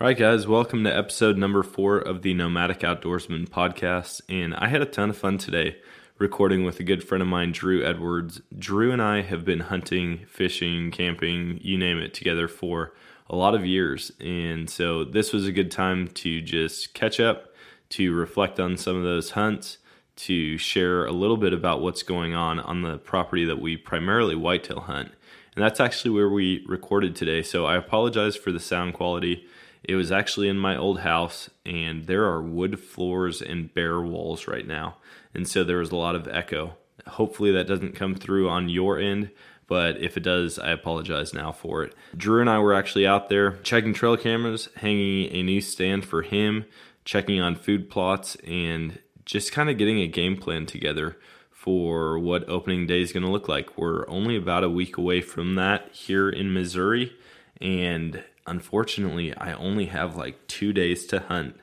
All 0.00 0.08
right, 0.08 0.18
guys, 0.18 0.44
welcome 0.48 0.82
to 0.82 0.94
episode 0.94 1.38
number 1.38 1.62
four 1.62 1.98
of 1.98 2.22
the 2.22 2.34
Nomadic 2.34 2.80
Outdoorsman 2.80 3.48
podcast. 3.48 4.22
And 4.28 4.52
I 4.56 4.66
had 4.66 4.82
a 4.82 4.86
ton 4.86 5.10
of 5.10 5.16
fun 5.16 5.38
today 5.38 5.76
recording 6.18 6.64
with 6.64 6.80
a 6.80 6.82
good 6.82 7.04
friend 7.04 7.22
of 7.22 7.28
mine, 7.28 7.52
Drew 7.52 7.86
Edwards. 7.86 8.40
Drew 8.58 8.90
and 8.90 9.00
I 9.00 9.22
have 9.22 9.44
been 9.44 9.60
hunting, 9.60 10.26
fishing, 10.26 10.90
camping, 10.90 11.60
you 11.62 11.78
name 11.78 11.98
it, 11.98 12.12
together 12.12 12.48
for 12.48 12.92
a 13.30 13.36
lot 13.36 13.54
of 13.54 13.64
years. 13.64 14.10
And 14.18 14.68
so 14.68 15.04
this 15.04 15.32
was 15.32 15.46
a 15.46 15.52
good 15.52 15.70
time 15.70 16.08
to 16.08 16.40
just 16.40 16.92
catch 16.92 17.20
up, 17.20 17.54
to 17.90 18.12
reflect 18.12 18.58
on 18.58 18.76
some 18.76 18.96
of 18.96 19.04
those 19.04 19.30
hunts, 19.30 19.78
to 20.16 20.58
share 20.58 21.06
a 21.06 21.12
little 21.12 21.36
bit 21.36 21.52
about 21.52 21.82
what's 21.82 22.02
going 22.02 22.34
on 22.34 22.58
on 22.58 22.82
the 22.82 22.98
property 22.98 23.44
that 23.44 23.60
we 23.60 23.76
primarily 23.76 24.34
whitetail 24.34 24.80
hunt. 24.80 25.12
And 25.54 25.64
that's 25.64 25.78
actually 25.78 26.10
where 26.10 26.28
we 26.28 26.64
recorded 26.66 27.14
today. 27.14 27.42
So 27.42 27.64
I 27.64 27.76
apologize 27.76 28.34
for 28.34 28.50
the 28.50 28.58
sound 28.58 28.94
quality. 28.94 29.46
It 29.86 29.96
was 29.96 30.10
actually 30.10 30.48
in 30.48 30.58
my 30.58 30.76
old 30.76 31.00
house, 31.00 31.50
and 31.66 32.06
there 32.06 32.24
are 32.24 32.42
wood 32.42 32.80
floors 32.80 33.42
and 33.42 33.72
bare 33.72 34.00
walls 34.00 34.48
right 34.48 34.66
now. 34.66 34.96
And 35.34 35.46
so 35.48 35.62
there 35.62 35.78
was 35.78 35.90
a 35.90 35.96
lot 35.96 36.14
of 36.14 36.28
echo. 36.28 36.76
Hopefully, 37.06 37.52
that 37.52 37.66
doesn't 37.66 37.94
come 37.94 38.14
through 38.14 38.48
on 38.48 38.68
your 38.68 38.98
end, 38.98 39.30
but 39.66 40.00
if 40.00 40.16
it 40.16 40.22
does, 40.22 40.58
I 40.58 40.70
apologize 40.70 41.34
now 41.34 41.52
for 41.52 41.82
it. 41.82 41.94
Drew 42.16 42.40
and 42.40 42.48
I 42.48 42.58
were 42.60 42.72
actually 42.74 43.06
out 43.06 43.28
there 43.28 43.58
checking 43.62 43.92
trail 43.92 44.16
cameras, 44.16 44.68
hanging 44.76 45.30
a 45.34 45.42
new 45.42 45.60
stand 45.60 46.04
for 46.04 46.22
him, 46.22 46.64
checking 47.04 47.40
on 47.40 47.56
food 47.56 47.90
plots, 47.90 48.36
and 48.46 48.98
just 49.26 49.52
kind 49.52 49.68
of 49.68 49.78
getting 49.78 50.00
a 50.00 50.06
game 50.06 50.36
plan 50.36 50.66
together 50.66 51.18
for 51.50 52.18
what 52.18 52.48
opening 52.48 52.86
day 52.86 53.00
is 53.00 53.12
going 53.12 53.22
to 53.22 53.30
look 53.30 53.48
like. 53.48 53.76
We're 53.76 54.08
only 54.08 54.36
about 54.36 54.64
a 54.64 54.70
week 54.70 54.96
away 54.96 55.20
from 55.20 55.54
that 55.56 55.90
here 55.92 56.28
in 56.28 56.52
Missouri, 56.52 57.14
and 57.60 58.22
unfortunately, 58.46 59.36
I 59.36 59.52
only 59.54 59.86
have 59.86 60.16
like 60.16 60.46
two 60.46 60.72
days 60.72 61.06
to 61.06 61.20
hunt 61.20 61.56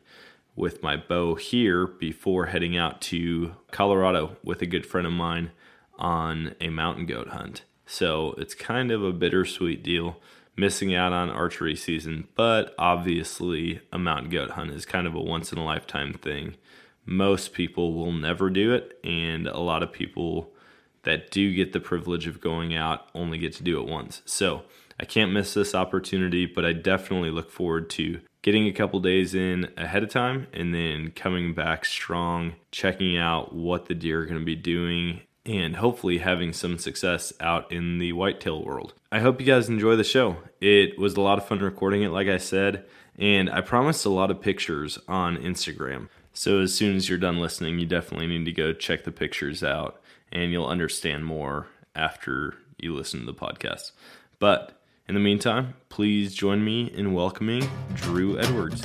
with 0.55 0.84
my 0.84 0.98
bow 0.98 1.35
here 1.35 1.88
before 1.88 2.48
heading 2.48 2.77
out 2.77 3.01
to 3.01 3.55
Colorado 3.71 4.38
with 4.43 4.62
a 4.62 4.65
good 4.65 4.85
friend 4.85 5.07
of 5.07 5.13
mine 5.13 5.51
on 5.98 6.55
a 6.60 6.70
mountain 6.70 7.05
goat 7.05 7.29
hunt. 7.29 7.63
So 7.85 8.35
it's 8.38 8.54
kind 8.54 8.91
of 8.91 9.04
a 9.04 9.13
bittersweet 9.13 9.84
deal 9.84 10.20
missing 10.55 10.93
out 10.93 11.13
on 11.13 11.29
archery 11.29 11.76
season, 11.76 12.27
but 12.35 12.76
obviously 12.77 13.82
a 13.91 13.98
mountain 13.98 14.29
goat 14.29 14.51
hunt 14.51 14.71
is 14.71 14.85
kind 14.85 15.07
of 15.07 15.16
a 15.16 15.21
once 15.21 15.51
in 15.51 15.57
a 15.57 15.66
lifetime 15.66 16.13
thing. 16.13 16.55
Most 17.05 17.54
people 17.54 17.93
will 17.93 18.12
never 18.12 18.49
do 18.49 18.73
it, 18.73 18.99
and 19.04 19.48
a 19.48 19.60
lot 19.60 19.82
of 19.82 19.91
people 19.91 20.51
that 21.04 21.32
do 21.32 21.54
get 21.54 21.73
the 21.73 21.79
privilege 21.79 22.27
of 22.27 22.41
going 22.41 22.76
out 22.76 23.10
only 23.16 23.38
get 23.38 23.54
to 23.54 23.63
do 23.63 23.82
it 23.82 23.90
once. 23.90 24.21
So 24.26 24.63
I 25.02 25.05
can't 25.05 25.32
miss 25.32 25.55
this 25.55 25.74
opportunity, 25.74 26.46
but 26.46 26.63
I 26.63 26.74
definitely 26.74 27.32
look 27.32 27.49
forward 27.49 27.90
to 27.91 28.20
getting 28.44 28.68
a 28.68 28.71
couple 28.71 28.99
days 28.99 29.34
in 29.34 29.68
ahead 29.76 30.04
of 30.04 30.10
time 30.10 30.46
and 30.54 30.76
then 30.76 31.10
coming 31.16 31.55
back 31.55 31.85
strong, 31.85 32.54
checking 32.71 33.18
out 33.18 33.52
what 33.52 33.88
the 33.88 33.96
deer 33.96 34.22
are 34.22 34.26
going 34.27 34.40
to 34.40 34.46
be 34.46 34.55
doing, 34.55 35.22
and 35.44 35.76
hopefully 35.76 36.20
having 36.20 36.54
some 36.54 36.77
success 36.77 37.34
out 37.40 37.72
in 37.72 37.98
the 37.98 38.13
whitetail 38.13 38.63
world. 38.63 38.94
I 39.12 39.22
hope 39.22 39.40
you 39.40 39.46
guys 39.48 39.70
enjoy 39.70 39.96
the 39.96 40.04
show. 40.04 40.38
It 40.60 40.99
was 40.99 41.16
a 41.16 41.22
lot 41.22 41.40
of 41.40 41.48
fun 41.48 41.60
recording 41.60 42.04
it, 42.04 42.10
like 42.10 42.27
I 42.27 42.38
said, 42.38 42.85
and 43.18 43.49
I 43.49 43.62
promised 43.62 44.05
a 44.05 44.10
lot 44.10 44.29
of 44.29 44.40
pictures 44.40 44.99
on 45.07 45.35
Instagram. 45.35 46.10
So 46.32 46.60
as 46.60 46.76
soon 46.76 46.96
as 46.96 47.10
you're 47.10 47.18
done 47.18 47.40
listening, 47.40 47.79
you 47.79 47.88
definitely 47.88 48.27
need 48.27 48.46
to 48.46 48.52
go 48.52 48.72
check 48.72 49.04
the 49.04 49.12
pictures 49.12 49.63
out, 49.63 49.99
and 50.32 50.52
you'll 50.52 50.68
understand 50.68 51.26
more 51.26 51.66
after 51.96 52.54
you 52.77 52.94
listen 52.94 53.22
to 53.22 53.26
the 53.26 53.34
podcast. 53.34 53.94
But 54.38 54.77
in 55.07 55.16
the 55.16 55.20
meantime, 55.20 55.74
please 55.90 56.34
join 56.34 56.63
me 56.63 56.91
in 56.94 57.13
welcoming 57.13 57.68
Drew 57.96 58.40
Edwards. 58.40 58.84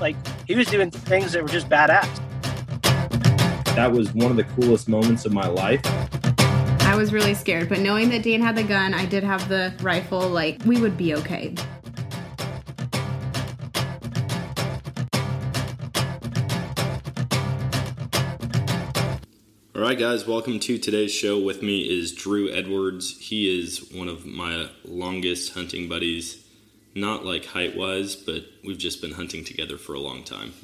Like 0.00 0.16
he 0.46 0.54
was 0.54 0.66
doing 0.66 0.90
things 0.90 1.32
that 1.32 1.42
were 1.42 1.48
just 1.48 1.68
badass. 1.68 2.08
That 3.74 3.92
was 3.92 4.12
one 4.14 4.30
of 4.30 4.36
the 4.36 4.44
coolest 4.44 4.88
moments 4.88 5.24
of 5.24 5.32
my 5.32 5.46
life. 5.46 5.80
I 6.80 6.94
was 6.96 7.12
really 7.12 7.34
scared, 7.34 7.68
but 7.68 7.80
knowing 7.80 8.08
that 8.10 8.22
Dan 8.22 8.40
had 8.40 8.56
the 8.56 8.62
gun, 8.62 8.94
I 8.94 9.06
did 9.06 9.22
have 9.22 9.48
the 9.48 9.74
rifle, 9.82 10.28
like 10.28 10.60
we 10.64 10.80
would 10.80 10.96
be 10.96 11.14
okay. 11.14 11.54
All 19.76 19.82
right, 19.82 19.98
guys, 19.98 20.26
welcome 20.26 20.58
to 20.60 20.78
today's 20.78 21.12
show. 21.12 21.38
With 21.38 21.60
me 21.60 21.82
is 21.82 22.10
Drew 22.10 22.50
Edwards. 22.50 23.18
He 23.18 23.60
is 23.60 23.92
one 23.92 24.08
of 24.08 24.24
my 24.24 24.70
longest 24.86 25.52
hunting 25.52 25.86
buddies, 25.86 26.42
not 26.94 27.26
like 27.26 27.44
height 27.44 27.76
wise, 27.76 28.16
but 28.16 28.46
we've 28.64 28.78
just 28.78 29.02
been 29.02 29.12
hunting 29.12 29.44
together 29.44 29.76
for 29.76 29.92
a 29.92 29.98
long 29.98 30.24
time. 30.24 30.54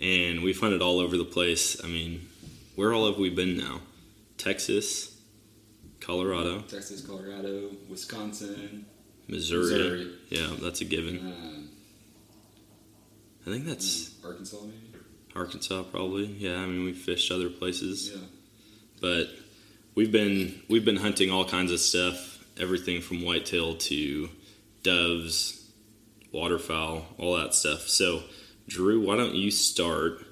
And 0.00 0.42
we've 0.42 0.58
hunted 0.58 0.80
all 0.80 0.98
over 0.98 1.18
the 1.18 1.26
place. 1.26 1.84
I 1.84 1.88
mean, 1.88 2.26
where 2.74 2.94
all 2.94 3.06
have 3.06 3.18
we 3.18 3.28
been 3.28 3.58
now? 3.58 3.82
Texas, 4.38 5.20
Colorado, 6.00 6.62
Texas, 6.62 7.02
Colorado, 7.02 7.68
Wisconsin, 7.90 8.86
Missouri. 9.28 9.62
Missouri. 9.64 10.12
Yeah, 10.30 10.56
that's 10.62 10.80
a 10.80 10.86
given. 10.86 11.18
um, 11.18 11.68
I 13.46 13.50
think 13.50 13.66
that's 13.66 14.14
Arkansas, 14.24 14.56
maybe. 14.62 15.04
Arkansas, 15.36 15.82
probably. 15.82 16.24
Yeah, 16.24 16.62
I 16.62 16.66
mean, 16.66 16.86
we've 16.86 16.96
fished 16.96 17.30
other 17.30 17.50
places. 17.50 18.10
Yeah. 18.14 18.22
But 19.00 19.26
we've 19.94 20.12
been 20.12 20.62
we've 20.68 20.84
been 20.84 20.96
hunting 20.96 21.30
all 21.30 21.44
kinds 21.44 21.72
of 21.72 21.80
stuff, 21.80 22.44
everything 22.58 23.00
from 23.00 23.22
whitetail 23.22 23.76
to 23.76 24.28
doves, 24.82 25.70
waterfowl, 26.32 27.06
all 27.18 27.36
that 27.36 27.54
stuff. 27.54 27.88
So, 27.88 28.22
Drew, 28.68 29.00
why 29.06 29.16
don't 29.16 29.34
you 29.34 29.50
start 29.50 30.24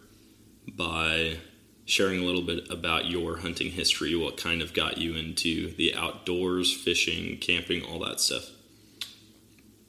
by 0.69 1.39
sharing 1.84 2.21
a 2.21 2.22
little 2.22 2.43
bit 2.43 2.71
about 2.71 3.06
your 3.06 3.39
hunting 3.39 3.71
history, 3.71 4.15
what 4.15 4.37
kind 4.37 4.62
of 4.62 4.72
got 4.72 4.99
you 4.99 5.15
into 5.15 5.75
the 5.75 5.95
outdoors, 5.95 6.72
fishing, 6.72 7.37
camping, 7.39 7.83
all 7.83 7.99
that 7.99 8.21
stuff. 8.21 8.51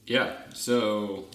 Yeah. 0.06 0.34
So 0.54 1.26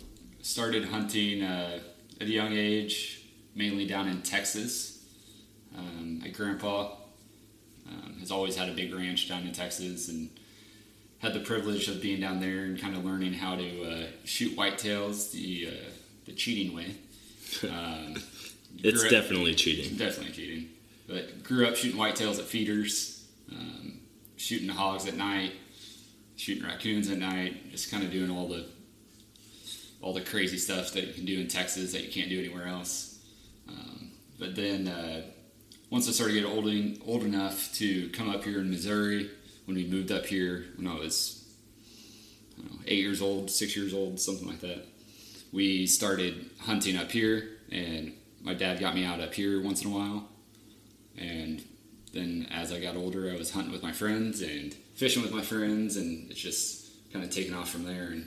started 0.43 0.87
hunting 0.87 1.43
uh, 1.43 1.81
at 2.21 2.27
a 2.27 2.31
young 2.31 2.53
age, 2.53 3.23
mainly 3.55 3.87
down 3.87 4.09
in 4.09 4.23
Texas. 4.23 5.05
Um, 5.77 6.21
my 6.21 6.29
grandpa 6.29 6.95
um, 7.89 8.17
has 8.21 8.31
always 8.31 8.57
had 8.57 8.69
a 8.69 8.73
big 8.73 8.93
ranch 8.95 9.29
down 9.29 9.43
in 9.47 9.53
Texas 9.53 10.09
and 10.09 10.29
had 11.19 11.35
the 11.35 11.41
privilege 11.41 11.89
of 11.89 12.01
being 12.01 12.21
down 12.21 12.41
there 12.41 12.65
and 12.65 12.79
kind 12.81 12.97
of 12.97 13.05
learning 13.05 13.33
how 13.33 13.57
to 13.57 13.83
uh, 13.85 14.07
shoot 14.25 14.57
whitetails 14.57 15.33
the 15.33 15.69
uh, 15.69 15.91
the 16.27 16.33
cheating 16.33 16.75
way. 16.77 16.95
Um, 17.65 18.15
It's 18.85 19.03
up- 19.05 19.11
definitely 19.11 19.55
cheating. 19.55 19.97
Definitely 19.97 20.33
cheating. 20.35 20.69
But 21.09 21.43
grew 21.43 21.67
up 21.67 21.75
shooting 21.77 21.99
whitetails 21.99 22.39
at 22.39 22.45
feeders, 22.45 23.25
um, 23.51 24.01
shooting 24.37 24.69
hogs 24.69 25.07
at 25.09 25.17
night, 25.17 25.53
shooting 26.37 26.63
raccoons 26.65 27.09
at 27.11 27.17
night, 27.19 27.71
just 27.73 27.91
kind 27.91 28.05
of 28.05 28.11
doing 28.13 28.31
all 28.31 28.47
the 28.49 28.67
all 30.03 30.13
the 30.13 30.21
crazy 30.21 30.59
stuff 30.59 30.93
that 30.93 31.07
you 31.07 31.13
can 31.15 31.25
do 31.25 31.41
in 31.41 31.49
Texas 31.49 31.93
that 31.93 32.05
you 32.05 32.11
can't 32.13 32.29
do 32.29 32.39
anywhere 32.39 32.67
else. 32.69 33.19
Um, 33.69 34.11
but 34.39 34.55
then 34.55 34.87
uh, 34.87 35.23
once 35.91 36.09
I 36.09 36.13
started 36.13 36.35
getting 36.35 36.51
old, 36.51 36.67
old 37.07 37.25
enough 37.25 37.73
to 37.75 38.09
come 38.11 38.29
up 38.29 38.45
here 38.45 38.61
in 38.61 38.71
Missouri, 38.71 39.31
when 39.65 39.77
we 39.77 39.87
moved 39.87 40.11
up 40.11 40.27
here 40.27 40.65
when 40.77 40.87
I 40.87 40.95
was 40.95 41.47
I 42.59 42.63
know, 42.63 42.81
eight 42.87 43.01
years 43.01 43.23
old, 43.23 43.51
six 43.51 43.77
years 43.77 43.95
old, 43.95 44.19
something 44.21 44.47
like 44.47 44.61
that, 44.61 44.85
we 45.53 45.87
started 45.87 46.51
hunting 46.61 46.97
up 46.97 47.11
here, 47.11 47.49
and 47.71 48.13
my 48.43 48.55
dad 48.55 48.81
got 48.81 48.95
me 48.95 49.05
out 49.05 49.21
up 49.21 49.35
here 49.35 49.63
once 49.63 49.83
in 49.85 49.91
a 49.91 49.95
while. 49.95 50.29
And 51.17 51.65
then 52.13 52.49
as 52.51 52.73
I 52.73 52.81
got 52.81 52.97
older, 52.97 53.31
I 53.31 53.37
was 53.37 53.53
hunting 53.53 53.73
with 53.73 53.83
my 53.83 53.93
friends 53.93 54.41
and 54.43 54.75
fishing 54.95 55.23
with 55.23 55.33
my 55.33 55.43
friends, 55.43 55.97
and 55.97 56.31
it's 56.31 56.41
just 56.41 57.13
kind 57.13 57.25
of 57.25 57.31
taken 57.31 57.55
off 57.55 57.71
from 57.71 57.85
there. 57.85 58.09
And 58.09 58.27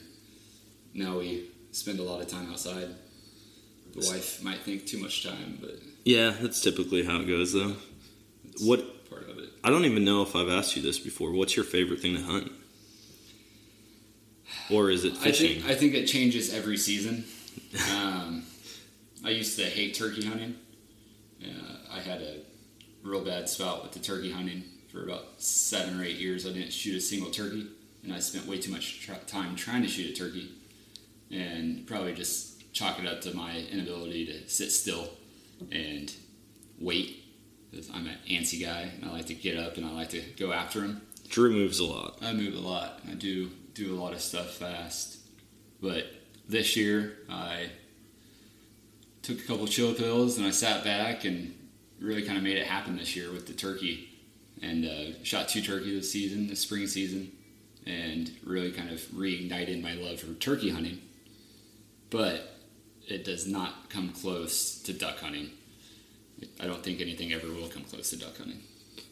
now 0.94 1.20
we 1.20 1.50
spend 1.72 2.00
a 2.00 2.04
lot 2.04 2.22
of 2.22 2.28
time 2.28 2.52
outside. 2.52 2.90
The 3.96 4.08
wife 4.08 4.44
might 4.44 4.60
think 4.60 4.86
too 4.86 5.00
much 5.00 5.24
time, 5.24 5.58
but 5.60 5.80
Yeah, 6.04 6.32
that's 6.42 6.62
typically 6.62 7.04
how 7.06 7.20
it 7.22 7.28
goes, 7.28 7.54
though. 7.54 7.76
What 8.62 9.10
part 9.10 9.30
of 9.30 9.38
it. 9.38 9.50
I 9.64 9.70
don't 9.70 9.86
even 9.86 10.04
know 10.04 10.22
if 10.24 10.36
I've 10.36 10.50
asked 10.50 10.76
you 10.76 10.82
this 10.82 11.00
before. 11.00 11.32
What's 11.32 11.56
your 11.56 11.66
favorite 11.66 12.00
thing 12.02 12.16
to 12.16 12.24
hunt? 12.24 12.52
Or 14.70 14.90
is 14.90 15.06
it 15.06 15.14
I 15.14 15.16
fishing? 15.18 15.62
think 15.62 15.66
I 15.72 15.76
think 15.76 15.94
it 15.94 16.06
changes 16.08 16.54
every 16.54 16.78
season. 16.78 17.26
um, 17.94 18.44
I 19.26 19.30
used 19.30 19.58
to 19.60 19.66
hate 19.66 19.94
turkey 19.96 20.26
hunting. 20.26 20.56
Uh, 21.44 21.78
I 21.92 22.00
had 22.00 22.22
a 22.22 22.38
real 23.04 23.24
bad 23.24 23.50
spout 23.50 23.84
with 23.84 23.92
the 23.94 24.00
turkey 24.00 24.32
hunting 24.32 24.64
for 24.92 25.04
about 25.04 25.42
seven 25.42 26.00
or 26.00 26.04
eight 26.04 26.18
years. 26.18 26.46
I 26.46 26.52
didn't 26.54 26.74
shoot 26.74 26.96
a 26.98 27.02
single 27.02 27.32
turkey, 27.32 27.68
and 28.04 28.14
I 28.14 28.20
spent 28.20 28.48
way 28.48 28.60
too 28.60 28.72
much 28.72 29.02
tr- 29.06 29.14
time 29.28 29.56
trying 29.56 29.82
to 29.84 29.88
shoot 29.88 30.12
a 30.12 30.14
turkey, 30.14 30.52
and 31.32 31.86
probably 31.88 32.14
just 32.14 32.74
chalk 32.74 33.00
it 33.00 33.06
up 33.06 33.22
to 33.22 33.36
my 33.36 33.58
inability 33.72 34.26
to 34.28 34.50
sit 34.50 34.72
still 34.72 35.10
and 35.72 36.14
wait. 36.80 37.18
'Cause 37.74 37.90
I'm 37.94 38.06
an 38.06 38.18
antsy 38.30 38.62
guy, 38.62 38.92
and 38.96 39.06
I 39.06 39.14
like 39.14 39.28
to 39.28 39.34
get 39.34 39.58
up 39.58 39.78
and 39.78 39.86
I 39.86 39.92
like 39.92 40.10
to 40.10 40.22
go 40.38 40.52
after 40.52 40.82
him. 40.82 41.02
Drew 41.30 41.52
moves 41.52 41.80
a 41.80 41.86
lot. 41.86 42.18
I 42.22 42.34
move 42.34 42.54
a 42.54 42.60
lot. 42.60 43.00
I 43.10 43.14
do 43.14 43.50
do 43.74 43.96
a 43.96 43.98
lot 43.98 44.12
of 44.14 44.20
stuff 44.20 44.58
fast, 44.58 45.20
but 45.82 46.06
this 46.50 46.76
year 46.76 47.20
I 47.30 47.70
took 49.22 49.40
a 49.40 49.44
couple 49.44 49.66
chill 49.68 49.94
pills 49.94 50.38
and 50.38 50.46
I 50.46 50.52
sat 50.52 50.84
back 50.84 51.24
and 51.24 51.54
really 52.00 52.24
kind 52.24 52.38
of 52.38 52.44
made 52.44 52.58
it 52.58 52.68
happen 52.68 52.98
this 52.98 53.16
year 53.16 53.32
with 53.32 53.48
the 53.48 53.54
turkey 53.54 54.10
and 54.62 54.86
uh, 54.86 55.24
shot 55.24 55.48
two 55.48 55.62
turkey 55.62 55.96
this 55.96 56.12
season, 56.12 56.48
the 56.48 56.56
spring 56.58 56.88
season, 56.88 57.32
and 57.86 58.32
really 58.44 58.72
kind 58.72 58.90
of 58.90 59.00
reignited 59.12 59.82
my 59.82 59.94
love 59.94 60.20
for 60.20 60.34
turkey 60.34 60.70
hunting. 60.70 61.00
But 62.10 62.61
it 63.12 63.24
does 63.26 63.48
not 63.48 63.90
come 63.90 64.10
close 64.10 64.82
to 64.84 64.94
duck 64.94 65.20
hunting. 65.20 65.50
I 66.60 66.66
don't 66.66 66.84
think 66.84 67.02
anything 67.02 67.34
ever 67.34 67.48
will 67.48 67.68
come 67.68 67.84
close 67.84 68.10
to 68.12 68.18
duck 68.18 68.38
hunting. 68.38 68.60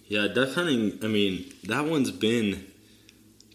Yeah, 0.07 0.27
duck 0.27 0.53
hunting, 0.55 0.97
I 1.03 1.07
mean, 1.07 1.53
that 1.65 1.85
one's 1.85 2.09
been 2.11 2.65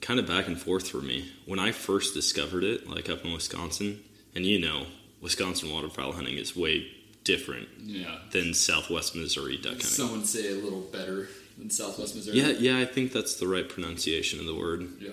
kind 0.00 0.20
of 0.20 0.26
back 0.26 0.46
and 0.46 0.61
forth 0.61 0.88
for 0.88 0.99
me. 0.99 1.32
When 1.46 1.58
I 1.58 1.73
first 1.73 2.14
discovered 2.14 2.62
it, 2.62 2.88
like 2.88 3.08
up 3.11 3.25
in 3.25 3.32
Wisconsin, 3.32 4.00
and 4.35 4.44
you 4.46 4.61
know, 4.61 4.87
Wisconsin 5.20 5.73
waterfowl 5.73 6.12
hunting 6.12 6.37
is 6.37 6.55
way 6.55 6.87
different 7.25 7.69
Yeah. 7.82 8.19
than 8.31 8.52
Southwest 8.55 9.17
Missouri 9.17 9.56
duck 9.56 9.73
hunting. 9.73 9.87
Some 9.88 10.12
would 10.12 10.26
say 10.26 10.52
a 10.52 10.56
little 10.56 10.82
better 10.82 11.29
than 11.58 11.70
Southwest 11.70 12.14
Missouri. 12.14 12.38
Yeah, 12.38 12.50
yeah, 12.50 12.79
I 12.79 12.85
think 12.85 13.12
that's 13.12 13.37
the 13.37 13.49
right 13.49 13.69
pronunciation 13.69 14.38
of 14.38 14.46
the 14.46 14.55
word. 14.55 14.87
Yeah. 15.00 15.11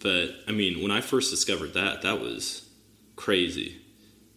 But 0.00 0.30
I 0.48 0.52
mean, 0.52 0.82
when 0.82 0.90
I 0.90 1.00
first 1.02 1.30
discovered 1.30 1.74
that, 1.74 2.02
that 2.02 2.20
was 2.20 2.66
crazy. 3.14 3.81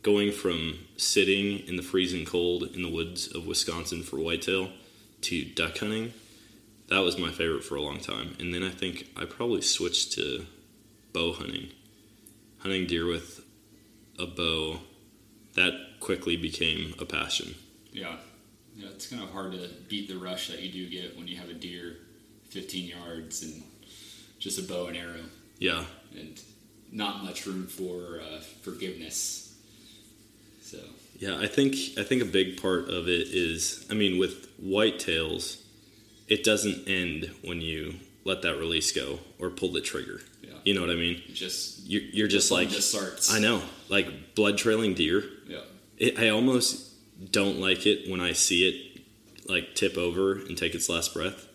Going 0.06 0.32
from 0.32 0.86
sitting 0.98 1.68
in 1.68 1.78
the 1.78 1.82
freezing 1.82 2.26
cold 2.26 2.62
in 2.62 2.84
the 2.84 2.92
woods 2.92 3.26
of 3.34 3.48
Wisconsin 3.48 4.04
for 4.04 4.18
whitetail 4.18 4.70
to 5.22 5.44
duck 5.44 5.80
hunting, 5.80 6.14
that 6.90 7.00
was 7.00 7.18
my 7.18 7.32
favorite 7.32 7.64
for 7.64 7.74
a 7.76 7.82
long 7.82 7.98
time. 8.00 8.36
And 8.40 8.54
then 8.54 8.62
I 8.62 8.70
think 8.70 9.10
I 9.18 9.26
probably 9.26 9.64
switched 9.64 10.12
to 10.14 10.46
bow 11.12 11.34
hunting. 11.34 11.70
Hunting 12.60 12.86
deer 12.86 13.08
with 13.08 13.44
a 14.20 14.28
bow, 14.28 14.82
that 15.56 15.74
quickly 16.00 16.38
became 16.38 16.94
a 17.00 17.06
passion. 17.06 17.56
Yeah. 17.92 18.18
Yeah, 18.76 18.90
it's 18.90 19.08
kind 19.08 19.24
of 19.24 19.32
hard 19.32 19.54
to 19.54 19.70
beat 19.90 20.08
the 20.08 20.18
rush 20.20 20.50
that 20.50 20.62
you 20.62 20.72
do 20.72 20.88
get 20.88 21.18
when 21.18 21.28
you 21.28 21.38
have 21.38 21.50
a 21.50 21.54
deer 21.56 21.96
15 22.50 22.90
yards 22.90 23.42
and 23.42 23.64
just 24.38 24.60
a 24.60 24.64
bow 24.64 24.86
and 24.86 24.98
arrow 24.98 25.24
Yeah, 25.58 25.86
and 26.16 26.40
not 26.92 27.24
much 27.24 27.48
room 27.48 27.66
for 27.66 28.22
uh, 28.22 28.42
forgiveness. 28.62 29.45
Yeah, 31.18 31.38
I 31.40 31.48
think 31.48 31.76
I 31.98 32.04
think 32.04 32.22
a 32.22 32.26
big 32.26 32.62
part 32.62 32.90
of 32.90 33.08
it 33.08 33.28
is, 33.30 33.86
I 33.90 33.94
mean, 33.94 34.18
with 34.18 34.48
whitetails, 34.62 35.62
it 36.28 36.44
doesn't 36.44 36.88
end 36.88 37.32
when 37.44 37.62
you 37.62 37.96
let 38.24 38.42
that 38.42 38.58
release 38.58 38.92
go 38.92 39.20
or 39.40 39.50
pull 39.50 39.72
the 39.72 39.82
trigger. 39.82 40.22
yeah. 40.42 40.54
You 40.64 40.74
know 40.74 40.82
what 40.82 40.90
I 40.90 40.96
mean? 40.96 41.22
Just 41.34 41.88
You're, 41.88 42.02
you're 42.02 42.28
just 42.28 42.52
like, 42.52 42.70
just 42.70 42.90
starts. 42.90 43.34
I 43.34 43.40
know, 43.40 43.62
like 43.90 44.34
blood 44.36 44.58
trailing 44.58 44.94
deer. 44.96 45.24
Yeah. 45.48 45.60
It, 45.98 46.20
I 46.20 46.30
almost 46.30 46.92
don't 47.32 47.60
like 47.60 47.86
it 47.86 48.10
when 48.10 48.20
I 48.20 48.34
see 48.34 48.68
it 48.68 49.02
like 49.48 49.76
tip 49.76 49.96
over 49.98 50.34
and 50.34 50.58
take 50.58 50.74
its 50.76 50.90
last 50.90 51.14
breath 51.14 51.48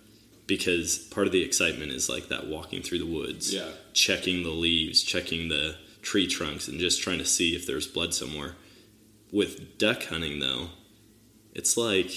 because 0.47 0.97
part 0.97 1.27
of 1.27 1.33
the 1.33 1.43
excitement 1.43 1.91
is 1.93 2.09
like 2.09 2.29
that 2.29 2.47
walking 2.47 2.83
through 2.83 3.01
the 3.01 3.07
woods, 3.07 3.53
Yeah. 3.53 3.69
checking 3.93 4.43
the 4.45 4.51
leaves, 4.51 5.03
checking 5.03 5.49
the 5.49 5.77
tree 6.03 6.27
trunks, 6.27 6.67
and 6.69 6.79
just 6.81 7.03
trying 7.03 7.19
to 7.19 7.25
see 7.27 7.55
if 7.55 7.67
there's 7.67 7.87
blood 7.87 8.15
somewhere. 8.15 8.55
With 9.33 9.79
duck 9.79 10.05
hunting, 10.05 10.41
though, 10.41 10.69
it's 11.55 11.77
like 11.77 12.11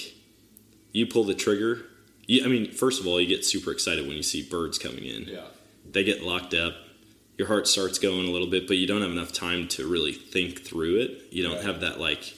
you 0.91 1.05
pull 1.05 1.23
the 1.23 1.35
trigger. 1.35 1.85
You, 2.27 2.43
I 2.45 2.47
mean, 2.47 2.71
first 2.71 2.99
of 3.01 3.07
all, 3.07 3.19
you 3.19 3.27
get 3.27 3.45
super 3.45 3.71
excited 3.71 4.07
when 4.07 4.15
you 4.17 4.23
see 4.23 4.41
birds 4.47 4.77
coming 4.79 5.03
in. 5.05 5.23
Yeah. 5.23 5.45
They 5.91 6.03
get 6.03 6.23
locked 6.23 6.53
up. 6.53 6.73
Your 7.37 7.47
heart 7.47 7.67
starts 7.67 7.99
going 7.99 8.27
a 8.27 8.31
little 8.31 8.47
bit, 8.47 8.67
but 8.67 8.77
you 8.77 8.87
don't 8.87 9.01
have 9.01 9.11
enough 9.11 9.33
time 9.33 9.67
to 9.69 9.87
really 9.89 10.13
think 10.13 10.63
through 10.63 10.97
it. 11.01 11.23
You 11.31 11.43
don't 11.43 11.55
Right. 11.55 11.65
have 11.65 11.81
that 11.81 11.99
like 11.99 12.35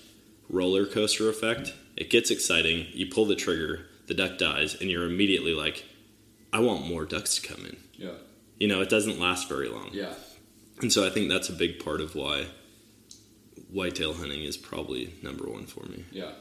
roller 0.50 0.86
coaster 0.86 1.30
effect. 1.30 1.74
It 1.96 2.10
gets 2.10 2.32
exciting. 2.32 2.88
You 2.94 3.06
pull 3.08 3.26
the 3.26 3.36
trigger, 3.36 3.86
the 4.08 4.14
duck 4.14 4.38
dies, 4.38 4.76
and 4.80 4.90
you're 4.90 5.06
immediately 5.06 5.54
like, 5.54 5.86
I 6.52 6.60
want 6.60 6.88
more 6.88 7.06
ducks 7.06 7.36
to 7.36 7.42
come 7.48 7.66
in. 7.66 7.78
Yeah. 7.98 8.12
You 8.60 8.68
know, 8.70 8.82
it 8.82 8.90
doesn't 8.90 9.20
last 9.20 9.48
very 9.50 9.68
long. 9.70 9.90
Yeah. 9.92 10.14
And 10.82 10.92
so 10.92 11.06
I 11.06 11.10
think 11.10 11.30
that's 11.30 11.50
a 11.50 11.54
big 11.54 11.84
part 11.84 12.02
of 12.02 12.16
why 12.16 12.48
whitetail 13.76 14.14
hunting 14.14 14.44
is 14.44 14.56
probably 14.58 15.14
number 15.22 15.46
one 15.50 15.66
for 15.66 15.86
me. 15.86 16.06
Yeah. 16.12 16.32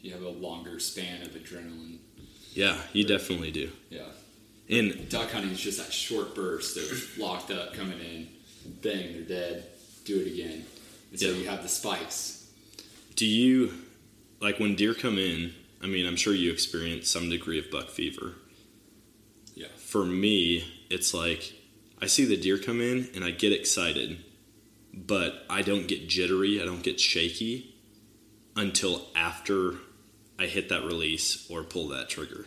You 0.00 0.12
have 0.12 0.22
a 0.22 0.28
longer 0.28 0.78
span 0.78 1.22
of 1.22 1.28
adrenaline. 1.28 1.98
Yeah, 2.52 2.76
you 2.92 3.04
definitely 3.04 3.50
do. 3.50 3.70
Yeah. 3.88 4.08
And 4.68 5.08
Duck 5.08 5.30
hunting 5.30 5.52
is 5.52 5.60
just 5.60 5.78
that 5.78 5.92
short 5.92 6.34
burst 6.34 6.76
of 6.76 7.18
locked 7.18 7.50
up, 7.50 7.72
coming 7.74 7.98
in, 8.00 8.28
bang, 8.82 9.12
they're 9.12 9.22
dead, 9.22 9.64
do 10.04 10.20
it 10.20 10.26
again. 10.32 10.64
And 11.10 11.20
so 11.20 11.26
Yeah. 11.30 11.36
you 11.38 11.48
have 11.48 11.62
the 11.62 11.68
spikes. 11.68 12.38
do 13.14 13.26
you, 13.26 13.72
like 14.40 14.58
when 14.58 14.74
deer 14.74 14.94
come 14.94 15.18
in, 15.18 15.52
I 15.82 15.86
mean, 15.86 16.06
I'm 16.06 16.16
sure 16.16 16.34
you 16.34 16.50
experience 16.50 17.08
some 17.10 17.28
degree 17.30 17.58
of 17.58 17.70
buck 17.70 17.88
fever. 17.90 18.34
Yeah. 19.54 19.68
For 19.76 20.04
me, 20.04 20.64
it's 20.90 21.12
like 21.14 21.52
I 22.00 22.06
see 22.06 22.24
the 22.24 22.36
deer 22.36 22.58
come 22.58 22.80
in 22.80 23.08
and 23.14 23.22
I 23.24 23.30
get 23.30 23.52
excited, 23.52 24.18
but 24.92 25.44
I 25.48 25.62
don't 25.62 25.86
get 25.88 26.08
jittery, 26.08 26.60
I 26.60 26.64
don't 26.64 26.82
get 26.82 27.00
shaky 27.00 27.74
until 28.56 29.06
after 29.14 29.74
I 30.38 30.46
hit 30.46 30.68
that 30.68 30.84
release 30.84 31.46
or 31.50 31.62
pull 31.62 31.88
that 31.88 32.08
trigger. 32.08 32.46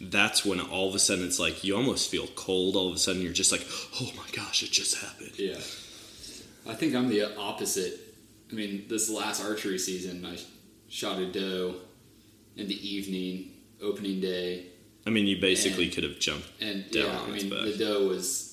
That's 0.00 0.44
when 0.44 0.60
all 0.60 0.88
of 0.88 0.94
a 0.94 0.98
sudden 0.98 1.24
it's 1.26 1.38
like 1.40 1.64
you 1.64 1.76
almost 1.76 2.10
feel 2.10 2.26
cold. 2.34 2.76
All 2.76 2.88
of 2.88 2.94
a 2.94 2.98
sudden 2.98 3.20
you're 3.22 3.32
just 3.32 3.50
like, 3.52 3.66
oh 4.00 4.10
my 4.16 4.26
gosh, 4.32 4.62
it 4.62 4.70
just 4.70 4.96
happened. 5.02 5.32
Yeah. 5.38 5.58
I 6.68 6.74
think 6.74 6.94
I'm 6.94 7.08
the 7.08 7.36
opposite. 7.36 7.98
I 8.50 8.54
mean, 8.54 8.84
this 8.88 9.10
last 9.10 9.42
archery 9.44 9.78
season, 9.78 10.24
I 10.24 10.38
shot 10.88 11.18
a 11.18 11.30
doe 11.30 11.76
in 12.56 12.66
the 12.68 12.88
evening, 12.88 13.52
opening 13.82 14.20
day, 14.20 14.66
I 15.06 15.10
mean, 15.10 15.26
you 15.26 15.40
basically 15.40 15.84
And- 15.84 15.92
could 15.94 16.04
have 16.04 16.18
jumped. 16.18 16.46
and 16.60 16.90
Down 16.90 17.04
yeah, 17.06 17.20
I 17.20 17.30
mean, 17.30 17.48
back. 17.48 17.64
the 17.64 17.76
doe 17.78 18.06
was 18.08 18.47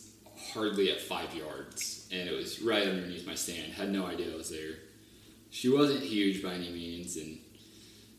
hardly 0.53 0.91
at 0.91 1.01
five 1.01 1.33
yards, 1.35 2.07
and 2.11 2.27
it 2.29 2.33
was 2.35 2.61
right 2.61 2.87
underneath 2.87 3.25
my 3.25 3.35
stand. 3.35 3.73
Had 3.73 3.91
no 3.91 4.05
idea 4.05 4.31
I 4.33 4.35
was 4.37 4.49
there. 4.49 4.75
She 5.49 5.69
wasn't 5.69 6.03
huge 6.03 6.43
by 6.43 6.53
any 6.53 6.69
means, 6.71 7.17
and 7.17 7.37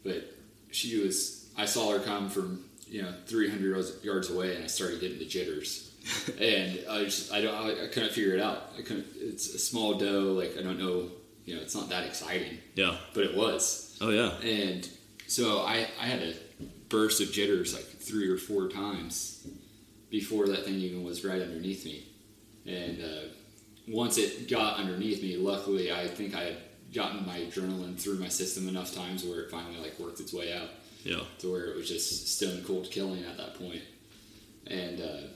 but 0.04 0.34
she 0.70 1.00
was. 1.00 1.48
I 1.58 1.66
saw 1.66 1.92
her 1.92 2.00
come 2.00 2.28
from 2.28 2.64
you 2.88 3.02
know 3.02 3.12
300 3.26 3.62
yards- 3.68 4.04
yards 4.04 4.30
away, 4.30 4.54
and 4.56 4.64
I 4.64 4.66
started 4.68 5.00
getting 5.00 5.18
the 5.18 5.26
jitters. 5.26 5.82
and 6.40 6.78
I 6.88 7.04
just 7.04 7.32
I 7.32 7.40
don't 7.40 7.54
I, 7.54 7.84
I 7.84 7.86
couldn't 7.88 8.12
figure 8.12 8.34
it 8.34 8.40
out. 8.40 8.72
I 8.78 8.82
couldn't. 8.82 9.06
It's 9.16 9.54
a 9.54 9.58
small 9.58 9.94
doe. 9.94 10.32
Like 10.32 10.56
I 10.58 10.62
don't 10.62 10.78
know. 10.78 11.10
You 11.44 11.54
know, 11.56 11.62
it's 11.62 11.74
not 11.76 11.88
that 11.90 12.04
exciting, 12.04 12.58
Yeah. 12.74 12.96
but 13.14 13.22
it 13.24 13.36
was. 13.36 13.96
Oh 14.00 14.10
yeah. 14.10 14.36
And 14.38 14.88
so 15.28 15.60
I, 15.60 15.86
I 16.00 16.06
had 16.06 16.20
a 16.20 16.34
burst 16.88 17.20
of 17.20 17.30
jitters 17.30 17.72
like 17.72 17.84
three 17.84 18.28
or 18.28 18.36
four 18.36 18.68
times 18.68 19.46
before 20.10 20.46
that 20.48 20.64
thing 20.64 20.74
even 20.74 21.02
was 21.04 21.24
right 21.24 21.40
underneath 21.42 21.84
me. 21.84 22.06
And 22.66 23.02
uh, 23.02 23.28
once 23.88 24.18
it 24.18 24.48
got 24.48 24.78
underneath 24.78 25.22
me, 25.22 25.36
luckily 25.36 25.92
I 25.92 26.06
think 26.08 26.34
I 26.34 26.42
had 26.44 26.56
gotten 26.94 27.26
my 27.26 27.40
adrenaline 27.40 27.98
through 27.98 28.18
my 28.18 28.28
system 28.28 28.68
enough 28.68 28.94
times 28.94 29.24
where 29.24 29.40
it 29.40 29.50
finally 29.50 29.76
like 29.78 29.98
worked 29.98 30.20
its 30.20 30.32
way 30.32 30.52
out 30.52 30.68
Yeah. 31.04 31.20
to 31.38 31.50
where 31.52 31.66
it 31.66 31.76
was 31.76 31.88
just 31.88 32.28
stone 32.28 32.62
cold 32.64 32.90
killing 32.90 33.24
at 33.24 33.36
that. 33.36 33.56
And 34.68 35.00
uh, 35.00 35.28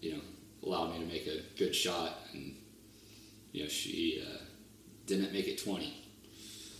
you 0.00 0.12
know, 0.14 0.20
allowed 0.64 0.92
me 0.94 1.00
to 1.00 1.06
make 1.06 1.26
a 1.26 1.42
good 1.58 1.74
shot 1.74 2.18
and 2.32 2.54
you 3.52 3.62
know, 3.62 3.68
she 3.68 4.24
uh, 4.26 4.38
didn't 5.06 5.32
make 5.32 5.46
it 5.46 5.62
20. 5.62 5.92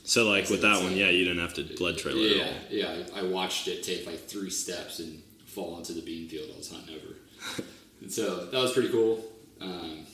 So 0.04 0.28
like 0.28 0.50
with 0.50 0.62
that 0.62 0.82
one, 0.82 0.96
yeah, 0.96 1.08
you 1.10 1.24
didn't 1.24 1.40
have 1.40 1.54
to 1.54 1.62
blood 1.76 1.96
trail 1.98 2.16
it 2.16 2.36
Yeah, 2.36 2.42
at 2.44 2.48
all. 2.48 2.56
yeah. 2.70 3.04
I 3.16 3.20
I 3.20 3.22
watched 3.22 3.68
it 3.68 3.82
take 3.82 4.06
like 4.06 4.26
three 4.28 4.50
steps 4.50 4.98
and 4.98 5.22
fall 5.54 5.78
into 5.78 5.92
the 5.92 6.02
bean 6.02 6.28
field 6.28 6.50
I 6.52 6.58
was 6.58 6.70
hunting 6.70 6.96
over, 6.96 7.64
and 8.00 8.12
so 8.12 8.46
that 8.46 8.60
was 8.60 8.72
pretty 8.72 8.90
cool. 8.90 9.24
Um, 9.60 10.06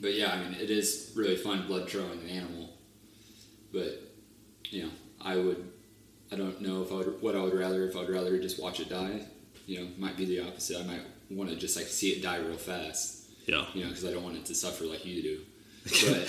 but 0.00 0.14
yeah, 0.14 0.32
I 0.32 0.38
mean, 0.38 0.54
it 0.60 0.70
is 0.70 1.12
really 1.14 1.36
fun 1.36 1.66
blood 1.66 1.88
trailing 1.88 2.20
an 2.20 2.28
animal. 2.28 2.70
But 3.72 4.02
you 4.70 4.84
know, 4.84 4.90
I 5.20 5.36
would, 5.36 5.70
I 6.30 6.36
don't 6.36 6.60
know 6.60 6.82
if 6.82 6.92
I 6.92 6.96
would 6.96 7.22
what 7.22 7.34
I 7.34 7.42
would 7.42 7.54
rather 7.54 7.88
if 7.88 7.96
I'd 7.96 8.08
rather 8.10 8.38
just 8.38 8.60
watch 8.62 8.80
it 8.80 8.88
die. 8.88 9.20
You 9.66 9.80
know, 9.80 9.88
might 9.98 10.16
be 10.16 10.26
the 10.26 10.40
opposite. 10.40 10.78
I 10.78 10.84
might 10.84 11.02
want 11.30 11.50
to 11.50 11.56
just 11.56 11.76
like 11.76 11.86
see 11.86 12.10
it 12.10 12.22
die 12.22 12.38
real 12.38 12.56
fast. 12.56 13.22
Yeah. 13.46 13.64
You 13.74 13.84
know, 13.84 13.88
because 13.88 14.04
I 14.04 14.12
don't 14.12 14.22
want 14.22 14.36
it 14.36 14.44
to 14.46 14.54
suffer 14.54 14.84
like 14.84 15.04
you 15.04 15.22
do. 15.22 15.40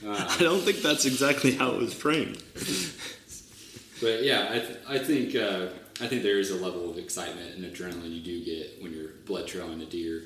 But 0.00 0.08
I 0.08 0.36
don't 0.38 0.60
think 0.60 0.78
that's 0.78 1.04
exactly 1.04 1.52
how 1.52 1.72
it 1.72 1.78
was 1.78 1.94
framed. 1.94 2.42
But 4.00 4.24
yeah, 4.24 4.48
I, 4.50 4.58
th- 4.58 4.78
I 4.88 4.98
think 4.98 5.36
uh, 5.36 5.68
I 6.00 6.06
think 6.08 6.22
there 6.22 6.38
is 6.38 6.50
a 6.50 6.56
level 6.56 6.90
of 6.90 6.98
excitement 6.98 7.54
and 7.54 7.64
adrenaline 7.64 8.14
you 8.14 8.20
do 8.22 8.44
get 8.44 8.82
when 8.82 8.92
you're 8.92 9.10
blood 9.26 9.46
trailing 9.46 9.80
a 9.82 9.86
deer. 9.86 10.24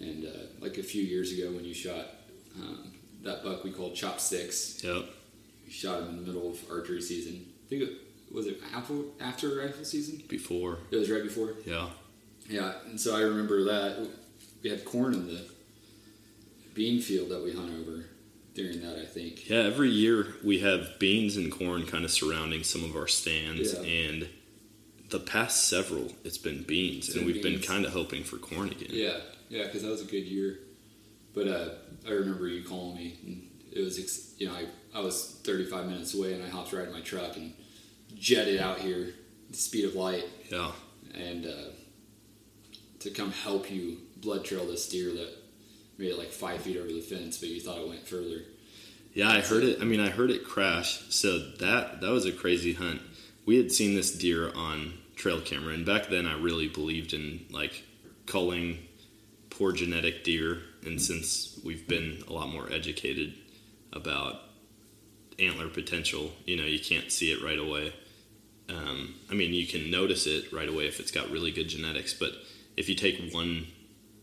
And 0.00 0.24
uh, 0.26 0.30
like 0.60 0.78
a 0.78 0.82
few 0.82 1.02
years 1.02 1.32
ago, 1.32 1.50
when 1.52 1.64
you 1.64 1.74
shot 1.74 2.06
um, 2.60 2.92
that 3.22 3.42
buck 3.44 3.64
we 3.64 3.70
called 3.72 3.94
chopsticks, 3.94 4.82
Yep. 4.84 5.04
you 5.66 5.72
shot 5.72 6.02
him 6.02 6.08
in 6.10 6.16
the 6.16 6.22
middle 6.22 6.50
of 6.50 6.58
archery 6.70 7.00
season. 7.00 7.46
I 7.66 7.68
think 7.68 7.82
it 7.82 7.90
was 8.32 8.46
it 8.46 8.60
after 8.74 8.94
after 9.20 9.56
rifle 9.56 9.84
season. 9.84 10.22
Before. 10.28 10.78
It 10.90 10.96
was 10.96 11.10
right 11.10 11.22
before. 11.22 11.54
Yeah. 11.64 11.88
Yeah, 12.48 12.74
and 12.86 13.00
so 13.00 13.16
I 13.16 13.20
remember 13.22 13.64
that 13.64 14.08
we 14.62 14.70
had 14.70 14.84
corn 14.84 15.14
in 15.14 15.26
the 15.26 15.40
bean 16.74 17.00
field 17.00 17.30
that 17.30 17.42
we 17.42 17.52
hunt 17.52 17.72
over, 17.80 18.04
during 18.54 18.80
that. 18.82 18.98
I 19.00 19.04
think. 19.06 19.48
Yeah, 19.48 19.60
every 19.62 19.90
year 19.90 20.34
we 20.44 20.60
have 20.60 20.98
beans 20.98 21.36
and 21.36 21.50
corn 21.50 21.86
kind 21.86 22.04
of 22.04 22.10
surrounding 22.10 22.62
some 22.64 22.84
of 22.84 22.94
our 22.96 23.08
stands, 23.08 23.72
Yeah. 23.74 23.80
and 23.80 24.28
the 25.18 25.24
past 25.24 25.68
several, 25.68 26.12
it's 26.24 26.38
been 26.38 26.62
beans, 26.62 27.08
and 27.08 27.24
been 27.24 27.26
we've 27.26 27.42
been 27.42 27.60
kind 27.60 27.84
of 27.84 27.92
hoping 27.92 28.22
for 28.24 28.36
corn 28.36 28.68
again. 28.70 28.88
Yeah, 28.90 29.18
yeah, 29.48 29.64
because 29.64 29.82
that 29.82 29.90
was 29.90 30.02
a 30.02 30.06
good 30.06 30.24
year. 30.24 30.58
But 31.34 31.48
uh, 31.48 31.68
I 32.06 32.10
remember 32.10 32.48
you 32.48 32.64
calling 32.64 32.96
me, 32.96 33.18
and 33.24 33.48
it 33.72 33.80
was 33.82 33.98
ex- 33.98 34.34
you 34.38 34.46
know 34.48 34.54
I, 34.54 34.66
I 34.98 35.00
was 35.00 35.40
35 35.44 35.86
minutes 35.86 36.14
away, 36.14 36.34
and 36.34 36.42
I 36.44 36.48
hopped 36.48 36.72
right 36.72 36.86
in 36.86 36.92
my 36.92 37.00
truck 37.00 37.36
and 37.36 37.52
jetted 38.14 38.60
out 38.60 38.78
here 38.78 39.14
the 39.50 39.56
speed 39.56 39.84
of 39.84 39.94
light, 39.94 40.24
Yeah. 40.50 40.72
and 41.14 41.46
uh, 41.46 41.70
to 43.00 43.10
come 43.10 43.32
help 43.32 43.70
you 43.70 43.98
blood 44.18 44.44
trail 44.44 44.66
this 44.66 44.88
deer 44.88 45.12
that 45.12 45.32
made 45.98 46.10
it 46.10 46.18
like 46.18 46.28
five 46.30 46.60
feet 46.62 46.76
over 46.76 46.88
the 46.88 47.00
fence, 47.00 47.38
but 47.38 47.48
you 47.48 47.60
thought 47.60 47.78
it 47.78 47.88
went 47.88 48.06
further. 48.06 48.42
Yeah, 49.14 49.30
I 49.30 49.40
heard 49.40 49.64
it. 49.64 49.80
I 49.80 49.84
mean, 49.84 50.00
I 50.00 50.10
heard 50.10 50.30
it 50.30 50.44
crash. 50.44 51.00
So 51.10 51.38
that 51.38 52.00
that 52.02 52.10
was 52.10 52.26
a 52.26 52.32
crazy 52.32 52.74
hunt. 52.74 53.00
We 53.46 53.56
had 53.56 53.70
seen 53.72 53.94
this 53.94 54.10
deer 54.12 54.52
on 54.54 54.94
trail 55.16 55.40
camera, 55.40 55.74
and 55.74 55.84
back 55.84 56.08
then 56.08 56.26
I 56.26 56.38
really 56.38 56.68
believed 56.68 57.12
in 57.12 57.46
like 57.50 57.82
culling 58.26 58.78
poor 59.50 59.72
genetic 59.72 60.22
deer. 60.22 60.58
And 60.84 61.00
since 61.00 61.58
we've 61.64 61.88
been 61.88 62.22
a 62.28 62.32
lot 62.32 62.48
more 62.48 62.70
educated 62.70 63.34
about 63.92 64.42
antler 65.38 65.68
potential, 65.68 66.32
you 66.44 66.56
know, 66.56 66.64
you 66.64 66.78
can't 66.78 67.10
see 67.10 67.32
it 67.32 67.42
right 67.42 67.58
away. 67.58 67.92
Um, 68.68 69.14
I 69.30 69.34
mean, 69.34 69.54
you 69.54 69.66
can 69.66 69.90
notice 69.90 70.26
it 70.26 70.52
right 70.52 70.68
away 70.68 70.86
if 70.86 71.00
it's 71.00 71.10
got 71.10 71.30
really 71.30 71.50
good 71.50 71.68
genetics, 71.68 72.12
but 72.14 72.32
if 72.76 72.88
you 72.88 72.94
take 72.94 73.32
one 73.32 73.66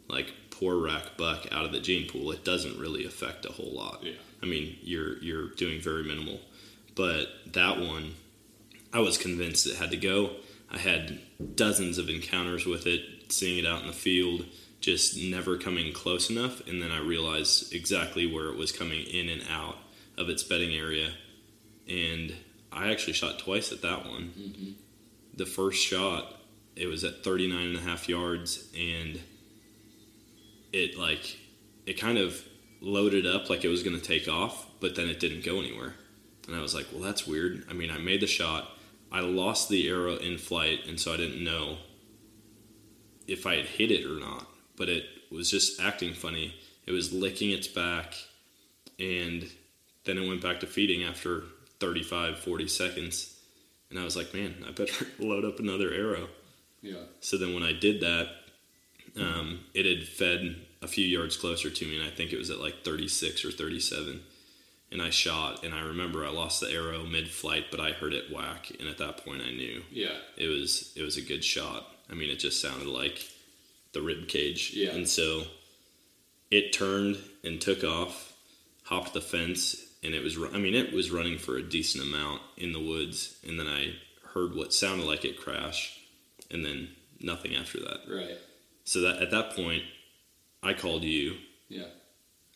like 0.10 0.34
poor 0.52 0.78
rack 0.78 1.18
buck 1.18 1.48
out 1.52 1.66
of 1.66 1.72
the 1.72 1.80
gene 1.80 2.08
pool, 2.10 2.32
it 2.32 2.44
doesn't 2.44 2.78
really 2.78 3.06
affect 3.06 3.46
a 3.46 3.52
whole 3.52 3.74
lot. 3.74 4.04
Yeah. 4.04 4.14
I 4.42 4.46
mean, 4.46 4.78
you're 4.82 5.18
you're 5.20 5.50
doing 5.52 5.82
very 5.82 6.04
minimal. 6.04 6.40
But 6.96 7.28
that 7.54 7.80
one, 7.80 8.16
I 8.92 9.00
was 9.00 9.18
convinced 9.18 9.66
it 9.66 9.78
had 9.78 9.92
to 9.92 9.98
go. 9.98 10.32
I 10.74 10.80
had 10.80 11.20
dozens 11.56 11.98
of 11.98 12.10
encounters 12.10 12.66
with 12.66 12.88
it, 12.88 13.02
seeing 13.32 13.64
it 13.64 13.68
out 13.68 13.82
in 13.82 13.88
the 13.88 13.94
field, 13.94 14.46
just 14.80 15.18
never 15.18 15.58
coming 15.58 15.94
close 15.94 16.30
enough, 16.30 16.66
and 16.68 16.82
then 16.82 16.92
I 16.92 17.00
realized 17.00 17.74
exactly 17.74 18.26
where 18.26 18.48
it 18.48 18.58
was 18.58 18.72
coming 18.72 19.06
in 19.06 19.30
and 19.30 19.44
out 19.50 19.78
of 20.18 20.30
its 20.30 20.44
bedding 20.44 20.76
area. 20.76 21.12
And 21.88 22.36
I 22.72 22.92
actually 22.92 23.14
shot 23.14 23.40
twice 23.40 23.72
at 23.72 23.82
that 23.82 24.06
one. 24.06 24.34
Mm-hmm. 24.38 24.72
The 25.36 25.46
first 25.46 25.82
shot, 25.82 26.36
it 26.76 26.88
was 26.88 27.04
at 27.04 27.24
39 27.24 27.68
and 27.68 27.78
a 27.78 27.82
half 27.82 28.10
yards, 28.10 28.68
and 28.78 29.20
it 30.72 30.98
like 30.98 31.38
it 31.86 31.94
kind 31.94 32.18
of 32.18 32.44
loaded 32.82 33.26
up 33.26 33.50
like 33.50 33.64
it 33.64 33.70
was 33.70 33.84
going 33.84 33.98
to 33.98 34.06
take 34.06 34.28
off, 34.28 34.68
but 34.80 34.96
then 34.96 35.08
it 35.08 35.20
didn't 35.20 35.46
go 35.46 35.60
anywhere. 35.60 35.94
And 36.48 36.56
I 36.56 36.62
was 36.62 36.76
like, 36.76 36.88
well, 36.92 37.02
that's 37.02 37.26
weird. 37.26 37.66
I 37.70 37.74
mean, 37.74 37.90
I 37.90 37.98
made 37.98 38.22
the 38.22 38.28
shot. 38.28 38.70
I 39.14 39.20
lost 39.20 39.70
the 39.70 39.88
arrow 39.88 40.16
in 40.16 40.40
flight, 40.40 40.88
and 40.88 41.00
so 41.00 41.14
I 41.14 41.18
didn't 41.18 41.44
know 41.44 41.78
if 43.28 43.46
I 43.46 43.56
had 43.56 43.66
hit 43.66 43.92
it 43.92 44.06
or 44.06 44.20
not. 44.20 44.48
But 44.76 44.90
it 44.90 45.06
was 45.32 45.52
just 45.52 45.80
acting 45.80 46.16
funny. 46.16 46.56
It 46.88 46.92
was 46.92 47.14
licking 47.14 47.52
its 47.52 47.68
back, 47.68 48.16
and 49.00 49.50
then 50.06 50.18
it 50.18 50.28
went 50.28 50.42
back 50.42 50.60
to 50.62 50.68
feeding 50.68 51.04
after 51.04 51.44
35, 51.80 52.40
40 52.40 52.68
seconds. 52.68 53.40
And 53.92 54.00
I 54.00 54.04
was 54.04 54.18
like, 54.18 54.34
man, 54.34 54.66
I 54.68 54.72
better 54.72 55.06
load 55.20 55.46
up 55.46 55.60
another 55.60 55.94
arrow. 55.94 56.28
Yeah. 56.82 57.04
So 57.22 57.38
then 57.38 57.54
when 57.54 57.64
I 57.64 57.72
did 57.72 58.02
that, 58.02 58.30
um, 59.16 59.60
it 59.76 59.86
had 59.86 60.08
fed 60.08 60.56
a 60.82 60.88
few 60.88 61.06
yards 61.06 61.38
closer 61.38 61.70
to 61.70 61.86
me, 61.86 62.00
and 62.00 62.06
I 62.06 62.10
think 62.10 62.34
it 62.34 62.38
was 62.38 62.50
at 62.50 62.60
like 62.60 62.84
36 62.84 63.46
or 63.46 63.52
37. 63.52 64.22
And 64.94 65.02
I 65.02 65.10
shot, 65.10 65.66
and 65.66 65.74
I 65.74 65.82
remember 65.82 66.24
I 66.24 66.30
lost 66.30 66.62
the 66.62 66.70
arrow 66.72 67.04
mid-flight, 67.04 67.66
but 67.72 67.80
I 67.80 67.92
heard 67.94 68.14
it 68.14 68.32
whack, 68.32 68.72
and 68.80 68.88
at 68.88 69.00
that 69.00 69.26
point 69.26 69.42
I 69.42 69.50
knew 69.52 69.82
Yeah. 69.92 70.16
it 70.38 70.48
was 70.48 70.94
it 70.96 71.02
was 71.02 71.18
a 71.18 71.22
good 71.22 71.44
shot. 71.44 71.92
I 72.10 72.14
mean, 72.14 72.30
it 72.30 72.38
just 72.40 72.62
sounded 72.62 72.88
like 72.88 73.28
the 73.94 74.02
rib 74.04 74.28
cage, 74.28 74.72
Yeah. 74.74 74.92
and 74.94 75.10
so 75.10 75.48
it 76.52 76.74
turned 76.74 77.18
and 77.44 77.60
took 77.60 77.84
off, 77.84 78.34
hopped 78.84 79.14
the 79.14 79.22
fence, 79.22 79.76
and 80.04 80.14
it 80.14 80.22
was. 80.22 80.38
I 80.38 80.60
mean, 80.60 80.76
it 80.76 80.94
was 80.94 81.10
running 81.10 81.40
for 81.40 81.58
a 81.58 81.64
decent 81.64 82.04
amount 82.04 82.42
in 82.58 82.72
the 82.74 82.80
woods, 82.80 83.36
and 83.48 83.60
then 83.60 83.68
I 83.68 83.96
heard 84.34 84.54
what 84.56 84.74
sounded 84.74 85.06
like 85.08 85.26
it 85.26 85.40
crash, 85.40 85.98
and 86.52 86.64
then 86.64 86.96
nothing 87.20 87.56
after 87.56 87.80
that. 87.80 88.02
Right. 88.08 88.38
So 88.84 89.02
that 89.02 89.22
at 89.24 89.32
that 89.32 89.56
point, 89.56 89.84
I 90.62 90.74
called 90.74 91.04
you. 91.04 91.38
Yeah. 91.70 91.88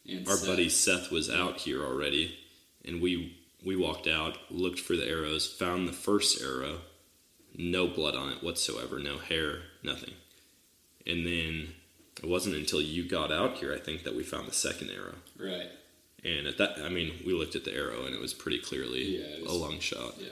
And 0.08 0.28
Our 0.28 0.38
Seth. 0.38 0.48
buddy 0.48 0.68
uh, 0.68 0.70
Seth 0.70 1.12
was 1.12 1.30
out 1.30 1.58
here 1.58 1.84
already, 1.84 2.38
and 2.86 3.02
we 3.02 3.38
we 3.64 3.76
walked 3.76 4.08
out, 4.08 4.38
looked 4.50 4.80
for 4.80 4.96
the 4.96 5.08
arrows, 5.08 5.48
found 5.48 5.88
the 5.88 5.94
first 5.94 6.42
arrow, 6.42 6.80
no 7.58 7.88
blood 7.88 8.16
on 8.16 8.32
it 8.32 8.44
whatsoever, 8.44 9.00
no 9.00 9.18
hair, 9.18 9.60
nothing. 9.84 10.14
And 11.06 11.26
then 11.26 11.70
it 12.22 12.28
wasn't 12.30 12.56
until 12.56 12.82
you 12.82 13.08
got 13.08 13.32
out 13.32 13.58
here, 13.58 13.74
I 13.74 13.80
think, 13.80 14.04
that 14.04 14.16
we 14.16 14.24
found 14.24 14.48
the 14.48 14.54
second 14.54 14.92
arrow. 14.92 15.16
Right. 15.40 15.70
And 16.24 16.48
at 16.48 16.58
that, 16.60 16.78
I 16.84 16.90
mean, 16.90 17.14
we 17.26 17.34
looked 17.34 17.56
at 17.56 17.64
the 17.66 17.74
arrow, 17.74 18.06
and 18.06 18.14
it 18.14 18.22
was 18.22 18.34
pretty 18.34 18.60
clearly 18.60 19.18
Yeah, 19.18 19.26
it 19.38 19.48
a 19.48 19.52
long 19.54 19.80
shot. 19.80 20.16
Yeah. 20.20 20.30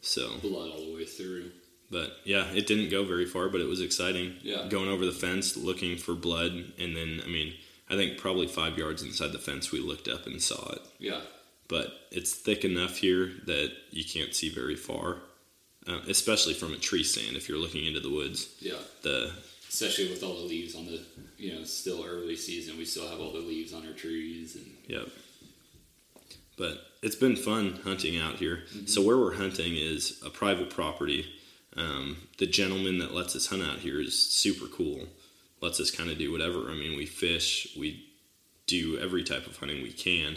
So, 0.00 0.38
Blood 0.40 0.70
all 0.70 0.86
the 0.86 0.94
way 0.94 1.04
through. 1.04 1.50
but 1.90 2.18
yeah, 2.24 2.46
it 2.52 2.66
didn't 2.66 2.90
go 2.90 3.04
very 3.04 3.26
far, 3.26 3.48
but 3.48 3.60
it 3.60 3.66
was 3.68 3.80
exciting. 3.80 4.36
Yeah. 4.42 4.68
Going 4.68 4.88
over 4.88 5.04
the 5.04 5.12
fence, 5.12 5.56
looking 5.56 5.96
for 5.96 6.14
blood, 6.14 6.52
and 6.78 6.96
then, 6.96 7.20
I 7.24 7.28
mean, 7.28 7.54
I 7.88 7.94
think 7.94 8.18
probably 8.18 8.48
five 8.48 8.78
yards 8.78 9.02
inside 9.02 9.32
the 9.32 9.38
fence, 9.38 9.70
we 9.70 9.80
looked 9.80 10.08
up 10.08 10.26
and 10.26 10.42
saw 10.42 10.72
it. 10.72 10.82
Yeah. 10.98 11.20
But 11.68 11.92
it's 12.10 12.34
thick 12.34 12.64
enough 12.64 12.98
here 12.98 13.32
that 13.46 13.72
you 13.90 14.04
can't 14.04 14.34
see 14.34 14.48
very 14.48 14.76
far, 14.76 15.18
uh, 15.86 16.00
especially 16.08 16.54
from 16.54 16.72
a 16.72 16.78
tree 16.78 17.04
stand 17.04 17.36
if 17.36 17.48
you're 17.48 17.58
looking 17.58 17.86
into 17.86 18.00
the 18.00 18.10
woods. 18.10 18.54
Yeah. 18.60 18.78
The 19.02 19.32
Especially 19.68 20.08
with 20.08 20.22
all 20.22 20.34
the 20.34 20.44
leaves 20.44 20.74
on 20.74 20.86
the, 20.86 21.02
you 21.36 21.54
know, 21.54 21.64
still 21.64 22.04
early 22.04 22.36
season, 22.36 22.78
we 22.78 22.84
still 22.84 23.08
have 23.08 23.20
all 23.20 23.32
the 23.32 23.40
leaves 23.40 23.74
on 23.74 23.86
our 23.86 23.92
trees 23.92 24.54
and 24.54 24.64
Yep. 24.86 25.08
But 26.56 26.78
it's 27.02 27.16
been 27.16 27.36
fun 27.36 27.80
hunting 27.84 28.18
out 28.18 28.36
here. 28.36 28.62
So 28.86 29.02
where 29.02 29.18
we're 29.18 29.34
hunting 29.34 29.76
is 29.76 30.22
a 30.24 30.30
private 30.30 30.70
property. 30.70 31.26
Um, 31.76 32.16
the 32.38 32.46
gentleman 32.46 32.98
that 32.98 33.12
lets 33.12 33.36
us 33.36 33.48
hunt 33.48 33.62
out 33.62 33.80
here 33.80 34.00
is 34.00 34.18
super 34.18 34.66
cool. 34.66 35.06
Lets 35.66 35.80
us 35.80 35.90
kind 35.90 36.10
of 36.10 36.16
do 36.16 36.30
whatever. 36.30 36.70
I 36.70 36.74
mean, 36.74 36.96
we 36.96 37.06
fish, 37.06 37.74
we 37.76 38.06
do 38.68 38.98
every 38.98 39.24
type 39.24 39.48
of 39.48 39.56
hunting 39.56 39.82
we 39.82 39.90
can. 39.90 40.36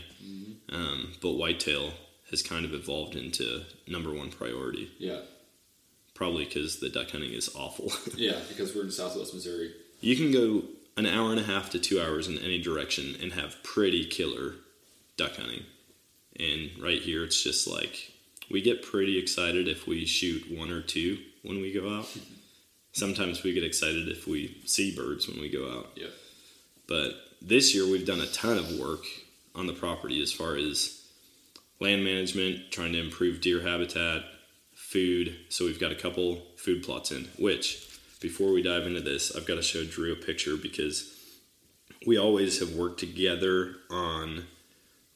Um, 0.72 1.14
but 1.22 1.34
whitetail 1.34 1.92
has 2.32 2.42
kind 2.42 2.66
of 2.66 2.74
evolved 2.74 3.16
into 3.16 3.62
number 3.88 4.12
one 4.12 4.32
priority. 4.32 4.92
yeah, 4.98 5.20
Probably 6.16 6.46
because 6.46 6.80
the 6.80 6.90
duck 6.90 7.12
hunting 7.12 7.32
is 7.32 7.48
awful. 7.56 7.92
yeah, 8.16 8.40
because 8.50 8.76
we're 8.76 8.84
in 8.86 8.92
Southwest 8.92 9.36
Missouri. 9.36 9.72
You 10.02 10.16
can 10.16 10.32
go 10.32 10.64
an 10.98 11.06
hour 11.06 11.30
and 11.30 11.40
a 11.40 11.44
half 11.44 11.70
to 11.72 11.80
two 11.80 12.02
hours 12.02 12.28
in 12.28 12.40
any 12.40 12.60
direction 12.60 13.16
and 13.22 13.34
have 13.34 13.62
pretty 13.64 14.06
killer 14.06 14.56
duck 15.16 15.36
hunting. 15.36 15.64
And 16.40 16.72
right 16.82 17.02
here, 17.02 17.24
it's 17.24 17.44
just 17.44 17.68
like 17.68 18.14
we 18.50 18.62
get 18.64 18.82
pretty 18.82 19.20
excited 19.20 19.68
if 19.68 19.86
we 19.86 20.06
shoot 20.08 20.46
one 20.50 20.72
or 20.72 20.82
two 20.82 21.20
when 21.44 21.62
we 21.62 21.72
go 21.72 21.88
out. 22.00 22.08
Sometimes 22.92 23.44
we 23.44 23.54
get 23.54 23.64
excited 23.64 24.08
if 24.08 24.28
we 24.28 24.62
see 24.66 24.96
birds 24.96 25.28
when 25.28 25.40
we 25.40 25.50
go 25.50 25.70
out. 25.70 25.92
Yeah, 25.96 26.08
But 26.88 27.14
this 27.42 27.74
year, 27.74 27.86
we've 27.86 28.06
done 28.06 28.22
a 28.22 28.28
ton 28.28 28.58
of 28.58 28.80
work 28.80 29.04
on 29.56 29.68
the 29.68 29.74
property 29.74 30.22
as 30.22 30.32
far 30.32 30.56
as 30.56 31.06
land 31.80 32.04
management, 32.04 32.72
trying 32.72 32.94
to 32.94 33.00
improve 33.00 33.42
deer 33.42 33.62
habitat, 33.62 34.24
food. 34.74 35.38
So 35.50 35.66
we've 35.66 35.80
got 35.80 35.92
a 35.92 35.96
couple 35.96 36.42
food 36.58 36.84
plots 36.84 37.12
in, 37.12 37.30
which 37.38 38.00
before 38.20 38.52
we 38.52 38.62
dive 38.62 38.86
into 38.86 39.02
this, 39.02 39.36
I've 39.36 39.46
got 39.46 39.56
to 39.56 39.62
show 39.62 39.86
Drew 39.86 40.12
a 40.12 40.16
picture 40.16 40.58
because 40.58 41.16
we 42.06 42.18
always 42.18 42.60
have 42.60 42.74
worked 42.74 43.00
together 43.00 43.76
on 43.90 44.46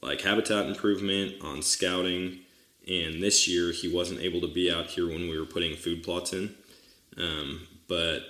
like 0.02 0.22
habitat 0.22 0.68
improvement, 0.68 1.36
on 1.42 1.62
scouting, 1.62 2.40
and 2.88 3.24
this 3.24 3.48
year 3.48 3.72
he 3.72 3.94
wasn't 3.94 4.20
able 4.20 4.42
to 4.42 4.48
be 4.48 4.72
out 4.72 4.88
here 4.88 5.08
when 5.08 5.30
we 5.30 5.40
were 5.40 5.46
putting 5.46 5.76
food 5.76 6.04
plots 6.04 6.34
in. 6.34 6.56
Um, 7.18 7.68
but 7.88 8.22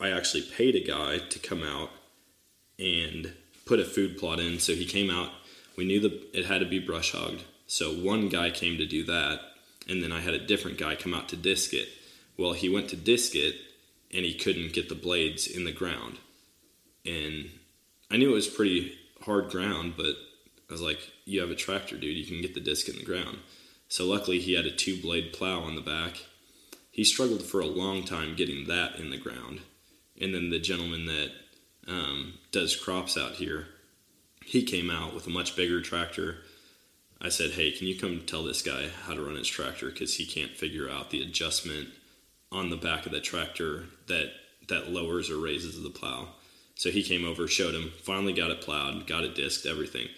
I 0.00 0.10
actually 0.10 0.42
paid 0.42 0.74
a 0.74 0.84
guy 0.84 1.18
to 1.18 1.38
come 1.38 1.62
out 1.62 1.90
and 2.78 3.32
put 3.66 3.80
a 3.80 3.84
food 3.84 4.18
plot 4.18 4.40
in. 4.40 4.58
So 4.58 4.74
he 4.74 4.84
came 4.84 5.10
out. 5.10 5.30
We 5.76 5.84
knew 5.84 6.00
that 6.00 6.34
it 6.34 6.46
had 6.46 6.60
to 6.60 6.66
be 6.66 6.78
brush 6.78 7.12
hogged. 7.12 7.44
So 7.66 7.92
one 7.92 8.28
guy 8.28 8.50
came 8.50 8.78
to 8.78 8.86
do 8.86 9.04
that, 9.04 9.40
and 9.88 10.02
then 10.02 10.12
I 10.12 10.20
had 10.20 10.34
a 10.34 10.46
different 10.46 10.78
guy 10.78 10.96
come 10.96 11.14
out 11.14 11.28
to 11.28 11.36
disc 11.36 11.72
it. 11.72 11.88
Well, 12.36 12.52
he 12.52 12.68
went 12.68 12.88
to 12.90 12.96
disc 12.96 13.34
it, 13.34 13.54
and 14.12 14.24
he 14.24 14.34
couldn't 14.34 14.72
get 14.72 14.88
the 14.88 14.94
blades 14.94 15.46
in 15.46 15.64
the 15.64 15.72
ground. 15.72 16.18
And 17.06 17.50
I 18.10 18.16
knew 18.16 18.30
it 18.30 18.34
was 18.34 18.48
pretty 18.48 18.98
hard 19.22 19.50
ground, 19.50 19.94
but 19.96 20.16
I 20.68 20.72
was 20.72 20.80
like, 20.80 20.98
"You 21.24 21.40
have 21.40 21.50
a 21.50 21.54
tractor, 21.54 21.96
dude. 21.96 22.16
You 22.16 22.26
can 22.26 22.42
get 22.42 22.54
the 22.54 22.60
disc 22.60 22.88
in 22.88 22.96
the 22.96 23.04
ground." 23.04 23.38
So 23.88 24.06
luckily, 24.06 24.40
he 24.40 24.54
had 24.54 24.66
a 24.66 24.70
two 24.70 25.00
blade 25.00 25.32
plow 25.32 25.60
on 25.60 25.76
the 25.76 25.80
back. 25.80 26.24
He 26.90 27.04
struggled 27.04 27.42
for 27.42 27.60
a 27.60 27.66
long 27.66 28.04
time 28.04 28.36
getting 28.36 28.66
that 28.66 28.96
in 28.96 29.10
the 29.10 29.16
ground. 29.16 29.60
And 30.20 30.34
then 30.34 30.50
the 30.50 30.58
gentleman 30.58 31.06
that 31.06 31.30
um, 31.86 32.34
does 32.52 32.76
crops 32.76 33.16
out 33.16 33.32
here, 33.32 33.66
he 34.44 34.62
came 34.62 34.90
out 34.90 35.14
with 35.14 35.26
a 35.26 35.30
much 35.30 35.56
bigger 35.56 35.80
tractor. 35.80 36.38
I 37.20 37.28
said, 37.28 37.52
"Hey, 37.52 37.70
can 37.70 37.86
you 37.86 37.98
come 37.98 38.22
tell 38.26 38.42
this 38.42 38.62
guy 38.62 38.88
how 39.04 39.14
to 39.14 39.22
run 39.22 39.36
his 39.36 39.48
tractor 39.48 39.90
because 39.90 40.16
he 40.16 40.26
can't 40.26 40.56
figure 40.56 40.88
out 40.88 41.10
the 41.10 41.22
adjustment 41.22 41.88
on 42.50 42.70
the 42.70 42.76
back 42.76 43.06
of 43.06 43.12
the 43.12 43.20
tractor 43.20 43.86
that 44.06 44.32
that 44.68 44.90
lowers 44.90 45.30
or 45.30 45.38
raises 45.38 45.82
the 45.82 45.90
plow." 45.90 46.34
So 46.74 46.90
he 46.90 47.02
came 47.02 47.26
over, 47.26 47.46
showed 47.46 47.74
him, 47.74 47.92
finally 48.02 48.32
got 48.32 48.50
it 48.50 48.62
plowed, 48.62 49.06
got 49.06 49.22
it 49.22 49.34
disked, 49.34 49.66
everything. 49.66 50.08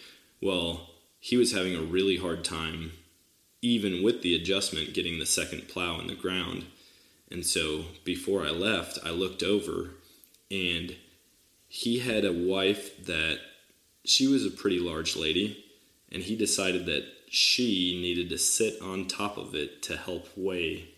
Well, 0.40 0.90
he 1.18 1.36
was 1.36 1.50
having 1.50 1.74
a 1.74 1.82
really 1.82 2.18
hard 2.18 2.44
time, 2.44 2.92
even 3.62 4.02
with 4.02 4.22
the 4.22 4.34
adjustment, 4.34 4.92
getting 4.92 5.18
the 5.18 5.26
second 5.26 5.68
plow 5.68 5.98
in 6.00 6.08
the 6.08 6.14
ground. 6.14 6.66
And 7.30 7.46
so 7.46 7.84
before 8.04 8.44
I 8.44 8.50
left, 8.50 8.98
I 9.04 9.10
looked 9.10 9.42
over 9.42 9.90
and 10.50 10.96
he 11.68 12.00
had 12.00 12.24
a 12.24 12.32
wife 12.32 13.06
that 13.06 13.38
she 14.04 14.26
was 14.26 14.44
a 14.44 14.50
pretty 14.50 14.78
large 14.78 15.16
lady, 15.16 15.64
and 16.10 16.22
he 16.24 16.36
decided 16.36 16.84
that 16.86 17.06
she 17.30 17.98
needed 18.02 18.28
to 18.28 18.36
sit 18.36 18.82
on 18.82 19.06
top 19.06 19.38
of 19.38 19.54
it 19.54 19.80
to 19.84 19.96
help 19.96 20.28
weigh 20.36 20.88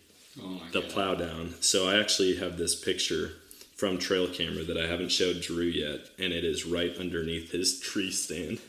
Oh 0.41 0.61
the 0.73 0.81
God. 0.81 0.89
plow 0.89 1.15
down. 1.15 1.53
So 1.61 1.87
I 1.87 1.97
actually 1.97 2.35
have 2.37 2.57
this 2.57 2.75
picture 2.75 3.31
from 3.77 3.97
trail 3.97 4.27
camera 4.27 4.65
that 4.65 4.77
I 4.77 4.87
haven't 4.87 5.11
showed 5.13 5.39
Drew 5.41 5.63
yet, 5.65 6.07
and 6.19 6.33
it 6.33 6.43
is 6.43 6.65
right 6.65 6.93
underneath 6.97 7.51
his 7.51 7.79
tree 7.79 8.11
stand. 8.11 8.59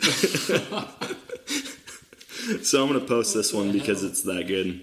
so 2.62 2.82
I'm 2.82 2.92
gonna 2.92 3.04
post 3.04 3.34
this 3.34 3.52
one 3.52 3.72
because 3.72 4.02
it's 4.02 4.22
that 4.22 4.46
good. 4.46 4.80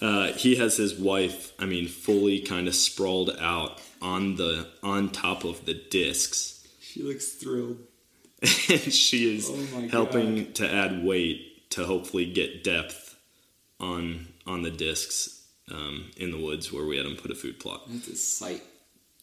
Uh, 0.00 0.32
he 0.32 0.56
has 0.56 0.76
his 0.78 0.94
wife, 0.94 1.52
I 1.58 1.66
mean, 1.66 1.86
fully 1.86 2.40
kind 2.40 2.68
of 2.68 2.74
sprawled 2.74 3.36
out 3.38 3.80
on 4.00 4.36
the 4.36 4.66
on 4.82 5.10
top 5.10 5.44
of 5.44 5.66
the 5.66 5.74
discs, 5.74 6.66
She 6.80 7.02
looks 7.02 7.32
thrilled. 7.32 7.76
and 8.40 8.48
she 8.92 9.36
is 9.36 9.50
Oh 9.50 9.88
helping 9.88 10.52
to 10.54 10.66
add 10.70 11.04
weight 11.04 11.70
to 11.72 11.84
hopefully 11.84 12.24
get 12.32 12.64
depth 12.64 13.16
on 13.78 14.28
on 14.46 14.62
the 14.62 14.70
discs 14.70 15.46
um, 15.70 16.10
in 16.16 16.30
the 16.30 16.38
woods 16.38 16.72
where 16.72 16.86
we 16.86 16.96
had 16.96 17.04
them 17.06 17.16
put 17.16 17.30
a 17.30 17.34
food 17.34 17.60
plot. 17.60 17.82
That's 17.88 18.08
a 18.08 18.16
sight. 18.16 18.62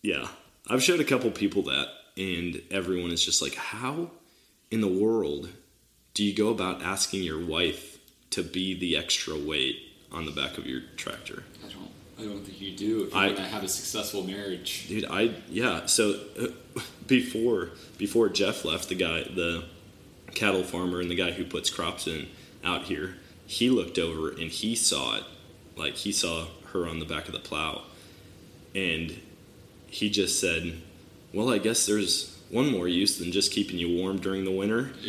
Yeah, 0.04 0.28
I've 0.70 0.84
showed 0.84 1.00
a 1.00 1.04
couple 1.04 1.32
people 1.32 1.64
that, 1.64 1.88
and 2.16 2.62
everyone 2.70 3.10
is 3.12 3.26
just 3.26 3.42
like, 3.42 3.56
"How 3.56 4.12
in 4.70 4.82
the 4.82 4.88
world 4.88 5.50
do 6.18 6.24
you 6.24 6.34
go 6.34 6.50
about 6.50 6.82
asking 6.82 7.22
your 7.22 7.40
wife 7.40 8.00
to 8.32 8.42
be 8.42 8.74
the 8.74 8.98
extra 8.98 9.36
weight 9.38 9.78
on 10.12 10.26
the 10.26 10.32
back 10.32 10.58
of 10.58 10.66
your 10.66 10.82
tractor?" 10.96 11.44
I 11.64 11.70
don't. 11.70 11.92
I 12.20 12.24
don't 12.24 12.44
think 12.44 12.60
you 12.60 12.76
do 12.76 13.04
if 13.04 13.14
you 13.14 13.20
I- 13.20 13.26
want 13.28 13.38
to 13.38 13.44
have 13.44 13.64
a 13.64 13.68
successful 13.68 14.24
marriage. 14.24 14.88
Dude, 14.88 15.06
I 15.06 15.36
yeah. 15.48 15.86
So 15.86 16.20
uh, 16.42 16.48
before 17.08 17.70
before 18.00 18.30
Jeff 18.30 18.66
left, 18.66 18.90
the 18.90 18.96
guy, 18.96 19.22
the 19.24 19.66
cattle 20.34 20.64
farmer, 20.64 21.00
and 21.00 21.12
the 21.12 21.16
guy 21.16 21.32
who 21.32 21.46
puts 21.46 21.70
crops 21.70 22.08
in 22.08 22.28
out 22.64 22.86
here, 22.86 23.18
he 23.46 23.70
looked 23.70 24.00
over 24.00 24.30
and 24.32 24.50
he 24.50 24.74
saw 24.76 25.18
it, 25.18 25.24
like 25.76 25.98
he 25.98 26.12
saw 26.12 26.48
her 26.74 26.88
on 26.88 26.98
the 26.98 27.06
back 27.06 27.28
of 27.28 27.34
the 27.34 27.40
plow, 27.40 27.84
and 28.74 29.20
he 29.86 30.10
just 30.10 30.40
said, 30.40 30.82
"Well, 31.32 31.52
I 31.52 31.60
guess 31.60 31.86
there's 31.86 32.37
one 32.50 32.72
more 32.72 32.88
use 32.88 33.18
than 33.18 33.32
just 33.32 33.52
keeping 33.52 33.78
you 33.78 33.98
warm 34.02 34.20
during 34.20 34.46
the 34.46 34.52
winter." 34.52 34.92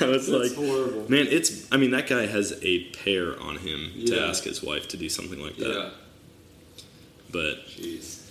I 0.00 0.06
was 0.06 0.26
That's 0.26 0.56
like, 0.56 0.66
horrible. 0.66 1.10
man, 1.10 1.26
it's. 1.28 1.70
I 1.72 1.76
mean, 1.76 1.90
that 1.90 2.08
guy 2.08 2.26
has 2.26 2.58
a 2.62 2.84
pair 2.90 3.38
on 3.40 3.58
him 3.58 3.92
to 4.06 4.20
ask 4.20 4.44
his 4.44 4.62
wife 4.62 4.88
to 4.88 4.96
do 4.96 5.08
something 5.08 5.38
like 5.40 5.56
that. 5.56 5.68
Yeah. 5.68 5.90
But 7.30 7.66
Jeez. 7.68 8.22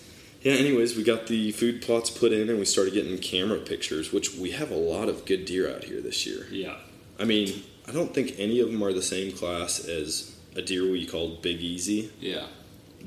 yeah, 0.42 0.54
anyways, 0.54 0.96
we 0.96 1.04
got 1.04 1.28
the 1.28 1.52
food 1.52 1.82
plots 1.82 2.10
put 2.10 2.32
in 2.32 2.50
and 2.50 2.58
we 2.58 2.66
started 2.66 2.94
getting 2.94 3.18
camera 3.20 3.60
pictures, 3.60 4.12
which 4.12 4.34
we 4.36 4.52
have 4.52 4.72
a 4.72 4.76
lot 4.76 5.08
of 5.10 5.26
good 5.26 5.46
deer 5.46 5.74
out 5.74 5.84
here 5.84 6.02
this 6.02 6.26
year. 6.26 6.48
Yeah. 6.50 6.78
I 7.20 7.26
mean, 7.26 7.62
I 7.88 7.92
don't 7.92 8.14
think 8.14 8.36
any 8.40 8.60
of 8.60 8.72
them 8.72 8.84
are 8.84 8.94
the 8.94 9.02
same 9.04 9.32
class 9.32 9.86
as 9.88 10.36
a 10.56 10.62
deer 10.62 10.90
we 10.90 11.06
called 11.06 11.42
Big 11.44 11.62
Easy, 11.62 12.12
Yeah. 12.20 12.48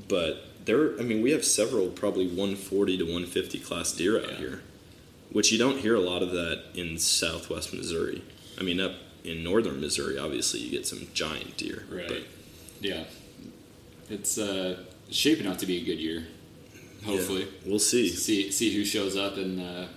but 0.07 0.45
there, 0.65 0.97
I 0.99 1.03
mean, 1.03 1.21
we 1.21 1.31
have 1.31 1.43
several 1.45 1.87
probably 1.89 2.27
140 2.27 2.97
to 2.97 3.03
150 3.03 3.59
class 3.59 3.91
deer 3.93 4.17
out 4.19 4.31
Yeah. 4.31 4.37
here, 4.37 4.61
which 5.31 5.51
you 5.51 5.57
don't 5.57 5.79
hear 5.79 5.95
a 5.95 5.99
lot 6.01 6.21
of 6.23 6.31
that 6.31 6.63
in 6.75 6.97
southwest 6.97 7.73
Missouri. 7.73 8.21
I 8.59 8.63
mean, 8.63 8.79
up 8.79 8.93
in 9.23 9.43
northern 9.43 9.79
Missouri, 9.81 10.17
obviously, 10.17 10.59
you 10.61 10.69
get 10.71 10.85
some 10.87 11.07
giant 11.13 11.57
deer. 11.57 11.85
Right. 11.89 12.07
But 12.07 12.23
Yeah. 12.81 13.03
It's 14.09 14.37
uh, 14.37 14.77
shaping 15.11 15.45
up 15.47 15.57
to 15.59 15.65
be 15.65 15.77
a 15.77 15.85
good 15.85 15.99
year. 15.99 16.27
Hopefully. 17.05 17.41
yeah, 17.41 17.47
we'll 17.65 17.79
see. 17.79 18.09
See 18.09 18.51
see 18.51 18.73
who 18.73 18.83
shows 18.83 19.15
up 19.15 19.37
in 19.37 19.59
uh, 19.59 19.87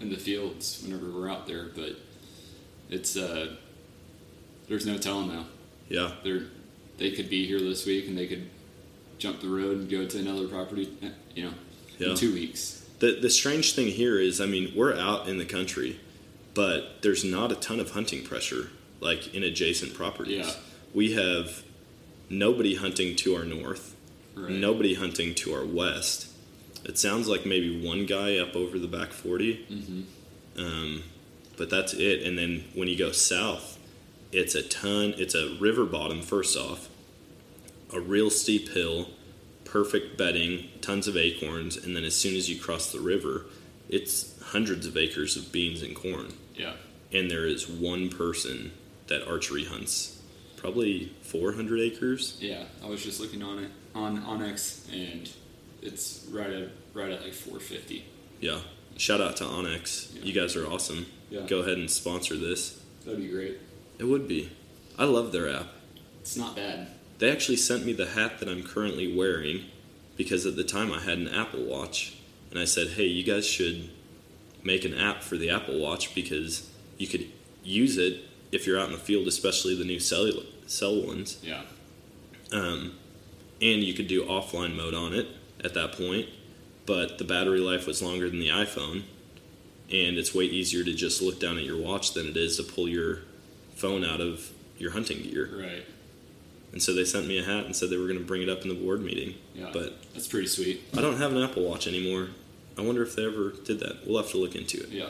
in 0.00 0.10
the 0.10 0.16
fields 0.18 0.80
whenever 0.82 1.06
we're 1.10 1.30
out 1.30 1.46
there, 1.46 1.68
but 1.74 1.96
it's 2.90 3.16
uh, 3.16 3.54
there's 4.68 4.84
no 4.86 4.98
telling 4.98 5.28
now. 5.28 5.46
Yeah. 5.88 6.12
They're 6.24 6.42
they 6.98 7.12
could 7.12 7.30
be 7.30 7.46
here 7.46 7.60
this 7.60 7.86
week 7.86 8.08
and 8.08 8.18
they 8.18 8.26
could 8.26 8.50
jump 9.20 9.40
the 9.40 9.48
road 9.48 9.76
and 9.76 9.88
go 9.90 10.04
to 10.06 10.18
another 10.18 10.48
property, 10.48 10.88
eh, 11.02 11.10
you 11.36 11.44
know, 11.44 11.54
Yeah. 11.98 12.10
in 12.10 12.16
two 12.16 12.32
weeks. 12.32 12.82
The 12.98 13.12
the 13.20 13.30
strange 13.30 13.72
thing 13.74 13.88
here 13.88 14.18
is, 14.18 14.40
I 14.40 14.46
mean, 14.46 14.72
we're 14.74 14.94
out 14.94 15.28
in 15.28 15.38
the 15.38 15.44
country, 15.44 16.00
but 16.54 17.02
there's 17.02 17.22
not 17.24 17.52
a 17.52 17.54
ton 17.54 17.78
of 17.78 17.90
hunting 17.92 18.22
pressure 18.24 18.70
like 19.00 19.32
in 19.34 19.42
adjacent 19.42 19.94
properties. 19.94 20.38
Yeah. 20.46 20.52
We 20.92 21.12
have 21.12 21.62
nobody 22.28 22.74
hunting 22.74 23.14
to 23.16 23.34
our 23.36 23.44
north, 23.44 23.94
Right. 24.34 24.50
nobody 24.50 24.94
hunting 24.94 25.34
to 25.36 25.54
our 25.54 25.64
west. 25.64 26.26
It 26.84 26.98
sounds 26.98 27.26
like 27.28 27.44
maybe 27.46 27.78
one 27.80 28.04
guy 28.06 28.36
up 28.38 28.54
over 28.56 28.78
the 28.78 28.86
back 28.88 29.12
40, 29.12 29.52
hmm 29.68 30.00
um, 30.56 31.02
but 31.56 31.70
that's 31.70 31.94
it. 31.94 32.22
And 32.22 32.36
then 32.36 32.64
when 32.74 32.88
you 32.88 32.96
go 32.96 33.12
south, 33.12 33.78
it's 34.32 34.54
a 34.54 34.62
ton. 34.62 35.14
It's 35.16 35.34
a 35.34 35.56
river 35.60 35.84
bottom 35.86 36.20
first 36.22 36.56
off, 36.56 36.88
a 37.92 38.00
real 38.00 38.30
steep 38.30 38.70
hill, 38.70 39.08
perfect 39.64 40.16
bedding, 40.16 40.68
tons 40.80 41.08
of 41.08 41.16
acorns, 41.16 41.76
and 41.76 41.94
then 41.94 42.04
as 42.04 42.14
soon 42.16 42.36
as 42.36 42.48
you 42.48 42.60
cross 42.60 42.92
the 42.92 43.00
river, 43.00 43.46
it's 43.88 44.40
hundreds 44.42 44.86
of 44.86 44.96
acres 44.96 45.36
of 45.36 45.52
beans 45.52 45.82
and 45.82 45.94
corn. 45.94 46.32
Yeah. 46.54 46.74
And 47.12 47.30
there 47.30 47.46
is 47.46 47.68
one 47.68 48.08
person 48.08 48.72
that 49.08 49.26
archery 49.26 49.64
hunts, 49.64 50.20
probably 50.56 51.12
400 51.22 51.80
acres. 51.80 52.36
Yeah. 52.40 52.64
I 52.84 52.86
was 52.86 53.02
just 53.02 53.20
looking 53.20 53.42
on 53.42 53.58
it 53.58 53.70
on 53.94 54.22
onX 54.22 54.92
and 54.92 55.28
it's 55.82 56.26
right 56.30 56.50
at 56.50 56.68
right 56.94 57.10
at 57.10 57.22
like 57.22 57.32
450. 57.32 58.04
Yeah. 58.40 58.60
Shout 58.96 59.20
out 59.20 59.36
to 59.38 59.44
onX. 59.44 60.14
Yeah. 60.14 60.22
You 60.22 60.32
guys 60.32 60.56
are 60.56 60.66
awesome. 60.66 61.06
Yeah. 61.30 61.46
Go 61.46 61.60
ahead 61.60 61.78
and 61.78 61.90
sponsor 61.90 62.36
this. 62.36 62.80
That'd 63.04 63.20
be 63.20 63.28
great. 63.28 63.58
It 63.98 64.04
would 64.04 64.28
be. 64.28 64.50
I 64.98 65.04
love 65.04 65.32
their 65.32 65.48
app. 65.52 65.68
It's 66.20 66.36
not 66.36 66.54
bad. 66.54 66.88
They 67.20 67.30
actually 67.30 67.56
sent 67.56 67.84
me 67.84 67.92
the 67.92 68.06
hat 68.06 68.38
that 68.38 68.48
I'm 68.48 68.62
currently 68.62 69.14
wearing 69.14 69.66
because 70.16 70.46
at 70.46 70.56
the 70.56 70.64
time 70.64 70.90
I 70.90 71.00
had 71.00 71.18
an 71.18 71.28
Apple 71.28 71.62
Watch. 71.62 72.16
And 72.50 72.58
I 72.58 72.64
said, 72.64 72.88
hey, 72.88 73.04
you 73.04 73.22
guys 73.22 73.46
should 73.46 73.90
make 74.64 74.84
an 74.84 74.94
app 74.94 75.22
for 75.22 75.36
the 75.36 75.50
Apple 75.50 75.78
Watch 75.78 76.14
because 76.14 76.70
you 76.96 77.06
could 77.06 77.26
use 77.62 77.98
it 77.98 78.22
if 78.50 78.66
you're 78.66 78.80
out 78.80 78.86
in 78.86 78.92
the 78.92 78.98
field, 78.98 79.28
especially 79.28 79.76
the 79.76 79.84
new 79.84 80.00
cell, 80.00 80.30
cell 80.66 81.06
ones. 81.06 81.38
Yeah. 81.42 81.62
Um, 82.52 82.96
and 83.60 83.84
you 83.84 83.92
could 83.92 84.08
do 84.08 84.24
offline 84.24 84.74
mode 84.74 84.94
on 84.94 85.12
it 85.12 85.28
at 85.62 85.74
that 85.74 85.92
point, 85.92 86.26
but 86.86 87.18
the 87.18 87.24
battery 87.24 87.60
life 87.60 87.86
was 87.86 88.02
longer 88.02 88.30
than 88.30 88.40
the 88.40 88.48
iPhone. 88.48 89.02
And 89.92 90.16
it's 90.16 90.34
way 90.34 90.44
easier 90.44 90.84
to 90.84 90.94
just 90.94 91.20
look 91.20 91.38
down 91.38 91.58
at 91.58 91.64
your 91.64 91.76
watch 91.76 92.14
than 92.14 92.26
it 92.26 92.36
is 92.36 92.56
to 92.56 92.62
pull 92.62 92.88
your 92.88 93.18
phone 93.74 94.04
out 94.04 94.20
of 94.22 94.52
your 94.78 94.92
hunting 94.92 95.22
gear. 95.22 95.50
Right. 95.52 95.86
And 96.72 96.82
so 96.82 96.92
they 96.94 97.04
sent 97.04 97.26
me 97.26 97.38
a 97.38 97.42
hat 97.42 97.64
and 97.64 97.74
said 97.74 97.90
they 97.90 97.96
were 97.96 98.06
going 98.06 98.18
to 98.18 98.24
bring 98.24 98.42
it 98.42 98.48
up 98.48 98.62
in 98.62 98.68
the 98.68 98.74
board 98.74 99.02
meeting. 99.02 99.34
Yeah. 99.54 99.70
But 99.72 100.00
that's 100.12 100.28
pretty 100.28 100.46
sweet. 100.46 100.82
I 100.96 101.00
don't 101.00 101.16
have 101.16 101.32
an 101.32 101.42
Apple 101.42 101.64
Watch 101.64 101.88
anymore. 101.88 102.28
I 102.78 102.82
wonder 102.82 103.02
if 103.02 103.16
they 103.16 103.26
ever 103.26 103.50
did 103.50 103.80
that. 103.80 104.06
We'll 104.06 104.22
have 104.22 104.30
to 104.30 104.38
look 104.38 104.54
into 104.54 104.80
it. 104.82 104.88
Yeah. 104.90 105.08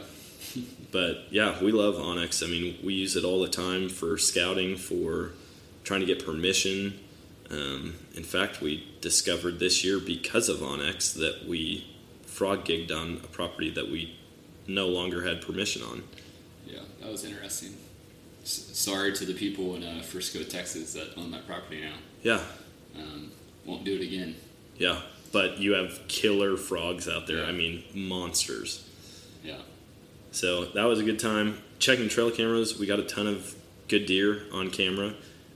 But 0.90 1.26
yeah, 1.30 1.62
we 1.62 1.70
love 1.70 1.94
onX. 1.94 2.42
I 2.44 2.50
mean, 2.50 2.76
we 2.82 2.94
use 2.94 3.14
it 3.14 3.22
all 3.24 3.40
the 3.40 3.48
time 3.48 3.88
for 3.88 4.18
scouting, 4.18 4.76
for 4.76 5.30
trying 5.84 6.00
to 6.00 6.06
get 6.06 6.24
permission. 6.26 6.98
Um, 7.48 7.94
in 8.16 8.24
fact, 8.24 8.60
we 8.60 8.88
discovered 9.00 9.60
this 9.60 9.84
year 9.84 10.00
because 10.00 10.48
of 10.48 10.58
onX 10.58 11.14
that 11.14 11.46
we 11.46 11.86
frog 12.26 12.64
gigged 12.64 12.90
on 12.90 13.20
a 13.22 13.28
property 13.28 13.70
that 13.70 13.88
we 13.88 14.18
no 14.66 14.88
longer 14.88 15.22
had 15.22 15.42
permission 15.42 15.82
on. 15.82 16.02
Yeah. 16.66 16.80
That 17.00 17.12
was 17.12 17.24
interesting. 17.24 17.74
Sorry 18.44 19.12
to 19.12 19.24
the 19.24 19.34
people 19.34 19.76
in 19.76 19.84
uh, 19.84 20.02
Frisco, 20.02 20.42
Texas 20.42 20.92
that 20.94 21.16
own 21.16 21.30
that 21.32 21.46
property 21.46 21.82
now. 21.82 21.94
Yeah, 22.22 22.40
Um, 22.96 23.30
won't 23.64 23.84
do 23.84 23.94
it 23.94 24.02
again. 24.02 24.36
yeah. 24.78 25.00
But 25.32 25.58
you 25.58 25.74
have 25.74 26.00
killer 26.08 26.56
frogs 26.56 27.06
out 27.08 27.28
there. 27.28 27.38
Yeah. 27.42 27.44
I 27.48 27.52
mean, 27.52 27.84
monsters. 27.94 28.84
Yeah. 29.44 29.58
So 30.32 30.64
that 30.64 30.84
was 30.84 30.98
a 30.98 31.04
good 31.04 31.20
time. 31.20 31.58
Checking 31.78 32.08
trail 32.08 32.32
cameras, 32.32 32.78
we 32.80 32.86
got 32.86 32.98
a 32.98 33.04
ton 33.04 33.28
of 33.28 33.54
good 33.86 34.06
deer 34.06 34.42
on 34.52 34.70
camera, 34.70 35.14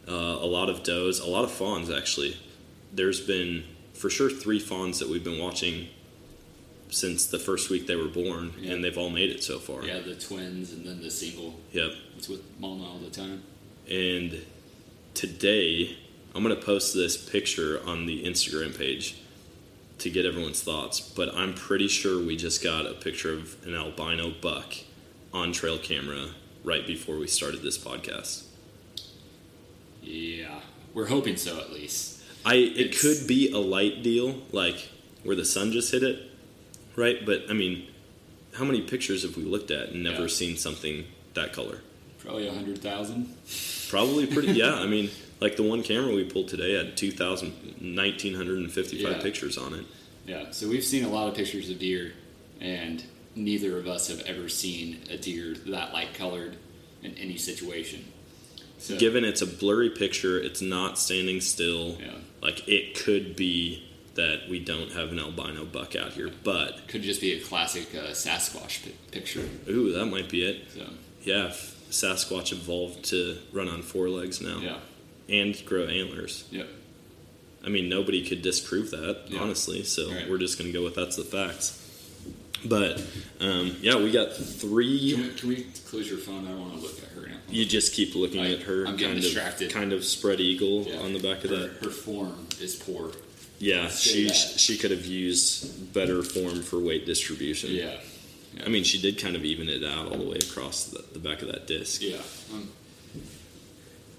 uh, 0.08 0.12
a 0.12 0.46
lot 0.46 0.68
of 0.70 0.84
does, 0.84 1.18
a 1.18 1.26
lot 1.26 1.42
of 1.44 1.50
fawns 1.50 1.90
actually. 1.90 2.36
There's 2.92 3.20
been 3.20 3.64
for 3.94 4.08
sure 4.10 4.30
three 4.30 4.60
fawns 4.60 5.00
that 5.00 5.08
we've 5.08 5.24
been 5.24 5.40
watching 5.40 5.88
since 6.90 7.26
the 7.26 7.38
first 7.38 7.70
week 7.70 7.86
they 7.86 7.96
were 7.96 8.08
born, 8.08 8.52
Yeah. 8.60 8.72
and 8.72 8.84
they've 8.84 8.96
all 8.98 9.10
made 9.10 9.30
it 9.30 9.42
so 9.42 9.58
far. 9.58 9.84
Yeah, 9.84 9.98
the 10.00 10.14
twins 10.14 10.72
and 10.72 10.84
then 10.86 11.00
the 11.02 11.10
single. 11.10 11.60
Yep. 11.72 11.92
It's 12.16 12.28
with 12.28 12.42
Mama 12.60 12.84
all 12.88 12.98
the 12.98 13.10
time. 13.10 13.42
And 13.90 14.44
today, 15.14 15.96
I'm 16.34 16.42
going 16.42 16.54
to 16.54 16.60
post 16.62 16.94
this 16.94 17.16
picture 17.16 17.80
on 17.84 18.06
the 18.06 18.24
Instagram 18.24 18.76
page 18.76 19.16
to 19.98 20.10
get 20.10 20.24
everyone's 20.26 20.62
thoughts. 20.62 21.00
But 21.00 21.34
I'm 21.34 21.54
pretty 21.54 21.88
sure 21.88 22.22
we 22.24 22.36
just 22.36 22.62
got 22.62 22.86
a 22.86 22.94
picture 22.94 23.32
of 23.32 23.56
an 23.66 23.74
albino 23.74 24.32
buck 24.40 24.74
on 25.32 25.52
trail 25.52 25.78
camera 25.78 26.28
right 26.64 26.86
before 26.86 27.16
we 27.16 27.26
started 27.26 27.62
this 27.62 27.76
podcast. 27.78 28.44
Yeah, 30.02 30.60
we're 30.92 31.06
hoping 31.06 31.36
so 31.36 31.58
at 31.58 31.72
least. 31.72 32.20
I 32.44 32.56
it 32.56 32.76
It's- 32.78 33.00
could 33.00 33.26
be 33.26 33.50
a 33.50 33.58
light 33.58 34.02
deal, 34.02 34.42
like 34.52 34.88
where 35.22 35.36
the 35.36 35.44
sun 35.44 35.72
just 35.72 35.90
hit 35.92 36.02
it, 36.02 36.22
right? 36.96 37.24
But 37.24 37.44
I 37.50 37.52
mean, 37.52 37.86
how 38.54 38.64
many 38.64 38.82
pictures 38.82 39.22
have 39.22 39.36
we 39.36 39.42
looked 39.44 39.70
at 39.70 39.90
and 39.90 40.02
never 40.02 40.22
Yeah. 40.22 40.28
seen 40.28 40.56
something 40.56 41.04
that 41.34 41.52
color? 41.52 41.80
Probably 42.18 42.46
a 42.46 42.52
hundred 42.52 42.78
thousand. 42.78 43.34
Probably 43.88 44.26
pretty. 44.26 44.52
yeah, 44.54 44.74
I 44.74 44.86
mean, 44.86 45.10
like 45.40 45.56
the 45.56 45.62
one 45.62 45.82
camera 45.82 46.14
we 46.14 46.24
pulled 46.24 46.48
today 46.48 46.72
had 46.74 46.96
2,000, 46.96 47.52
1,955 47.80 49.16
Yeah. 49.16 49.22
pictures 49.22 49.58
on 49.58 49.74
it. 49.74 49.84
Yeah, 50.26 50.50
so 50.52 50.68
we've 50.68 50.84
seen 50.84 51.04
a 51.04 51.08
lot 51.10 51.28
of 51.28 51.34
pictures 51.34 51.68
of 51.68 51.78
deer, 51.78 52.12
and 52.60 53.02
neither 53.34 53.76
of 53.78 53.86
us 53.86 54.08
have 54.08 54.20
ever 54.22 54.48
seen 54.48 55.00
a 55.10 55.18
deer 55.18 55.54
that 55.66 55.92
light 55.92 56.14
colored 56.14 56.56
in 57.02 57.14
any 57.18 57.36
situation. 57.36 58.04
So, 58.78 58.96
Given 58.96 59.24
it's 59.24 59.42
a 59.42 59.46
blurry 59.46 59.90
picture, 59.90 60.38
it's 60.40 60.62
not 60.62 60.98
standing 60.98 61.40
still. 61.42 61.98
yeah, 62.00 62.14
Like 62.42 62.66
it 62.68 62.94
could 62.94 63.36
be 63.36 63.82
that 64.14 64.48
we 64.48 64.58
don't 64.60 64.92
have 64.92 65.10
an 65.10 65.18
albino 65.18 65.64
buck 65.64 65.96
out 65.96 66.12
here, 66.12 66.30
but 66.44 66.86
could 66.88 67.02
just 67.02 67.20
be 67.20 67.32
a 67.32 67.40
classic 67.40 67.88
uh, 67.94 68.10
Sasquatch 68.12 68.84
pi- 68.84 68.92
picture. 69.10 69.48
ooh, 69.68 69.92
that 69.92 70.06
might 70.06 70.28
be 70.30 70.44
it. 70.44 70.66
So 70.72 70.86
Yeah, 71.22 71.48
Sasquatch 71.90 72.52
evolved 72.52 73.04
to 73.06 73.38
run 73.52 73.68
on 73.68 73.82
four 73.82 74.08
legs 74.08 74.40
now 74.40 74.58
yeah, 74.60 74.78
and 75.28 75.60
grow 75.66 75.86
antlers. 75.86 76.44
yep. 76.50 76.68
I 77.64 77.70
mean, 77.70 77.88
nobody 77.88 78.24
could 78.26 78.42
disprove 78.42 78.90
that, 78.90 79.22
Yeah. 79.28 79.40
honestly. 79.40 79.82
So 79.84 80.10
Right. 80.12 80.28
we're 80.28 80.38
just 80.38 80.58
going 80.58 80.70
to 80.70 80.78
go 80.78 80.84
with 80.84 80.94
that's 80.94 81.16
the 81.16 81.24
facts. 81.24 81.80
But 82.66 83.02
um, 83.40 83.76
yeah, 83.80 83.96
we 83.96 84.10
got 84.10 84.34
three. 84.36 85.12
Can 85.12 85.22
we, 85.22 85.28
can 85.34 85.48
we 85.48 85.66
close 85.88 86.08
your 86.08 86.18
phone? 86.18 86.46
I 86.46 86.50
don't 86.50 86.60
want 86.60 86.74
to 86.74 86.80
look 86.80 86.98
at 87.02 87.08
her 87.10 87.26
now. 87.28 87.36
You 87.50 87.64
just 87.66 87.92
keep 87.94 88.14
looking 88.14 88.40
I- 88.40 88.52
at 88.52 88.62
her, 88.62 88.86
I'm 88.86 88.96
getting 88.96 89.14
kind 89.14 89.22
distracted. 89.22 89.66
of, 89.68 89.72
kind 89.74 89.92
of 89.92 90.04
spread 90.04 90.40
eagle 90.40 90.84
Yeah. 90.88 90.98
on 91.00 91.12
the 91.14 91.18
back 91.20 91.44
of 91.44 91.50
her, 91.50 91.56
that. 91.56 91.84
her 91.84 91.90
form 91.90 92.46
is 92.60 92.74
poor. 92.76 93.10
Yeah, 93.64 93.88
she 93.88 94.28
that. 94.28 94.34
she 94.34 94.76
could 94.76 94.90
have 94.90 95.06
used 95.06 95.94
better 95.94 96.22
form 96.22 96.62
for 96.62 96.78
weight 96.78 97.06
distribution. 97.06 97.70
Yeah, 97.70 97.96
I 98.64 98.68
mean, 98.68 98.84
she 98.84 99.00
did 99.00 99.18
kind 99.18 99.36
of 99.36 99.44
even 99.44 99.70
it 99.70 99.82
out 99.82 100.12
all 100.12 100.18
the 100.18 100.28
way 100.28 100.36
across 100.36 100.84
the, 100.84 101.02
the 101.14 101.18
back 101.18 101.40
of 101.40 101.48
that 101.48 101.66
disc. 101.66 102.02
yeah. 102.02 102.18
Um, 102.52 102.68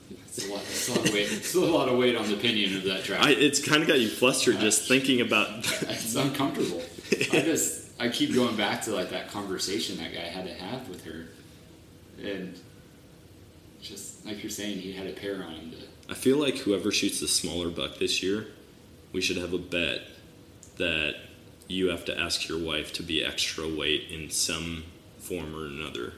it's, 0.09 0.47
a 0.47 0.51
lot, 0.51 0.61
it's, 0.61 0.89
a 0.89 0.91
lot 0.93 1.05
of 1.05 1.13
weight, 1.13 1.27
it's 1.31 1.53
a 1.53 1.59
lot 1.59 1.89
of 1.89 1.97
weight 1.99 2.15
on 2.15 2.27
the 2.27 2.37
pinion 2.37 2.75
of 2.75 2.83
that 2.85 3.03
track. 3.03 3.21
I, 3.21 3.31
it's 3.31 3.63
kind 3.63 3.83
of 3.83 3.87
got 3.87 3.99
you 3.99 4.09
flustered 4.09 4.57
just 4.59 4.87
thinking 4.87 5.21
about. 5.21 5.47
it's 5.59 6.15
uncomfortable. 6.15 6.81
I 7.11 7.41
just 7.41 7.91
I 7.99 8.09
keep 8.09 8.33
going 8.33 8.57
back 8.57 8.81
to 8.85 8.91
like 8.93 9.11
that 9.11 9.29
conversation 9.29 9.97
that 9.97 10.11
guy 10.11 10.21
had 10.21 10.47
to 10.47 10.53
have 10.55 10.89
with 10.89 11.05
her, 11.05 11.27
and 12.19 12.59
just 13.79 14.25
like 14.25 14.41
you're 14.41 14.49
saying, 14.49 14.79
he 14.79 14.91
had 14.91 15.05
a 15.05 15.13
pair 15.13 15.43
on 15.43 15.53
him. 15.53 15.69
To, 15.69 15.77
I 16.09 16.15
feel 16.15 16.37
like 16.37 16.57
whoever 16.57 16.91
shoots 16.91 17.19
the 17.19 17.27
smaller 17.27 17.69
buck 17.69 17.99
this 17.99 18.23
year, 18.23 18.47
we 19.15 19.21
should 19.21 19.37
have 19.37 19.53
a 19.53 19.57
bet 19.57 20.01
that 20.75 21.15
you 21.69 21.87
have 21.87 22.03
to 22.03 22.19
ask 22.19 22.49
your 22.49 22.59
wife 22.59 22.91
to 22.91 23.01
be 23.01 23.23
extra 23.23 23.65
weight 23.65 24.09
in 24.11 24.29
some 24.29 24.83
form 25.19 25.55
or 25.55 25.65
another. 25.67 26.11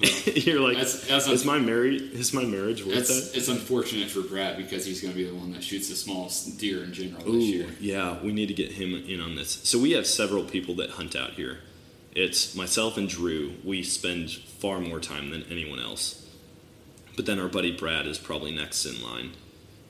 You're 0.24 0.60
like, 0.60 0.76
That's- 0.76 1.06
that's 1.08 1.26
is 1.26 1.44
my 1.44 1.58
marriage 1.58 2.00
is 2.00 2.32
my 2.32 2.44
marriage 2.44 2.84
worth 2.84 2.96
it's 2.96 3.08
that? 3.32 3.36
it's 3.36 3.48
unfortunate 3.48 4.08
for 4.08 4.20
Brad 4.22 4.56
because 4.56 4.86
he's 4.86 5.00
going 5.00 5.12
to 5.12 5.18
be 5.18 5.28
the 5.28 5.34
one 5.34 5.52
that 5.52 5.64
shoots 5.64 5.88
the 5.88 5.96
smallest 5.96 6.58
deer 6.60 6.84
in 6.84 6.92
general 6.92 7.24
this 7.24 7.44
year. 7.44 7.66
yeah, 7.80 8.20
we 8.22 8.32
need 8.32 8.46
to 8.46 8.54
get 8.54 8.72
him 8.72 8.94
in 8.94 9.20
on 9.20 9.34
this. 9.34 9.50
So 9.64 9.80
we 9.80 9.92
have 9.92 10.06
several 10.06 10.44
people 10.44 10.76
that 10.76 10.90
hunt 10.90 11.16
out 11.16 11.32
here. 11.32 11.58
It's 12.14 12.54
myself 12.54 12.96
and 12.96 13.08
Drew. 13.08 13.54
We 13.64 13.82
spend 13.82 14.30
far 14.30 14.78
more 14.80 15.00
time 15.00 15.30
than 15.30 15.42
anyone 15.50 15.80
else. 15.80 16.24
But 17.16 17.26
then 17.26 17.40
our 17.40 17.48
buddy 17.48 17.76
Brad 17.76 18.06
is 18.06 18.18
probably 18.18 18.54
next 18.54 18.84
in 18.86 19.02
line. 19.02 19.32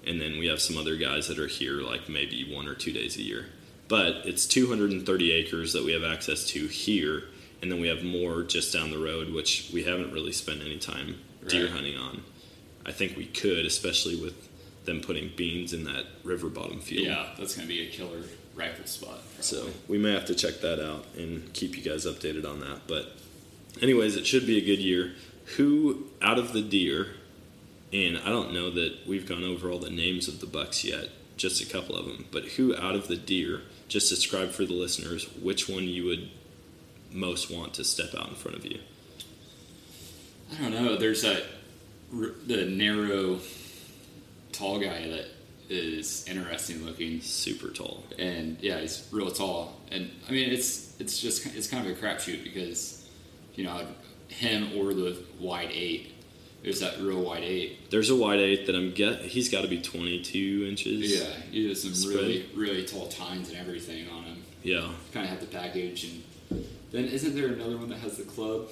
And 0.06 0.20
then 0.20 0.38
we 0.38 0.46
have 0.48 0.60
some 0.60 0.76
other 0.76 0.96
guys 0.96 1.28
that 1.28 1.38
are 1.38 1.46
here 1.46 1.74
like 1.80 2.08
maybe 2.08 2.52
one 2.52 2.66
or 2.66 2.74
two 2.74 2.92
days 2.92 3.16
a 3.16 3.22
year. 3.22 3.46
But 3.88 4.22
it's 4.24 4.46
230 4.46 5.32
acres 5.32 5.72
that 5.74 5.84
we 5.84 5.92
have 5.92 6.02
access 6.04 6.46
to 6.48 6.66
here. 6.66 7.24
And 7.60 7.70
then 7.70 7.80
we 7.80 7.86
have 7.88 8.02
more 8.02 8.42
just 8.42 8.72
down 8.72 8.90
the 8.90 8.98
road, 8.98 9.32
which 9.32 9.70
we 9.72 9.84
haven't 9.84 10.12
really 10.12 10.32
spent 10.32 10.60
any 10.62 10.78
time 10.78 11.20
deer 11.46 11.64
Right. 11.64 11.72
hunting 11.72 11.96
on. 11.96 12.22
I 12.84 12.90
think 12.90 13.16
we 13.16 13.26
could, 13.26 13.64
especially 13.64 14.16
with 14.16 14.34
them 14.84 15.00
putting 15.00 15.30
beans 15.36 15.72
in 15.72 15.84
that 15.84 16.06
river 16.24 16.48
bottom 16.48 16.80
field. 16.80 17.06
Yeah, 17.06 17.28
that's 17.38 17.54
going 17.54 17.68
to 17.68 17.72
be 17.72 17.82
a 17.86 17.90
killer 17.90 18.22
rifle 18.56 18.84
spot. 18.86 19.20
Probably. 19.34 19.42
So 19.42 19.68
we 19.86 19.98
may 19.98 20.12
have 20.12 20.24
to 20.26 20.34
check 20.34 20.60
that 20.62 20.84
out 20.84 21.06
and 21.16 21.52
keep 21.52 21.76
you 21.76 21.82
guys 21.84 22.04
updated 22.04 22.44
on 22.44 22.58
that. 22.60 22.88
But, 22.88 23.12
anyways, 23.80 24.16
it 24.16 24.26
should 24.26 24.44
be 24.46 24.58
a 24.58 24.64
good 24.64 24.80
year. 24.80 25.12
Who 25.56 26.08
out 26.20 26.38
of 26.40 26.52
the 26.52 26.62
deer, 26.62 27.14
and 27.92 28.18
I 28.18 28.28
don't 28.28 28.52
know 28.52 28.70
that 28.70 29.06
we've 29.06 29.26
gone 29.26 29.44
over 29.44 29.70
all 29.70 29.78
the 29.78 29.90
names 29.90 30.28
of 30.28 30.40
the 30.40 30.46
bucks 30.46 30.84
yet, 30.84 31.08
just 31.36 31.60
a 31.62 31.66
couple 31.66 31.94
of 31.96 32.06
them, 32.06 32.26
but 32.30 32.44
who 32.44 32.74
out 32.76 32.94
of 32.94 33.08
the 33.08 33.16
deer, 33.16 33.62
just 33.88 34.08
describe 34.08 34.50
for 34.50 34.64
the 34.64 34.72
listeners 34.72 35.28
which 35.42 35.68
one 35.68 35.84
you 35.84 36.04
would 36.04 36.30
most 37.10 37.50
want 37.50 37.74
to 37.74 37.84
step 37.84 38.14
out 38.18 38.28
in 38.28 38.34
front 38.34 38.56
of 38.56 38.64
you. 38.64 38.78
I 40.58 40.62
don't 40.62 40.72
know. 40.72 40.96
There's 40.96 41.22
that 41.22 41.44
the 42.46 42.66
narrow, 42.66 43.38
tall 44.52 44.78
guy 44.78 45.08
that 45.08 45.26
is 45.70 46.26
interesting 46.28 46.84
looking. 46.84 47.20
Super 47.22 47.68
tall. 47.70 48.04
and 48.18 48.58
yeah, 48.60 48.80
he's 48.80 49.08
real 49.10 49.30
tall. 49.30 49.80
And 49.90 50.10
I 50.28 50.32
mean, 50.32 50.50
it's 50.50 50.98
it's 51.00 51.20
just 51.20 51.46
it's 51.56 51.68
kind 51.68 51.86
of 51.86 51.96
a 51.96 52.00
crapshoot 52.00 52.44
because 52.44 53.08
you 53.54 53.64
know 53.64 53.86
him 54.28 54.70
or 54.76 54.92
the 54.94 55.16
wide 55.40 55.70
eight. 55.72 56.14
There's 56.62 56.80
that 56.80 57.00
real 57.00 57.20
wide 57.22 57.42
eight. 57.42 57.90
There's 57.90 58.10
a 58.10 58.16
wide 58.16 58.38
eight 58.38 58.66
that 58.66 58.76
I'm 58.76 58.92
get. 58.92 59.20
He's 59.22 59.48
got 59.48 59.62
to 59.62 59.68
be 59.68 59.80
22 59.80 60.66
inches. 60.68 61.20
Yeah, 61.20 61.26
he 61.50 61.68
has 61.68 61.82
some 61.82 61.94
Spread. 61.94 62.16
really 62.16 62.46
really 62.54 62.84
tall 62.84 63.08
tines 63.08 63.48
and 63.50 63.58
everything 63.58 64.08
on 64.10 64.24
him. 64.24 64.42
Yeah. 64.62 64.88
Kind 65.12 65.24
of 65.26 65.30
have 65.30 65.40
the 65.40 65.46
package, 65.46 66.04
and 66.50 66.64
then 66.92 67.04
isn't 67.06 67.34
there 67.34 67.48
another 67.48 67.76
one 67.76 67.88
that 67.88 67.98
has 67.98 68.16
the 68.16 68.24
club? 68.24 68.68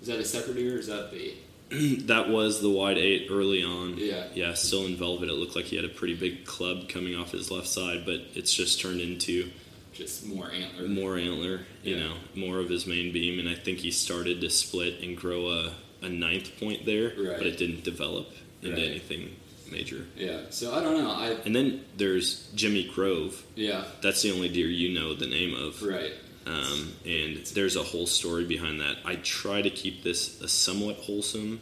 Is 0.00 0.06
that 0.08 0.18
a 0.20 0.24
separate 0.24 0.54
deer? 0.54 0.76
Or 0.76 0.78
is 0.78 0.86
that 0.86 1.10
the 1.10 1.34
That 2.06 2.28
was 2.28 2.60
the 2.62 2.70
wide 2.70 2.96
eight 2.98 3.26
early 3.30 3.62
on. 3.64 3.96
Yeah. 3.98 4.24
Yeah, 4.34 4.54
still 4.54 4.86
in 4.86 4.96
velvet. 4.96 5.28
It 5.28 5.32
looked 5.34 5.56
like 5.56 5.64
he 5.66 5.76
had 5.76 5.84
a 5.84 5.88
pretty 5.88 6.14
big 6.14 6.44
club 6.46 6.88
coming 6.88 7.16
off 7.16 7.32
his 7.32 7.50
left 7.50 7.66
side, 7.66 8.04
but 8.06 8.20
it's 8.34 8.54
just 8.54 8.80
turned 8.80 9.00
into 9.00 9.50
just 9.92 10.24
more 10.26 10.50
antler? 10.52 10.86
more 10.86 11.18
antler, 11.18 11.60
you 11.82 11.96
Yeah. 11.96 12.04
know, 12.08 12.14
more 12.36 12.60
of 12.60 12.68
his 12.70 12.86
main 12.86 13.12
beam. 13.12 13.40
And 13.40 13.48
I 13.48 13.54
think 13.56 13.78
he 13.80 13.90
started 13.90 14.40
to 14.42 14.48
split 14.50 15.00
and 15.02 15.16
grow 15.16 15.48
a, 15.50 15.72
a 16.02 16.08
ninth 16.08 16.58
point 16.60 16.84
there, 16.86 17.14
Right. 17.16 17.38
but 17.38 17.46
it 17.46 17.56
didn't 17.58 17.84
develop 17.84 18.32
into 18.62 18.76
Right. 18.76 18.90
anything 18.90 19.36
major. 19.70 20.06
Yeah. 20.16 20.42
So 20.50 20.72
I 20.74 20.82
don't 20.82 21.02
know. 21.02 21.10
I 21.10 21.30
And 21.44 21.54
then 21.54 21.84
there's 21.96 22.48
Jimmy 22.54 22.84
Grove. 22.84 23.42
yeah. 23.56 23.84
That's 24.00 24.22
the 24.22 24.30
only 24.30 24.48
deer 24.48 24.68
you 24.68 24.88
know 24.90 25.14
the 25.14 25.26
name 25.26 25.54
of. 25.54 25.82
Right. 25.82 26.12
Um, 26.46 26.94
and 27.04 27.44
there's 27.48 27.76
a 27.76 27.82
whole 27.82 28.06
story 28.06 28.44
behind 28.46 28.80
that. 28.80 28.96
I 29.04 29.16
try 29.16 29.60
to 29.60 29.68
keep 29.68 30.02
this 30.02 30.40
a 30.40 30.48
somewhat 30.48 30.96
wholesome 30.96 31.60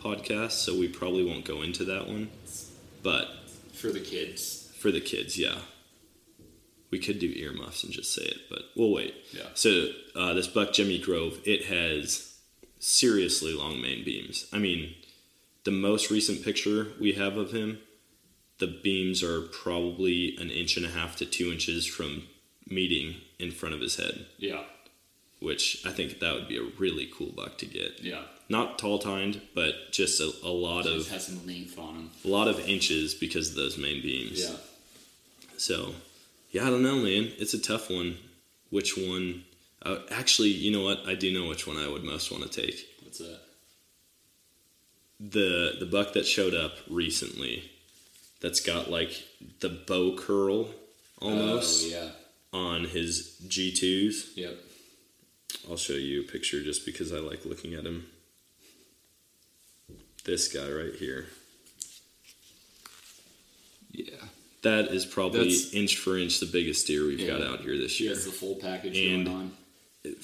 podcast, 0.00 0.52
so 0.52 0.76
we 0.78 0.86
probably 0.86 1.24
won't 1.24 1.44
go 1.44 1.62
into 1.62 1.84
that 1.86 2.06
one. 2.06 2.30
But 3.02 3.28
For 3.72 3.90
the 3.90 3.98
kids. 4.00 4.68
for 4.78 4.92
the 4.92 5.00
kids, 5.00 5.36
yeah. 5.36 5.58
We 6.90 6.98
could 7.00 7.18
do 7.18 7.30
earmuffs 7.36 7.82
and 7.84 7.92
just 7.92 8.14
say 8.14 8.22
it, 8.22 8.42
but 8.48 8.62
we'll 8.76 8.92
wait. 8.92 9.14
Yeah. 9.32 9.48
So 9.54 9.90
uh, 10.14 10.32
this 10.34 10.46
buck 10.46 10.72
Jimmy 10.72 10.98
Grove, 10.98 11.38
it 11.44 11.64
has 11.66 12.27
seriously 12.78 13.52
long 13.52 13.80
main 13.80 14.04
beams. 14.04 14.46
I 14.52 14.58
mean, 14.58 14.94
the 15.64 15.70
most 15.70 16.10
recent 16.10 16.44
picture 16.44 16.88
we 17.00 17.12
have 17.12 17.36
of 17.36 17.52
him, 17.52 17.78
the 18.58 18.66
beams 18.82 19.22
are 19.22 19.42
probably 19.42 20.36
an 20.38 20.50
inch 20.50 20.76
and 20.76 20.86
a 20.86 20.90
half 20.90 21.16
to 21.16 21.26
two 21.26 21.50
inches 21.52 21.86
from 21.86 22.24
meeting 22.68 23.16
in 23.38 23.50
front 23.50 23.74
of 23.74 23.80
his 23.80 23.96
head, 23.96 24.26
Yeah. 24.38 24.62
which 25.40 25.84
I 25.86 25.90
think 25.90 26.18
that 26.20 26.34
would 26.34 26.48
be 26.48 26.58
a 26.58 26.64
really 26.78 27.08
cool 27.16 27.32
buck 27.34 27.58
to 27.58 27.66
get. 27.66 28.00
Yeah. 28.02 28.22
Not 28.48 28.78
tall 28.78 28.98
tined, 28.98 29.40
but 29.54 29.92
just 29.92 30.20
a, 30.20 30.32
a 30.42 30.48
lot 30.50 30.84
Just 30.84 31.06
of 31.06 31.12
has 31.12 31.26
some 31.26 31.46
length 31.46 31.78
on 31.78 31.94
him. 31.94 32.10
a 32.24 32.28
lot 32.28 32.48
of 32.48 32.58
inches 32.68 33.14
because 33.14 33.50
of 33.50 33.54
those 33.56 33.76
main 33.78 34.00
beams. 34.02 34.40
Yeah. 34.40 34.56
So, 35.56 35.94
yeah, 36.50 36.66
I 36.66 36.70
don't 36.70 36.82
know, 36.82 36.96
man. 36.96 37.32
It's 37.38 37.54
a 37.54 37.58
tough 37.60 37.90
one. 37.90 38.16
Which 38.70 38.96
one? 38.96 39.44
Uh, 39.82 39.98
actually, 40.10 40.48
you 40.50 40.70
know 40.72 40.82
what? 40.82 41.00
I 41.06 41.14
do 41.14 41.32
know 41.32 41.48
which 41.48 41.66
one 41.66 41.76
I 41.76 41.88
would 41.88 42.02
most 42.04 42.30
want 42.32 42.50
to 42.50 42.62
take. 42.62 42.84
What's 43.02 43.18
that? 43.18 43.40
The 45.20 45.76
the 45.80 45.86
buck 45.86 46.12
that 46.14 46.26
showed 46.26 46.54
up 46.54 46.72
recently, 46.88 47.70
that's 48.40 48.60
got 48.60 48.90
like 48.90 49.22
the 49.60 49.68
bow 49.68 50.16
curl 50.16 50.68
almost. 51.20 51.86
Oh, 51.86 51.96
yeah. 51.96 52.10
on 52.58 52.84
his 52.84 53.36
G2s. 53.46 54.36
Yep. 54.36 54.56
I'll 55.70 55.76
show 55.76 55.92
you 55.94 56.20
a 56.20 56.24
picture 56.24 56.62
just 56.62 56.86
because 56.86 57.12
I 57.12 57.18
like 57.18 57.44
looking 57.44 57.74
at 57.74 57.84
him. 57.84 58.06
This 60.24 60.48
guy 60.52 60.68
right 60.70 60.94
here. 60.94 61.26
Yeah. 63.90 64.14
That 64.62 64.88
is 64.88 65.04
probably 65.06 65.40
That's- 65.40 65.72
inch 65.72 65.96
for 65.96 66.16
inch 66.18 66.40
the 66.40 66.46
biggest 66.46 66.86
deer 66.86 67.06
we've 67.06 67.26
got 67.26 67.42
out 67.42 67.60
here 67.60 67.76
this 67.78 67.96
He 67.98 68.04
year. 68.04 68.14
has 68.14 68.24
the 68.24 68.32
full 68.32 68.56
package 68.56 68.96
And- 68.98 69.24
going 69.26 69.36
on. 69.36 69.56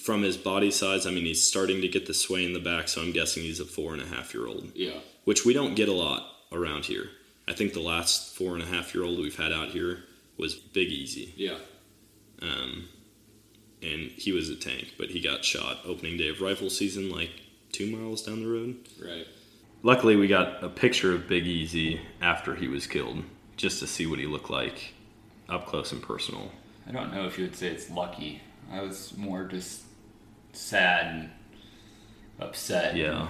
From 0.02 0.22
his 0.22 0.36
body 0.36 0.70
size, 0.70 1.06
I 1.06 1.10
mean, 1.10 1.24
he's 1.24 1.42
starting 1.46 1.80
to 1.80 1.88
get 1.88 2.06
the 2.06 2.14
sway 2.14 2.44
in 2.44 2.52
the 2.52 2.60
back, 2.60 2.88
so 2.88 3.02
I'm 3.02 3.12
guessing 3.12 3.42
he's 3.42 3.58
a 3.60 3.64
four 3.64 3.92
and 3.92 4.00
a 4.00 4.06
half 4.06 4.32
year 4.32 4.46
old, 4.46 4.70
Yeah. 4.74 5.00
which 5.24 5.44
we 5.44 5.52
don't 5.52 5.74
get 5.74 5.88
a 5.88 5.92
lot 5.92 6.30
around 6.52 6.84
here. 6.84 7.10
I 7.48 7.52
think 7.54 7.72
the 7.72 7.80
last 7.80 8.34
four 8.36 8.54
and 8.54 8.62
a 8.62 8.66
half 8.66 8.94
year 8.94 9.04
old 9.04 9.18
we've 9.18 9.36
had 9.36 9.52
out 9.52 9.70
here 9.70 10.04
was 10.36 10.54
Big 10.54 10.88
Easy. 10.90 11.34
Yeah. 11.36 11.58
Um, 12.40 12.88
and 13.82 14.10
he 14.12 14.32
was 14.32 14.48
a 14.48 14.54
tank, 14.56 14.94
but 14.96 15.10
he 15.10 15.20
got 15.20 15.44
shot 15.44 15.78
opening 15.84 16.16
day 16.16 16.28
of 16.28 16.40
rifle 16.40 16.70
season, 16.70 17.10
like 17.10 17.30
two 17.72 17.94
miles 17.94 18.22
down 18.22 18.40
the 18.42 18.48
road. 18.48 18.76
Right. 19.02 19.26
Luckily, 19.82 20.16
we 20.16 20.28
got 20.28 20.62
a 20.62 20.68
picture 20.68 21.12
of 21.12 21.28
Big 21.28 21.46
Easy 21.46 22.00
after 22.22 22.54
he 22.54 22.68
was 22.68 22.86
killed, 22.86 23.24
just 23.56 23.80
to 23.80 23.86
see 23.86 24.06
what 24.06 24.18
he 24.20 24.26
looked 24.26 24.50
like 24.50 24.94
up 25.48 25.66
close 25.66 25.92
and 25.92 26.00
personal. 26.02 26.52
I 26.88 26.92
don't 26.92 27.12
know 27.12 27.26
if 27.26 27.36
you 27.38 27.44
would 27.44 27.56
say 27.56 27.66
it's 27.68 27.90
lucky. 27.90 28.40
I 28.72 28.80
was 28.82 29.16
more 29.16 29.44
just 29.44 29.82
sad 30.52 31.14
and 31.14 31.30
upset. 32.40 32.96
Yeah. 32.96 33.28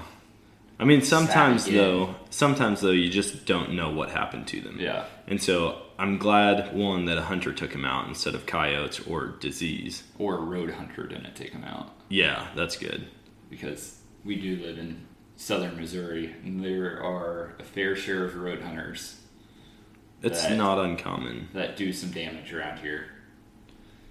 I 0.78 0.84
mean, 0.84 1.02
sometimes 1.02 1.66
though, 1.66 2.14
sometimes 2.30 2.80
though, 2.80 2.90
you 2.90 3.08
just 3.08 3.46
don't 3.46 3.74
know 3.74 3.90
what 3.90 4.10
happened 4.10 4.46
to 4.48 4.60
them. 4.60 4.78
Yeah. 4.80 5.04
And 5.28 5.40
so 5.40 5.80
I'm 5.98 6.18
glad 6.18 6.74
one 6.74 7.04
that 7.04 7.16
a 7.18 7.22
hunter 7.22 7.52
took 7.52 7.72
him 7.72 7.84
out 7.84 8.08
instead 8.08 8.34
of 8.34 8.46
coyotes 8.46 9.00
or 9.06 9.26
disease. 9.40 10.02
Or 10.18 10.36
a 10.38 10.40
road 10.40 10.70
hunter 10.70 11.06
didn't 11.06 11.36
take 11.36 11.52
him 11.52 11.62
out 11.64 11.92
Yeah, 12.08 12.48
that's 12.56 12.76
good. 12.76 13.06
because 13.50 13.98
we 14.24 14.34
do 14.36 14.56
live 14.56 14.78
in 14.78 15.06
southern 15.36 15.76
Missouri 15.76 16.34
and 16.44 16.64
there 16.64 17.00
are 17.02 17.54
a 17.60 17.64
fair 17.64 17.94
share 17.94 18.24
of 18.24 18.34
road 18.36 18.62
hunters 18.62 19.20
It's 20.22 20.42
That- 20.42 20.56
not 20.56 20.78
uncommon. 20.78 21.48
that 21.52 21.76
do 21.76 21.92
some 21.92 22.10
damage 22.10 22.52
around 22.52 22.78
here. 22.78 23.06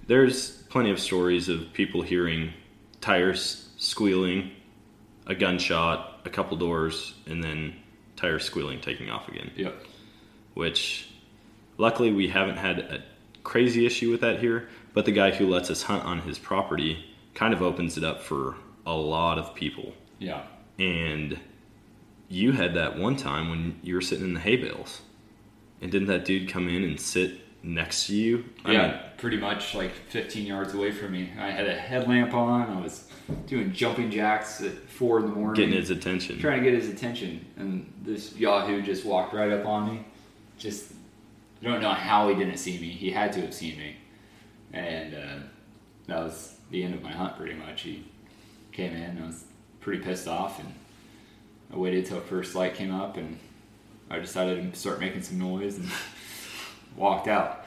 There's 0.08 0.64
plenty 0.64 0.92
of 0.92 1.00
stories 1.00 1.50
of 1.50 1.72
people 1.74 2.02
hearing 2.02 2.54
tires 3.02 3.70
squealing, 3.78 4.52
a 5.28 5.36
gunshot, 5.36 6.22
a 6.26 6.30
couple 6.30 6.58
doors, 6.58 7.14
and 7.26 7.44
then 7.44 7.76
tires 8.16 8.44
squealing, 8.44 8.82
taking 8.82 9.10
off 9.10 9.28
again. 9.28 9.52
Yep. 9.56 9.86
Which, 10.54 11.10
luckily, 11.78 12.12
we 12.12 12.28
haven't 12.28 12.58
had 12.58 12.80
a 12.80 13.04
crazy 13.44 13.86
issue 13.86 14.12
with 14.12 14.22
that 14.22 14.40
here. 14.40 14.68
But 14.94 15.06
the 15.06 15.12
guy 15.12 15.32
who 15.32 15.48
lets 15.48 15.70
us 15.70 15.84
hunt 15.84 16.04
on 16.06 16.22
his 16.22 16.38
property 16.38 17.04
kind 17.34 17.54
of 17.54 17.62
opens 17.62 17.98
it 17.98 18.04
up 18.04 18.22
for 18.22 18.56
a 18.86 18.94
lot 18.94 19.40
of 19.40 19.56
people. 19.56 19.94
Yeah. 20.20 20.44
And 20.78 21.40
you 22.30 22.52
had 22.52 22.76
that 22.76 22.98
one 22.98 23.16
time 23.16 23.50
when 23.50 23.80
you 23.82 23.96
were 23.96 24.02
sitting 24.02 24.26
in 24.26 24.34
the 24.34 24.40
hay 24.40 24.56
bales. 24.56 25.02
And 25.82 25.92
didn't 25.92 26.08
that 26.08 26.26
dude 26.26 26.48
come 26.48 26.70
in 26.70 26.84
and 26.84 27.00
sit 27.00 27.42
next 27.64 28.08
to 28.08 28.16
you? 28.16 28.46
I 28.66 28.72
yeah, 28.74 28.88
mean, 28.88 29.00
pretty 29.18 29.38
much 29.38 29.74
like 29.74 29.92
15 30.10 30.46
yards 30.46 30.74
away 30.74 30.92
from 30.92 31.14
me. 31.14 31.32
I 31.40 31.50
had 31.50 31.68
a 31.68 31.76
headlamp 31.76 32.34
on. 32.34 32.70
I 32.70 32.82
was 32.82 33.08
doing 33.48 33.72
jumping 33.74 34.12
jacks 34.12 34.62
at 34.62 34.74
four 34.90 35.20
in 35.20 35.26
the 35.26 35.32
morning. 35.32 35.56
getting 35.56 35.80
his 35.80 35.90
attention. 35.90 36.40
trying 36.40 36.64
to 36.64 36.70
get 36.70 36.80
his 36.80 36.90
attention, 36.90 37.46
and 37.56 37.92
this 38.04 38.36
Yahoo 38.36 38.82
just 38.82 39.06
walked 39.06 39.34
right 39.34 39.52
up 39.52 39.66
on 39.66 39.94
me. 39.94 40.06
Just 40.58 40.92
I 41.62 41.66
don't 41.66 41.82
know 41.82 41.94
how 41.94 42.28
he 42.30 42.36
didn't 42.36 42.58
see 42.58 42.78
me. 42.78 42.90
He 42.90 43.10
had 43.12 43.32
to 43.34 43.42
have 43.42 43.54
seen 43.54 43.78
me, 43.78 43.96
and 44.74 45.16
uh, 45.16 45.40
that 46.08 46.24
was 46.24 46.58
the 46.70 46.84
end 46.84 46.94
of 46.94 47.02
my 47.02 47.12
hunt. 47.12 47.38
Pretty 47.38 47.56
much, 47.56 47.82
he 47.82 48.04
came 48.72 48.94
in. 48.94 49.22
I 49.24 49.28
was 49.28 49.46
pretty 49.80 50.04
pissed 50.04 50.28
off, 50.28 50.60
and 50.60 50.74
I 51.74 51.78
waited 51.78 52.06
till 52.06 52.20
first 52.20 52.56
light 52.56 52.76
came 52.76 52.94
up, 52.94 53.16
and 53.16 53.40
I 54.10 54.20
decided 54.20 54.74
to 54.74 54.80
start 54.80 55.00
making 55.00 55.22
some 55.22 55.40
noise 55.40 55.78
and 55.78 55.90
walked 56.96 57.28
out. 57.28 57.66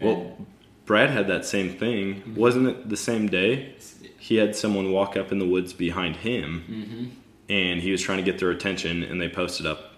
And- 0.00 0.08
Well, 0.08 0.46
Brad 0.84 1.10
had 1.10 1.28
that 1.28 1.44
same 1.44 1.70
thing. 1.70 2.16
Mm-hmm. 2.16 2.34
Wasn't 2.34 2.66
it 2.66 2.88
the 2.88 2.96
same 2.96 3.28
day? 3.28 3.74
He 4.18 4.36
had 4.36 4.54
someone 4.56 4.90
walk 4.92 5.16
up 5.16 5.32
in 5.32 5.38
the 5.38 5.46
woods 5.46 5.72
behind 5.72 6.16
him, 6.16 6.64
mm-hmm. 6.68 7.04
and 7.48 7.80
he 7.80 7.90
was 7.90 8.02
trying 8.02 8.18
to 8.18 8.24
get 8.24 8.38
their 8.38 8.50
attention, 8.50 9.02
and 9.02 9.20
they 9.20 9.28
posted 9.28 9.66
up. 9.66 9.90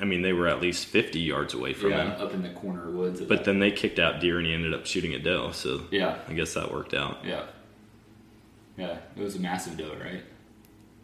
I 0.00 0.04
mean, 0.04 0.22
they 0.22 0.32
were 0.32 0.46
at 0.46 0.60
least 0.60 0.86
50 0.86 1.18
yards 1.18 1.54
away 1.54 1.72
from 1.72 1.90
yeah, 1.90 2.14
him. 2.14 2.22
up 2.22 2.32
in 2.32 2.42
the 2.42 2.50
corner 2.50 2.88
of 2.88 2.94
woods. 2.94 3.20
But 3.20 3.44
then 3.44 3.58
they 3.58 3.70
kicked 3.72 3.98
out 3.98 4.20
deer, 4.20 4.38
and 4.38 4.46
he 4.46 4.52
ended 4.54 4.72
up 4.74 4.86
shooting 4.86 5.12
a 5.14 5.18
doe. 5.18 5.50
So 5.52 5.82
yeah, 5.90 6.18
I 6.28 6.34
guess 6.34 6.54
that 6.54 6.72
worked 6.72 6.94
out. 6.94 7.24
yeah, 7.24 7.44
yeah, 8.76 8.98
it 9.16 9.22
was 9.22 9.34
a 9.36 9.40
massive 9.40 9.76
doe, 9.76 9.96
right? 10.00 10.22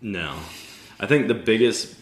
No, 0.00 0.37
I 1.00 1.07
think 1.07 1.29
the 1.29 1.35
biggest 1.35 1.96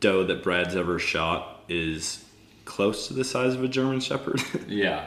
doe 0.00 0.24
that 0.24 0.42
Brad's 0.42 0.74
ever 0.76 0.98
shot 0.98 1.64
is 1.68 2.24
close 2.68 3.08
to 3.08 3.14
the 3.14 3.24
size 3.24 3.54
of 3.54 3.64
a 3.64 3.68
German 3.68 3.98
Shepherd. 4.00 4.40
Yeah. 4.68 5.06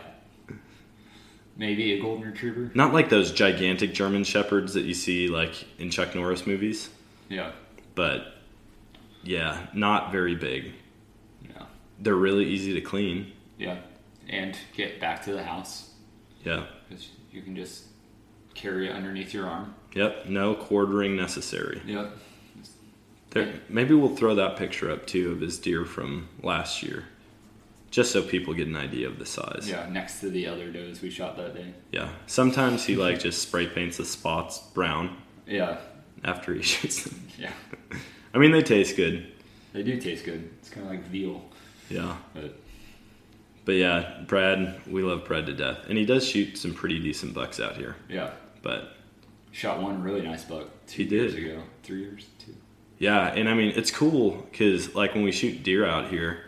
Maybe 1.57 1.93
a 1.93 2.01
golden 2.01 2.31
retriever. 2.31 2.71
Not 2.73 2.91
like 2.93 3.09
those 3.09 3.31
gigantic 3.31 3.93
German 3.93 4.23
Shepherds 4.23 4.73
that 4.73 4.83
you 4.85 4.93
see 4.95 5.27
like 5.27 5.53
in 5.79 5.91
Chuck 5.91 6.15
Norris 6.15 6.47
movies. 6.47 6.89
Yeah. 7.29 7.51
but 7.95 8.33
yeah, 9.23 9.67
not 9.73 10.11
very 10.11 10.35
big. 10.35 10.73
Yeah. 11.47 11.63
They're 11.99 12.15
really 12.15 12.45
easy 12.45 12.73
to 12.73 12.81
clean. 12.81 13.31
Yeah. 13.59 13.77
And 14.27 14.57
get 14.75 14.99
back 14.99 15.23
to 15.25 15.33
the 15.33 15.43
house 15.43 15.91
Yeah. 16.43 16.65
because 16.89 17.09
you 17.31 17.41
can 17.43 17.55
just 17.55 17.85
carry 18.55 18.89
it 18.89 18.93
underneath 18.95 19.33
your 19.33 19.45
arm. 19.47 19.75
Yep. 19.93 20.27
No 20.27 20.55
quartering 20.55 21.15
necessary. 21.15 21.81
Yep. 21.85 22.17
There, 23.31 23.53
maybe 23.69 23.93
we'll 23.93 24.15
throw 24.15 24.35
that 24.35 24.57
picture 24.57 24.89
up 24.91 25.05
too 25.05 25.31
of 25.31 25.39
his 25.41 25.57
deer 25.59 25.85
from 25.85 26.27
last 26.43 26.81
year, 26.83 27.05
just 27.91 28.11
so 28.11 28.21
people 28.21 28.53
get 28.53 28.67
an 28.67 28.75
idea 28.75 29.07
of 29.07 29.19
the 29.19 29.25
size. 29.25 29.67
Yeah. 29.69 29.87
Next 29.91 30.19
to 30.21 30.29
the 30.29 30.47
other 30.47 30.71
does 30.71 31.01
we 31.01 31.09
shot 31.09 31.37
that 31.37 31.53
day. 31.55 31.73
Yeah. 31.91 32.09
Sometimes 32.25 32.85
he 32.85 32.95
like 32.95 33.19
just 33.19 33.41
spray 33.41 33.67
paints 33.67 33.97
the 33.97 34.05
spots 34.05 34.59
brown 34.73 35.17
Yeah. 35.45 35.77
after 36.23 36.53
he 36.53 36.61
shoots 36.73 37.03
them. 37.03 37.21
Yeah. 37.37 37.51
I 38.33 38.37
mean, 38.37 38.51
they 38.51 38.63
taste 38.63 38.95
good. 38.95 39.27
They 39.73 39.83
do 39.83 39.99
taste 39.99 40.25
good. 40.25 40.49
It's 40.59 40.69
kind 40.69 40.85
of 40.87 40.91
like 40.91 41.03
veal, 41.07 41.43
Yeah. 41.89 42.15
but 42.33 42.55
But 43.65 43.73
yeah, 43.73 44.21
Brad, 44.25 44.81
we 44.87 45.01
love 45.03 45.25
Brad 45.25 45.45
to 45.45 45.53
death, 45.53 45.79
and 45.87 45.97
he 45.97 46.05
does 46.05 46.25
shoot 46.27 46.57
some 46.57 46.73
pretty 46.73 46.97
decent 46.99 47.33
bucks 47.33 47.59
out 47.59 47.75
here. 47.77 47.95
yeah. 48.09 48.31
But 48.61 48.95
Shot 49.53 49.81
one 49.81 50.01
really 50.01 50.21
nice 50.21 50.45
buck 50.45 50.67
two 50.87 51.03
He 51.03 51.09
years 51.09 51.35
did. 51.35 51.43
ago. 51.51 51.63
Three 51.83 51.99
years. 51.99 52.25
Two. 52.39 52.55
Yeah, 52.99 53.27
and 53.33 53.49
I 53.49 53.53
mean 53.53 53.73
it's 53.75 53.91
cool 53.91 54.47
because 54.49 54.95
like 54.95 55.13
when 55.13 55.23
we 55.25 55.31
shoot 55.33 55.61
deer 55.63 55.85
out 55.85 56.09
here, 56.09 56.43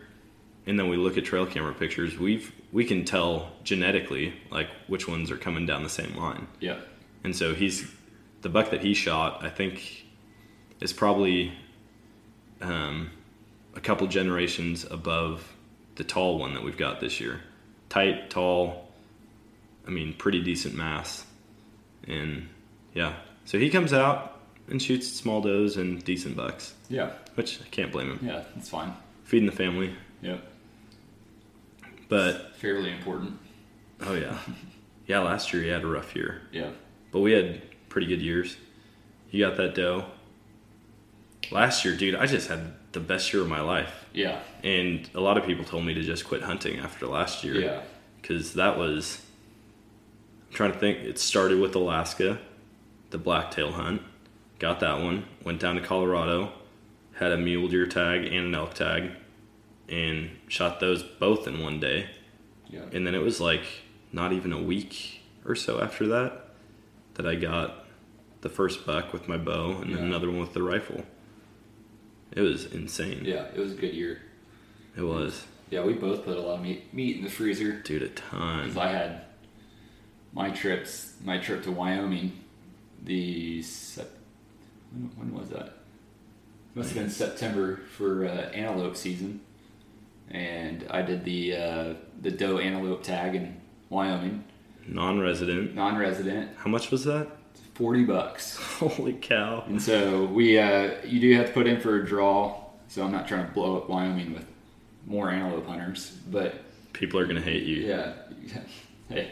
and 0.66 0.80
then 0.80 0.90
we 0.90 0.98
look 0.98 1.18
at 1.18 1.26
trail 1.26 1.46
camera 1.46 1.74
pictures, 1.74 2.18
we've 2.18 2.52
we 2.72 2.86
can 2.86 3.06
tell 3.06 3.52
genetically 3.64 4.34
like 4.52 4.70
which 4.88 5.08
ones 5.08 5.30
are 5.32 5.38
coming 5.38 5.66
down 5.66 5.84
the 5.84 5.90
same 5.90 6.16
line. 6.16 6.48
Yeah. 6.60 6.80
And 7.24 7.36
so 7.36 7.54
he's 7.54 7.90
the 8.42 8.50
buck 8.50 8.72
that 8.72 8.82
he 8.82 8.94
shot, 8.94 9.44
I 9.44 9.50
think, 9.50 10.06
is 10.82 10.92
probably 10.92 11.54
um, 12.62 13.10
a 13.76 13.80
couple 13.80 14.08
generations 14.08 14.86
above 14.90 15.48
the 15.96 16.04
tall 16.04 16.38
one 16.40 16.54
that 16.56 16.64
we've 16.64 16.78
got 16.78 17.00
this 17.00 17.20
year. 17.20 17.42
Tight, 17.90 18.30
tall, 18.30 18.88
I 19.88 19.92
mean, 19.92 20.14
pretty 20.14 20.42
decent 20.42 20.76
mass, 20.76 21.26
and 22.08 22.50
yeah. 22.94 23.14
So 23.46 23.60
he 23.60 23.70
comes 23.70 23.94
out 23.94 24.40
and 24.70 24.82
shoots 24.82 25.08
small 25.12 25.42
does 25.42 25.78
and 25.78 26.04
decent 26.04 26.36
bucks, 26.36 26.74
Yeah. 26.90 27.12
which 27.36 27.60
I 27.62 27.66
can't 27.70 27.92
blame 27.92 28.12
him. 28.12 28.20
Yeah. 28.24 28.44
That's 28.56 28.70
fine. 28.70 28.94
Feeding 29.26 29.46
the 29.46 29.56
family, 29.56 29.94
Yep. 30.22 30.42
But 32.14 32.56
Fairly 32.58 32.92
important. 32.92 33.40
oh 34.02 34.14
yeah, 34.14 34.38
yeah. 35.08 35.18
Last 35.22 35.52
year 35.52 35.64
he 35.64 35.70
had 35.70 35.82
a 35.82 35.88
rough 35.88 36.16
year. 36.16 36.44
Yeah. 36.52 36.70
But 37.12 37.22
we 37.22 37.32
had 37.32 37.64
pretty 37.90 38.06
good 38.06 38.22
years. 38.22 38.56
You 39.32 39.44
got 39.44 39.58
that 39.58 39.74
doe. 39.74 40.06
Last 41.50 41.84
year, 41.84 41.98
dude, 41.98 42.14
I 42.14 42.28
just 42.28 42.50
had 42.50 42.74
the 42.92 43.00
best 43.00 43.34
year 43.34 43.42
of 43.42 43.50
my 43.50 43.62
life. 43.62 44.06
Yeah. 44.14 44.40
And 44.64 45.10
a 45.16 45.20
lot 45.22 45.40
of 45.40 45.46
people 45.48 45.66
told 45.66 45.86
me 45.86 45.96
to 45.96 46.04
just 46.04 46.24
quit 46.24 46.44
hunting 46.44 46.78
after 46.78 47.08
last 47.08 47.44
year. 47.44 47.56
Yeah. 47.60 47.82
Because 48.22 48.54
that 48.54 48.78
was. 48.78 49.20
I'm 50.50 50.54
trying 50.54 50.72
to 50.74 50.78
think. 50.78 51.00
It 51.00 51.18
started 51.18 51.60
with 51.60 51.74
Alaska, 51.76 52.38
the 53.10 53.18
blacktail 53.18 53.72
hunt. 53.72 54.04
Got 54.60 54.82
that 54.82 55.02
one. 55.02 55.26
Went 55.44 55.60
down 55.60 55.78
to 55.78 55.82
Colorado. 55.82 56.52
Had 57.16 57.32
a 57.32 57.38
mule 57.38 57.68
deer 57.70 57.88
tag 57.88 58.24
and 58.26 58.46
an 58.46 58.54
elk 58.54 58.76
tag. 58.76 59.14
And 59.90 60.32
shot 60.48 60.80
those 60.80 61.04
both 61.04 61.48
in 61.48 61.62
one 61.62 61.80
day. 61.80 62.08
Yeah. 62.68 62.86
And 62.92 63.06
then 63.06 63.16
it 63.16 63.22
was 63.22 63.40
like 63.40 63.64
not 64.12 64.34
even 64.34 64.54
a 64.54 64.62
week 64.62 65.22
or 65.46 65.56
so 65.56 65.82
after 65.82 66.08
that 66.08 66.48
that 67.16 67.28
I 67.28 67.36
got 67.36 67.86
the 68.42 68.50
first 68.50 68.86
buck 68.86 69.14
with 69.14 69.28
my 69.28 69.38
bow 69.38 69.78
and 69.82 69.94
then 69.94 70.04
another 70.04 70.28
one 70.28 70.40
with 70.40 70.54
the 70.54 70.64
rifle. 70.64 71.04
It 72.32 72.42
was 72.42 72.66
insane. 72.66 73.24
Yeah. 73.26 73.46
It 73.54 73.60
was 73.60 73.74
a 73.74 73.76
good 73.76 73.94
year. 73.94 74.22
It 74.96 75.04
was. 75.04 75.46
Yeah, 75.70 75.84
we 75.84 75.94
both 75.94 76.24
put 76.24 76.38
a 76.38 76.42
lot 76.42 76.56
of 76.56 76.62
meat 76.62 76.94
meat 76.94 77.18
in 77.18 77.24
the 77.24 77.30
freezer. 77.30 77.74
Dude, 77.82 78.04
a 78.04 78.10
ton. 78.10 78.68
Because 78.68 78.78
I 78.78 78.88
had 78.90 79.22
my 80.34 80.50
trips, 80.50 81.14
my 81.24 81.40
trip 81.40 81.64
to 81.64 81.72
Wyoming, 81.72 82.44
the 83.04 83.64
when 85.16 85.34
was 85.34 85.50
that? 85.50 85.74
Must 86.76 86.90
have 86.90 87.04
been 87.04 87.10
September 87.12 87.82
for 87.98 88.26
uh, 88.26 88.50
antelope 88.52 88.98
season, 88.98 89.42
and 90.32 90.86
I 90.90 91.02
did 91.02 91.24
the 91.26 91.56
uh, 91.56 91.94
the 92.22 92.32
doe 92.32 92.58
antelope 92.60 93.04
tag 93.04 93.36
in 93.36 93.60
Wyoming, 93.90 94.44
Non-resident. 94.88 95.76
non-resident, 95.76 96.52
How 96.58 96.70
much 96.70 96.92
was 96.92 97.04
that? 97.06 97.28
forty 97.74 98.04
bucks. 98.04 98.58
Holy 98.80 99.14
cow! 99.14 99.64
And 99.68 99.82
so 99.82 100.26
we, 100.26 100.58
uh, 100.60 100.92
you 101.06 101.20
do 101.20 101.36
have 101.38 101.48
to 101.48 101.54
put 101.54 101.68
in 101.68 101.80
for 101.80 101.96
a 102.02 102.06
draw. 102.06 102.60
So 102.88 103.04
I'm 103.04 103.12
not 103.12 103.28
trying 103.28 103.48
to 103.48 103.52
blow 103.54 103.78
up 103.78 103.90
Wyoming 103.90 104.34
with 104.34 104.46
more 105.08 105.30
antelope 105.32 105.66
hunters, 105.66 106.12
but 106.30 106.62
People 106.94 107.20
are 107.20 107.26
gonna 107.26 107.42
hate 107.42 107.64
you. 107.64 107.78
yeah, 107.88 108.14
hey, 109.10 109.32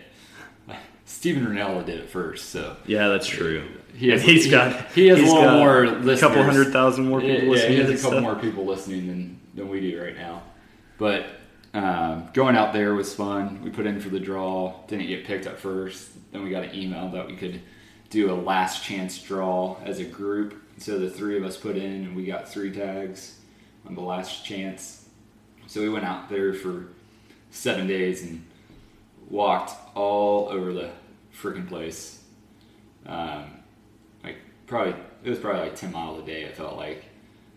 Steven 1.05 1.45
Rinella 1.45 1.85
did 1.85 1.99
it 1.99 2.09
first, 2.09 2.49
so 2.49 2.75
Yeah, 2.87 3.09
that's 3.09 3.27
true. 3.27 3.63
he 3.95 4.09
has, 4.09 4.21
he's 4.23 4.45
he- 4.45 4.51
got 4.51 4.91
he 4.93 5.07
has 5.09 5.19
a 5.19 5.23
little 5.23 5.51
more 5.59 5.83
a 5.83 6.17
couple 6.17 6.41
hundred 6.43 6.71
thousand 6.73 7.07
more 7.07 7.19
people 7.21 7.43
yeah, 7.43 7.49
listening. 7.51 7.71
he 7.73 7.79
has 7.79 7.89
a 7.89 7.93
couple 7.95 8.11
stuff. 8.11 8.23
more 8.23 8.35
people 8.35 8.65
listening 8.65 9.07
than 9.07 9.39
than 9.53 9.69
we 9.69 9.79
do 9.81 10.01
right 10.01 10.15
now. 10.17 10.41
But 11.01 11.25
um, 11.73 12.29
going 12.31 12.55
out 12.55 12.73
there 12.73 12.93
was 12.93 13.11
fun. 13.11 13.63
We 13.63 13.71
put 13.71 13.87
in 13.87 13.99
for 13.99 14.09
the 14.09 14.19
draw. 14.19 14.75
Didn't 14.85 15.07
get 15.07 15.25
picked 15.25 15.47
at 15.47 15.57
first. 15.57 16.11
Then 16.31 16.43
we 16.43 16.51
got 16.51 16.63
an 16.63 16.75
email 16.75 17.09
that 17.09 17.25
we 17.25 17.35
could 17.35 17.59
do 18.11 18.31
a 18.31 18.35
last 18.35 18.83
chance 18.83 19.19
draw 19.19 19.77
as 19.83 19.97
a 19.97 20.03
group. 20.03 20.61
So 20.77 20.99
the 20.99 21.09
three 21.09 21.37
of 21.37 21.43
us 21.43 21.57
put 21.57 21.75
in, 21.75 21.91
and 22.05 22.15
we 22.15 22.25
got 22.25 22.47
three 22.47 22.71
tags 22.71 23.39
on 23.87 23.95
the 23.95 24.01
last 24.01 24.45
chance. 24.45 25.09
So 25.65 25.81
we 25.81 25.89
went 25.89 26.05
out 26.05 26.29
there 26.29 26.53
for 26.53 26.89
seven 27.49 27.87
days 27.87 28.21
and 28.21 28.45
walked 29.27 29.73
all 29.95 30.49
over 30.49 30.71
the 30.71 30.91
freaking 31.35 31.67
place. 31.67 32.21
Um, 33.07 33.45
like 34.23 34.37
probably 34.67 34.93
it 35.23 35.31
was 35.31 35.39
probably 35.39 35.61
like 35.61 35.75
ten 35.75 35.93
miles 35.93 36.21
a 36.21 36.25
day. 36.27 36.43
It 36.43 36.55
felt 36.55 36.77
like 36.77 37.05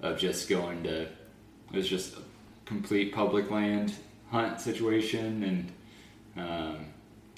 of 0.00 0.18
just 0.18 0.48
going 0.48 0.84
to. 0.84 1.02
It 1.02 1.76
was 1.76 1.86
just 1.86 2.14
complete 2.64 3.12
public 3.12 3.50
land 3.50 3.94
hunt 4.30 4.60
situation, 4.60 5.72
and 6.36 6.48
um, 6.48 6.86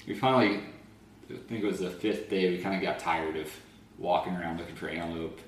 we 0.07 0.15
finally. 0.15 0.61
I 1.29 1.35
think 1.49 1.61
it 1.61 1.67
was 1.67 1.79
the 1.79 1.89
fifth 1.89 2.29
day. 2.29 2.49
We 2.49 2.59
kind 2.59 2.75
of 2.75 2.81
got 2.81 2.99
tired 2.99 3.35
of 3.35 3.51
walking 3.97 4.33
around 4.33 4.59
looking 4.59 4.75
for 4.75 4.87
antelope. 4.87 5.41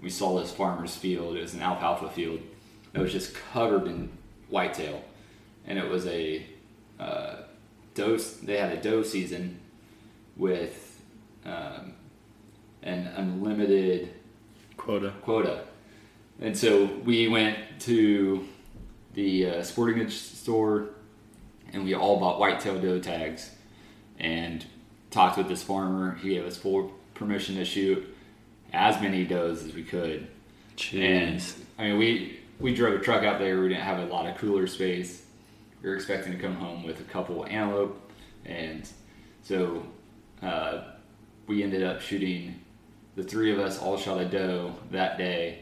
We 0.00 0.08
saw 0.08 0.38
this 0.38 0.52
farmer's 0.52 0.94
field. 0.94 1.36
It 1.36 1.42
was 1.42 1.54
an 1.54 1.62
alfalfa 1.62 2.10
field 2.10 2.40
that 2.92 3.02
was 3.02 3.10
just 3.10 3.34
covered 3.34 3.88
in 3.88 4.10
whitetail, 4.48 5.02
and 5.66 5.78
it 5.78 5.88
was 5.88 6.06
a 6.06 6.46
uh, 7.00 7.36
doe. 7.94 8.16
They 8.16 8.56
had 8.56 8.72
a 8.72 8.80
doe 8.80 9.02
season 9.02 9.58
with 10.36 11.02
um, 11.44 11.94
an 12.82 13.08
unlimited 13.16 14.14
Quota. 14.76 15.12
quota. 15.22 15.64
And 16.40 16.56
so 16.56 16.84
we 17.04 17.28
went 17.28 17.58
to 17.80 18.46
the 19.16 19.46
uh, 19.46 19.62
sporting 19.62 19.98
goods 19.98 20.14
store 20.14 20.90
and 21.72 21.84
we 21.84 21.94
all 21.94 22.20
bought 22.20 22.38
whitetail 22.38 22.78
doe 22.80 23.00
tags 23.00 23.50
and 24.18 24.64
talked 25.10 25.36
with 25.36 25.48
this 25.48 25.62
farmer. 25.62 26.14
He 26.22 26.30
gave 26.30 26.44
us 26.44 26.56
full 26.56 26.92
permission 27.14 27.56
to 27.56 27.64
shoot 27.64 28.14
as 28.72 29.00
many 29.00 29.24
does 29.24 29.64
as 29.64 29.74
we 29.74 29.82
could. 29.82 30.28
And 30.92 31.42
I 31.78 31.84
mean, 31.84 31.98
we 31.98 32.40
we 32.60 32.74
drove 32.74 33.00
a 33.00 33.02
truck 33.02 33.24
out 33.24 33.38
there. 33.38 33.60
We 33.60 33.68
didn't 33.68 33.82
have 33.82 33.98
a 33.98 34.06
lot 34.06 34.26
of 34.26 34.36
cooler 34.36 34.66
space. 34.66 35.22
We 35.82 35.88
were 35.88 35.96
expecting 35.96 36.32
to 36.32 36.38
come 36.38 36.54
home 36.54 36.84
with 36.84 37.00
a 37.00 37.04
couple 37.04 37.46
antelope, 37.46 38.10
and 38.44 38.88
so 39.42 39.86
uh, 40.42 40.82
we 41.46 41.62
ended 41.62 41.82
up 41.82 42.00
shooting. 42.00 42.60
The 43.14 43.22
three 43.22 43.50
of 43.50 43.58
us 43.58 43.78
all 43.78 43.96
shot 43.96 44.20
a 44.20 44.26
doe 44.26 44.74
that 44.90 45.16
day 45.16 45.60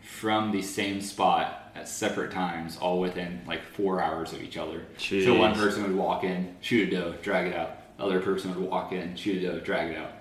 from 0.00 0.50
the 0.50 0.62
same 0.62 1.00
spot 1.00 1.67
at 1.78 1.88
separate 1.88 2.32
times, 2.32 2.76
all 2.76 3.00
within 3.00 3.40
like 3.46 3.62
four 3.62 4.00
hours 4.00 4.32
of 4.32 4.42
each 4.42 4.56
other. 4.56 4.82
So 5.24 5.34
one 5.38 5.54
person 5.54 5.82
would 5.82 5.96
walk 5.96 6.24
in, 6.24 6.56
shoot 6.60 6.88
a 6.88 6.96
doe, 6.96 7.14
drag 7.22 7.48
it 7.48 7.54
out. 7.54 7.78
Other 7.98 8.20
person 8.20 8.54
would 8.54 8.70
walk 8.70 8.92
in, 8.92 9.16
shoot 9.16 9.42
a 9.42 9.46
doe, 9.48 9.60
drag 9.60 9.92
it 9.92 9.98
out. 9.98 10.12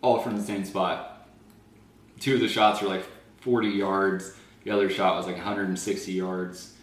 All 0.00 0.20
from 0.20 0.36
the 0.36 0.42
same 0.42 0.64
spot 0.64 1.12
two 2.22 2.34
of 2.34 2.40
the 2.40 2.48
shots 2.48 2.80
were 2.80 2.88
like 2.88 3.04
40 3.40 3.68
yards. 3.68 4.34
The 4.62 4.70
other 4.70 4.88
shot 4.88 5.16
was 5.16 5.26
like 5.26 5.34
160 5.34 6.12
yards. 6.12 6.74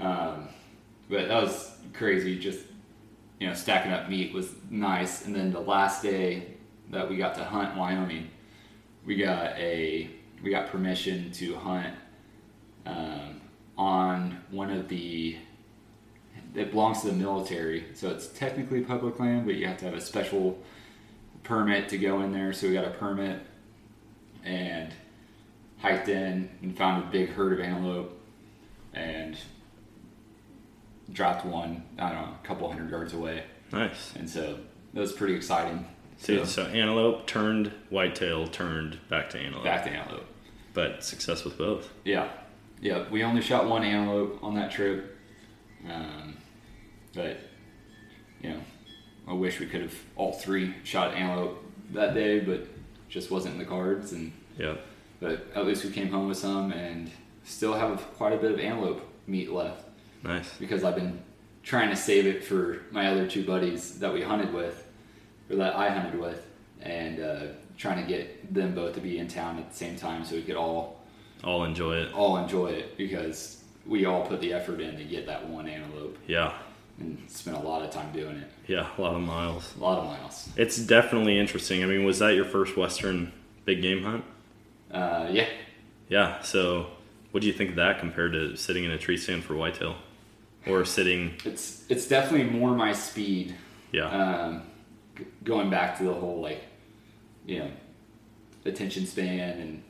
Um, 0.00 0.48
but 1.10 1.26
that 1.28 1.42
was 1.42 1.72
crazy. 1.92 2.38
Just 2.38 2.60
you 3.40 3.48
know, 3.48 3.54
stacking 3.54 3.92
up 3.92 4.08
meat 4.08 4.32
was 4.32 4.52
nice. 4.70 5.26
And 5.26 5.34
then 5.34 5.52
the 5.52 5.60
last 5.60 6.02
day 6.02 6.54
that 6.90 7.10
we 7.10 7.16
got 7.16 7.34
to 7.34 7.44
hunt 7.44 7.76
Wyoming, 7.76 8.30
we 9.04 9.16
got 9.16 9.56
a 9.58 10.08
we 10.42 10.50
got 10.50 10.68
permission 10.68 11.32
to 11.32 11.56
hunt 11.56 11.94
um, 12.88 13.40
on 13.76 14.42
one 14.50 14.70
of 14.70 14.88
the 14.88 15.36
it 16.54 16.70
belongs 16.70 17.02
to 17.02 17.08
the 17.08 17.12
military, 17.12 17.84
so 17.94 18.08
it's 18.08 18.26
technically 18.28 18.80
public 18.80 19.20
land, 19.20 19.44
but 19.46 19.54
you 19.54 19.66
have 19.66 19.76
to 19.78 19.84
have 19.84 19.94
a 19.94 20.00
special 20.00 20.58
permit 21.44 21.88
to 21.90 21.98
go 21.98 22.22
in 22.22 22.32
there. 22.32 22.52
So 22.52 22.66
we 22.66 22.72
got 22.72 22.86
a 22.86 22.90
permit 22.90 23.40
and 24.44 24.92
hiked 25.78 26.08
in 26.08 26.48
and 26.62 26.76
found 26.76 27.04
a 27.04 27.06
big 27.10 27.28
herd 27.30 27.52
of 27.52 27.60
antelope 27.60 28.18
and 28.94 29.36
dropped 31.12 31.44
one, 31.44 31.84
I 31.98 32.10
don't 32.12 32.22
know, 32.22 32.34
a 32.42 32.46
couple 32.46 32.68
hundred 32.70 32.90
yards 32.90 33.12
away. 33.12 33.44
Nice. 33.72 34.14
And 34.16 34.28
so 34.28 34.58
that 34.94 35.00
was 35.00 35.12
pretty 35.12 35.34
exciting. 35.34 35.86
So, 36.16 36.38
So, 36.38 36.44
so 36.44 36.62
antelope 36.64 37.26
turned 37.26 37.72
whitetail 37.90 38.46
turned 38.48 38.98
back 39.08 39.30
to 39.30 39.38
antelope, 39.38 39.64
back 39.64 39.84
to 39.84 39.90
antelope. 39.90 40.26
but 40.74 41.04
success 41.04 41.44
with 41.44 41.56
both. 41.58 41.88
Yeah. 42.04 42.28
Yeah. 42.80 43.04
We 43.10 43.22
only 43.24 43.40
shot 43.42 43.68
one 43.68 43.84
antelope 43.84 44.38
on 44.42 44.54
that 44.54 44.70
trip. 44.70 45.16
Um, 45.88 46.36
but, 47.14 47.38
you 48.42 48.50
know, 48.50 48.60
I 49.26 49.32
wish 49.32 49.60
we 49.60 49.66
could 49.66 49.82
have 49.82 49.94
all 50.16 50.32
three 50.32 50.74
shot 50.84 51.14
antelope 51.14 51.64
that 51.92 52.14
day, 52.14 52.40
but 52.40 52.66
just 53.08 53.30
wasn't 53.30 53.54
in 53.54 53.58
the 53.58 53.64
cards. 53.66 54.12
And 54.12 54.32
Yeah. 54.58 54.74
But 55.20 55.46
at 55.54 55.66
least 55.66 55.84
we 55.84 55.90
came 55.90 56.10
home 56.10 56.28
with 56.28 56.38
some 56.38 56.72
and 56.72 57.10
still 57.44 57.74
have 57.74 58.00
quite 58.16 58.32
a 58.32 58.36
bit 58.36 58.52
of 58.52 58.60
antelope 58.60 59.02
meat 59.26 59.50
left 59.50 59.84
Nice. 60.22 60.54
because 60.58 60.84
I've 60.84 60.94
been 60.94 61.20
trying 61.62 61.90
to 61.90 61.96
save 61.96 62.26
it 62.26 62.44
for 62.44 62.82
my 62.92 63.08
other 63.08 63.26
two 63.26 63.44
buddies 63.44 63.98
that 63.98 64.12
we 64.12 64.22
hunted 64.22 64.52
with, 64.54 64.86
or 65.50 65.56
that 65.56 65.74
I 65.76 65.90
hunted 65.90 66.20
with, 66.20 66.46
and 66.80 67.20
uh, 67.20 67.40
trying 67.76 68.00
to 68.02 68.08
get 68.08 68.54
them 68.54 68.74
both 68.74 68.94
to 68.94 69.00
be 69.00 69.18
in 69.18 69.28
town 69.28 69.58
at 69.58 69.70
the 69.70 69.76
same 69.76 69.96
time 69.96 70.24
so 70.24 70.36
we 70.36 70.42
could 70.42 70.56
all 70.56 70.97
I'll 71.44 71.64
enjoy 71.64 71.96
it. 71.96 72.12
all 72.14 72.36
enjoy 72.38 72.68
it 72.68 72.96
because 72.96 73.62
we 73.86 74.04
all 74.04 74.26
put 74.26 74.40
the 74.40 74.52
effort 74.52 74.80
in 74.80 74.96
to 74.96 75.04
get 75.04 75.26
that 75.26 75.48
one 75.48 75.66
antelope 75.68 76.16
Yeah. 76.26 76.52
and 77.00 77.18
spent 77.28 77.56
a 77.56 77.60
lot 77.60 77.82
of 77.82 77.90
time 77.90 78.10
doing 78.12 78.36
it. 78.36 78.50
Yeah. 78.66 78.88
A 78.98 79.00
lot 79.00 79.14
of 79.14 79.20
miles. 79.22 79.74
A 79.78 79.82
lot 79.82 79.98
of 79.98 80.04
miles. 80.04 80.48
It's 80.56 80.76
definitely 80.78 81.38
interesting. 81.38 81.82
I 81.82 81.86
mean, 81.86 82.04
was 82.04 82.18
that 82.18 82.34
your 82.34 82.44
first 82.44 82.76
Western 82.76 83.32
big 83.64 83.80
game 83.82 84.02
hunt? 84.02 84.24
Uh, 84.90 85.28
yeah, 85.30 85.46
Yeah. 86.08 86.40
So, 86.42 86.88
what 87.30 87.40
do 87.42 87.46
you 87.46 87.52
think 87.52 87.70
of 87.70 87.76
that 87.76 87.98
compared 88.00 88.32
to 88.32 88.56
sitting 88.56 88.84
in 88.84 88.90
a 88.90 88.98
tree 88.98 89.16
stand 89.18 89.44
for 89.44 89.54
whitetail, 89.54 89.96
or 90.66 90.84
sitting? 90.84 91.34
it's 91.44 91.84
it's 91.90 92.08
definitely 92.08 92.50
more 92.58 92.74
my 92.74 92.92
speed 92.92 93.54
Yeah. 93.92 94.08
um, 94.08 94.62
g- 95.16 95.24
going 95.44 95.68
back 95.70 95.98
to 95.98 96.04
the 96.04 96.14
whole 96.14 96.40
like 96.40 96.62
you 97.46 97.58
know 97.60 97.70
attention 98.64 99.06
span 99.06 99.58
and 99.60 99.82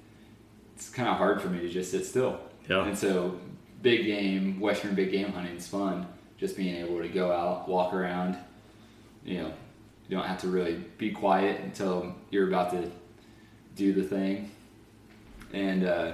it's 0.78 0.90
kind 0.90 1.08
of 1.08 1.16
hard 1.16 1.42
for 1.42 1.48
me 1.48 1.58
to 1.58 1.68
just 1.68 1.90
sit 1.90 2.06
still. 2.06 2.38
Yeah. 2.68 2.86
and 2.86 2.96
so 2.96 3.36
big 3.82 4.04
game 4.06 4.60
western 4.60 4.94
big 4.94 5.10
game 5.10 5.32
hunting 5.32 5.56
is 5.56 5.66
fun. 5.66 6.06
Just 6.36 6.56
being 6.56 6.76
able 6.76 7.00
to 7.00 7.08
go 7.08 7.32
out 7.32 7.68
walk 7.68 7.92
around 7.92 8.36
you 9.24 9.38
know 9.38 9.52
you 10.08 10.16
don't 10.16 10.26
have 10.26 10.40
to 10.42 10.48
really 10.48 10.76
be 10.96 11.10
quiet 11.10 11.60
until 11.62 12.14
you're 12.30 12.46
about 12.46 12.70
to 12.70 12.90
do 13.74 13.92
the 13.92 14.04
thing. 14.04 14.52
And 15.52 15.84
uh, 15.84 16.12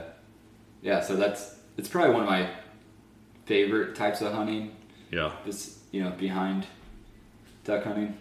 yeah 0.80 1.00
so 1.00 1.14
that's 1.14 1.56
it's 1.76 1.88
probably 1.88 2.14
one 2.14 2.22
of 2.22 2.28
my 2.28 2.48
favorite 3.44 3.94
types 3.94 4.22
of 4.22 4.32
hunting. 4.32 4.74
Yeah. 5.10 5.32
is 5.46 5.78
you 5.90 6.02
know 6.02 6.10
behind 6.10 6.66
duck 7.64 7.84
hunting. 7.84 8.16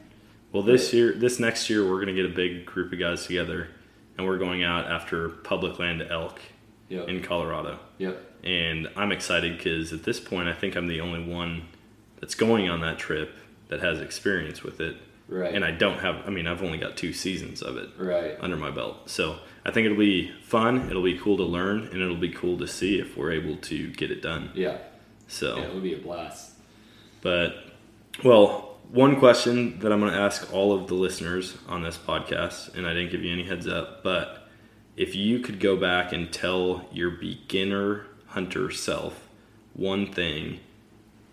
Well, 0.51 0.61
this 0.61 0.93
year, 0.93 1.13
this 1.13 1.39
next 1.39 1.67
year, 1.69 1.89
we're 1.89 1.99
gonna 1.99 2.13
get 2.13 2.25
a 2.25 2.29
big 2.35 2.65
group 2.65 2.93
of 2.93 2.99
guys 2.99 3.25
together, 3.25 3.69
and 4.17 4.27
we're 4.27 4.37
going 4.37 4.63
out 4.63 4.85
after 4.87 5.29
public 5.29 5.79
land 5.79 6.01
elk 6.09 6.39
Yep. 6.89 7.07
in 7.09 7.21
Colorado. 7.23 7.79
Yep. 7.97 8.31
And 8.43 8.89
I'm 8.95 9.11
excited 9.11 9.57
because 9.57 9.93
at 9.93 10.03
this 10.03 10.19
point, 10.19 10.47
I 10.47 10.53
think 10.53 10.75
I'm 10.75 10.87
the 10.87 10.99
only 11.01 11.23
one 11.23 11.63
that's 12.19 12.35
going 12.35 12.69
on 12.69 12.81
that 12.81 12.99
trip 12.99 13.33
that 13.69 13.79
has 13.81 13.99
experience 14.01 14.61
with 14.63 14.79
it. 14.79 14.97
Right. 15.27 15.55
And 15.55 15.63
I 15.65 15.71
don't 15.71 15.99
have. 15.99 16.17
I 16.27 16.29
mean, 16.29 16.45
I've 16.45 16.61
only 16.61 16.77
got 16.77 16.97
two 16.97 17.13
seasons 17.13 17.61
of 17.63 17.77
it 17.77 17.89
Right. 17.97 18.35
under 18.41 18.57
my 18.57 18.69
belt, 18.69 19.09
so 19.09 19.37
I 19.65 19.71
think 19.71 19.85
it'll 19.85 19.97
be 19.97 20.31
fun. 20.43 20.89
It'll 20.89 21.01
be 21.01 21.17
cool 21.17 21.37
to 21.37 21.43
learn, 21.43 21.87
and 21.91 22.01
it'll 22.01 22.17
be 22.17 22.29
cool 22.29 22.57
to 22.57 22.67
see 22.67 22.99
if 22.99 23.15
we're 23.17 23.31
able 23.31 23.55
to 23.55 23.87
get 23.93 24.11
it 24.11 24.21
done. 24.21 24.51
Yeah. 24.53 24.77
So. 25.27 25.55
Yeah, 25.57 25.63
it 25.63 25.73
would 25.73 25.81
be 25.83 25.93
a 25.95 25.97
blast. 25.99 26.51
But, 27.21 27.55
well, 28.23 28.72
one 28.91 29.17
question 29.17 29.79
that 29.79 29.91
I'm 29.91 29.99
going 29.99 30.11
to 30.11 30.19
ask 30.19 30.53
all 30.53 30.73
of 30.73 30.87
the 30.87 30.93
listeners 30.93 31.57
on 31.67 31.83
this 31.83 31.97
podcast, 31.97 32.75
and 32.75 32.85
I 32.85 32.93
didn't 32.93 33.11
give 33.11 33.23
you 33.23 33.31
any 33.31 33.43
heads 33.43 33.67
up, 33.67 34.03
but 34.03 34.47
if 34.95 35.15
you 35.15 35.39
could 35.39 35.59
go 35.59 35.75
back 35.75 36.13
and 36.13 36.31
tell 36.31 36.85
your 36.91 37.11
beginner 37.11 38.05
hunter 38.27 38.69
self 38.71 39.27
one 39.73 40.11
thing 40.11 40.59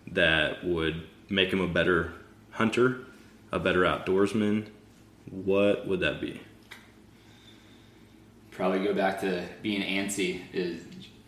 that 0.07 0.64
would 0.64 1.07
make 1.28 1.53
him 1.53 1.61
a 1.61 1.68
better 1.68 2.12
hunter, 2.53 3.01
a 3.53 3.59
better 3.59 3.82
outdoorsman, 3.82 4.66
what 5.30 5.86
would 5.86 6.01
that 6.01 6.20
be? 6.20 6.40
Probably 8.51 8.82
go 8.82 8.94
back 8.94 9.20
to 9.20 9.46
being 9.62 9.82
antsy. 9.82 10.42
Is 10.53 10.82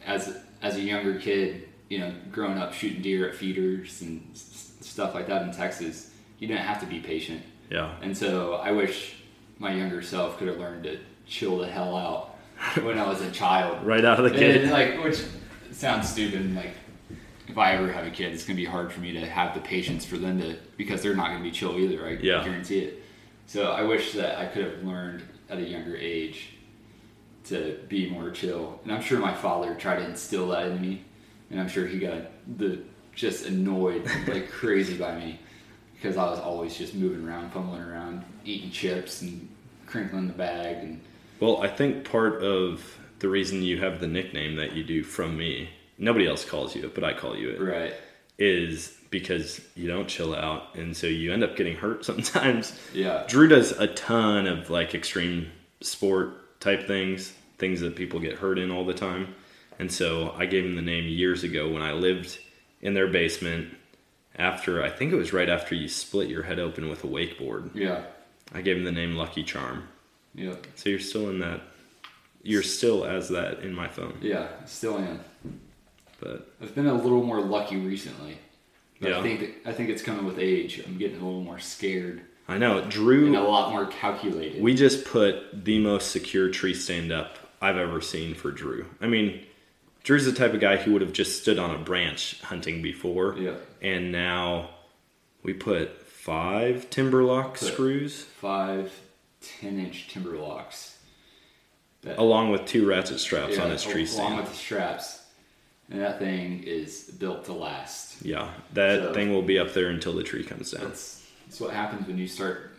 as 0.05 0.39
as 0.61 0.77
a 0.77 0.81
younger 0.81 1.19
kid, 1.19 1.69
you 1.89 1.99
know, 1.99 2.13
growing 2.31 2.59
up 2.59 2.73
shooting 2.73 3.03
deer 3.03 3.29
at 3.29 3.35
feeders 3.35 4.03
and 4.03 4.29
stuff 4.35 5.15
like 5.15 5.27
that 5.29 5.43
in 5.43 5.53
Texas, 5.53 6.11
you 6.43 6.49
didn't 6.49 6.65
have 6.65 6.81
to 6.81 6.87
be 6.87 6.99
patient. 6.99 7.41
Yeah. 7.71 7.95
And 8.03 8.19
so 8.19 8.55
I 8.55 8.73
wish 8.73 9.15
my 9.61 9.73
younger 9.73 10.03
self 10.03 10.39
could 10.39 10.49
have 10.49 10.59
learned 10.59 10.83
to 10.83 10.99
chill 11.25 11.59
the 11.59 11.69
hell 11.69 11.97
out 11.97 12.37
when 12.85 12.99
I 12.99 13.07
was 13.07 13.21
a 13.21 13.31
child. 13.31 13.79
Right 13.87 14.05
out 14.05 14.19
of 14.19 14.25
the 14.31 14.37
gate. 14.37 14.67
like, 14.69 15.01
which 15.05 15.23
sounds 15.71 16.09
stupid. 16.11 16.53
Like, 16.57 16.73
if 17.47 17.57
I 17.57 17.75
ever 17.75 17.93
have 17.93 18.05
a 18.09 18.11
kid, 18.11 18.33
it's 18.33 18.43
gonna 18.45 18.57
be 18.57 18.65
hard 18.65 18.93
for 18.93 18.99
me 18.99 19.13
to 19.13 19.21
have 19.25 19.55
the 19.55 19.61
patience 19.61 20.05
for 20.05 20.19
them 20.19 20.41
to 20.41 20.57
because 20.77 21.01
they're 21.01 21.15
not 21.15 21.29
gonna 21.29 21.45
be 21.45 21.53
chill 21.53 21.79
either. 21.79 22.05
I 22.05 22.15
Yeah. 22.21 22.43
guarantee 22.43 22.81
it. 22.81 23.05
So 23.47 23.71
I 23.71 23.85
wish 23.85 24.13
that 24.15 24.41
I 24.41 24.47
could 24.47 24.65
have 24.65 24.83
learned 24.83 25.23
at 25.49 25.59
a 25.59 25.63
younger 25.63 25.97
age 25.97 26.55
to 27.45 27.79
be 27.89 28.11
more 28.11 28.31
chill. 28.33 28.81
And 28.83 28.93
I'm 28.93 29.01
sure 29.03 29.21
my 29.21 29.35
father 29.35 29.77
tried 29.77 30.01
to 30.01 30.07
instill 30.07 30.49
that 30.49 30.67
in 30.67 30.81
me, 30.81 31.03
and 31.53 31.61
I'm 31.61 31.69
sure 31.69 31.87
he 31.87 32.01
got 32.01 32.23
the 32.59 32.81
just 33.15 33.47
annoyed 33.47 34.11
like 34.27 34.51
crazy 34.51 34.97
by 34.97 35.17
me 35.17 35.39
because 36.03 36.17
I 36.17 36.29
was 36.29 36.41
always 36.41 36.77
just 36.77 36.95
moving 36.95 37.27
around, 37.27 37.53
fumbling 37.53 37.81
around, 37.81 38.25
eating 38.45 38.73
chips 38.73 39.23
and 39.23 39.49
crinkling 39.87 40.27
the 40.27 40.33
bag 40.33 40.79
and 40.79 41.01
Well, 41.39 41.63
I 41.63 41.69
think 41.69 42.05
part 42.05 42.43
of 42.43 42.99
the 43.21 43.29
reason 43.29 43.63
you 43.63 43.79
have 43.79 44.01
the 44.01 44.09
nickname 44.09 44.57
that 44.57 44.73
you 44.73 44.83
do 44.83 45.05
from 45.05 45.37
me, 45.37 45.71
nobody 45.99 46.27
else 46.27 46.45
calls 46.45 46.75
you 46.75 46.87
it, 46.87 46.95
but 46.95 47.05
I 47.05 47.13
call 47.13 47.37
you 47.37 47.51
it, 47.51 47.61
right. 47.61 47.95
is 48.37 48.97
because 49.11 49.61
you 49.77 49.87
don't 49.87 50.09
chill 50.09 50.35
out. 50.35 50.75
And 50.75 50.97
so 50.97 51.07
you 51.07 51.33
end 51.33 51.45
up 51.45 51.55
getting 51.55 51.77
hurt 51.77 52.05
sometimes. 52.05 52.77
Yeah. 52.93 53.25
Drew 53.29 53.47
does 53.47 53.71
a 53.73 53.87
ton 53.87 54.49
of 54.49 54.71
like 54.71 54.97
extreme 54.97 55.53
sport 55.83 56.59
type 56.61 56.89
things, 56.89 57.33
things 57.59 57.81
that 57.81 57.95
people 57.95 58.19
get 58.19 58.39
hurt 58.39 58.59
in 58.59 58.73
all 58.73 58.85
the 58.85 58.95
time. 58.95 59.37
And 59.79 59.91
so 59.91 60.35
I 60.37 60.47
gave 60.47 60.65
him 60.65 60.75
the 60.75 60.83
name 60.83 61.05
years 61.05 61.45
ago 61.45 61.71
when 61.71 61.83
I 61.83 61.93
lived 61.93 62.39
in 62.81 62.95
their 62.95 63.07
basement 63.07 63.77
after, 64.37 64.83
I 64.83 64.91
think 64.91 65.13
it 65.13 65.17
was 65.17 65.33
right 65.33 65.49
after 65.49 65.75
you 65.75 65.89
split 65.89 66.29
your 66.29 66.43
head 66.43 66.59
open 66.59 66.89
with 66.89 67.05
a 67.05 67.07
wakeboard. 67.07 67.71
Yeah. 67.75 68.05
I 68.53 68.61
gave 68.63 68.77
him 68.77 68.85
the 68.85 68.93
name 68.93 69.17
Lucky 69.17 69.43
Charm. 69.45 69.89
Yeah. 70.35 70.55
So 70.77 70.89
you're 70.89 70.99
still 71.01 71.29
in 71.31 71.39
that. 71.41 71.61
You're 72.43 72.63
still 72.63 73.05
as 73.05 73.29
that 73.29 73.61
in 73.61 73.73
my 73.75 73.89
phone, 73.89 74.19
Yeah. 74.21 74.49
Still 74.67 74.99
am. 74.99 75.21
but 76.21 76.53
I've 76.61 76.75
been 76.75 76.87
a 76.87 76.95
little 76.95 77.23
more 77.23 77.41
lucky 77.41 77.77
recently. 77.77 78.39
But 79.01 79.11
Yeah. 79.11 79.19
I 79.19 79.23
think 79.23 79.51
I 79.65 79.73
think 79.73 79.91
it's 79.91 80.03
coming 80.03 80.25
with 80.25 80.39
age. 80.39 80.83
I'm 80.87 80.99
getting 80.99 81.21
a 81.21 81.25
little 81.25 81.43
more 81.43 81.59
scared 81.61 82.23
I 82.49 82.59
know 82.59 82.85
Drew 82.89 83.27
and 83.27 83.37
a 83.37 83.43
lot 83.43 83.71
more 83.71 83.87
calculated. 83.87 84.61
We 84.61 84.75
just 84.75 85.05
put 85.05 85.65
the 85.65 85.79
most 85.79 86.11
secure 86.11 86.51
tree 86.51 86.75
stand 86.75 87.13
up 87.13 87.39
I've 87.61 87.77
ever 87.77 88.01
seen 88.01 88.35
for 88.35 88.51
Drew. 88.51 88.87
I 89.01 89.07
mean, 89.07 89.45
Drew's 90.05 90.25
the 90.25 90.33
type 90.33 90.53
of 90.55 90.61
guy 90.61 90.77
who 90.77 90.93
would 90.93 91.03
have 91.03 91.13
just 91.13 91.41
stood 91.43 91.59
on 91.59 91.71
a 91.75 91.79
branch 91.79 92.41
hunting 92.43 92.83
before, 92.83 93.37
Yeah. 93.39 93.55
and 93.81 94.11
now 94.11 94.71
we 95.43 95.53
put 95.53 96.03
five 96.07 96.89
TimberLOK 96.91 97.51
Put- 97.59 97.73
screws 97.73 98.23
Five 98.41 98.93
10 99.61 99.79
inch 99.79 100.09
TimberLOKs. 100.13 100.95
That, 102.03 102.19
along 102.19 102.51
with 102.51 102.67
two 102.67 102.87
ratchet 102.87 103.21
straps 103.21 103.57
yeah, 103.57 103.65
on 103.65 103.71
his 103.71 103.85
tree 103.85 104.07
stand. 104.07 104.27
Along 104.29 104.37
with 104.39 104.51
the 104.51 104.57
straps. 104.57 105.21
And 105.91 106.01
that 106.01 106.19
thing 106.19 106.63
is 106.65 107.03
built 107.19 107.45
to 107.45 107.53
last. 107.53 108.25
yeah, 108.25 108.51
that 108.73 109.01
So- 109.01 109.13
thing 109.15 109.33
will 109.33 109.43
be 109.43 109.59
up 109.59 109.73
there 109.73 109.89
until 109.89 110.13
the 110.15 110.23
tree 110.25 110.43
comes 110.43 110.73
down. 110.73 110.85
That's, 110.85 111.25
that's 111.47 111.61
what 111.61 111.73
happens 111.73 112.07
when 112.09 112.19
you 112.19 112.27
start 112.27 112.73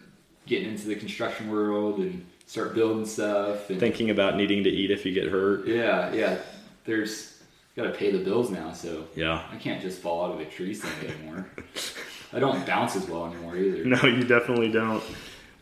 getting 0.46 0.70
into 0.70 0.88
the 0.88 0.96
construction 0.96 1.50
world 1.50 2.00
and 2.00 2.26
start 2.48 2.76
building 2.76 3.06
stuff. 3.06 3.70
And 3.70 3.80
Thinking 3.80 4.10
about 4.10 4.36
needing 4.36 4.64
to 4.66 4.70
eat 4.70 4.92
if 4.92 5.06
you 5.06 5.14
get 5.14 5.28
hurt. 5.30 5.68
Yeah, 5.68 6.12
yeah. 6.14 6.38
There's 6.86 7.42
got 7.76 7.84
to 7.84 7.92
pay 7.92 8.12
the 8.12 8.20
bills 8.24 8.50
now, 8.52 8.72
so 8.74 9.06
Yeah. 9.16 9.44
I 9.52 9.56
can't 9.58 9.82
just 9.82 10.00
fall 10.02 10.26
out 10.26 10.34
of 10.34 10.40
a 10.40 10.46
tree 10.46 10.74
stand 10.74 10.94
anymore. 11.10 11.48
I 12.32 12.40
don't 12.40 12.66
bounce 12.66 12.96
as 12.96 13.08
well 13.08 13.26
anymore 13.28 13.56
either. 13.58 13.86
No, 13.86 14.02
you 14.08 14.24
definitely 14.24 14.72
don't. 14.72 15.04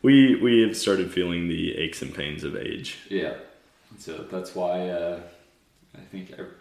We 0.02 0.36
we 0.42 0.62
have 0.64 0.76
started 0.76 1.12
feeling 1.12 1.48
the 1.48 1.78
aches 1.78 2.02
and 2.02 2.14
pains 2.14 2.44
of 2.44 2.56
age. 2.56 2.98
Yeah. 3.10 3.34
So 4.00 4.26
that's 4.32 4.56
why 4.56 4.90
uh, 4.90 5.20
I 5.96 6.00
think 6.12 6.32
ev- 6.38 6.54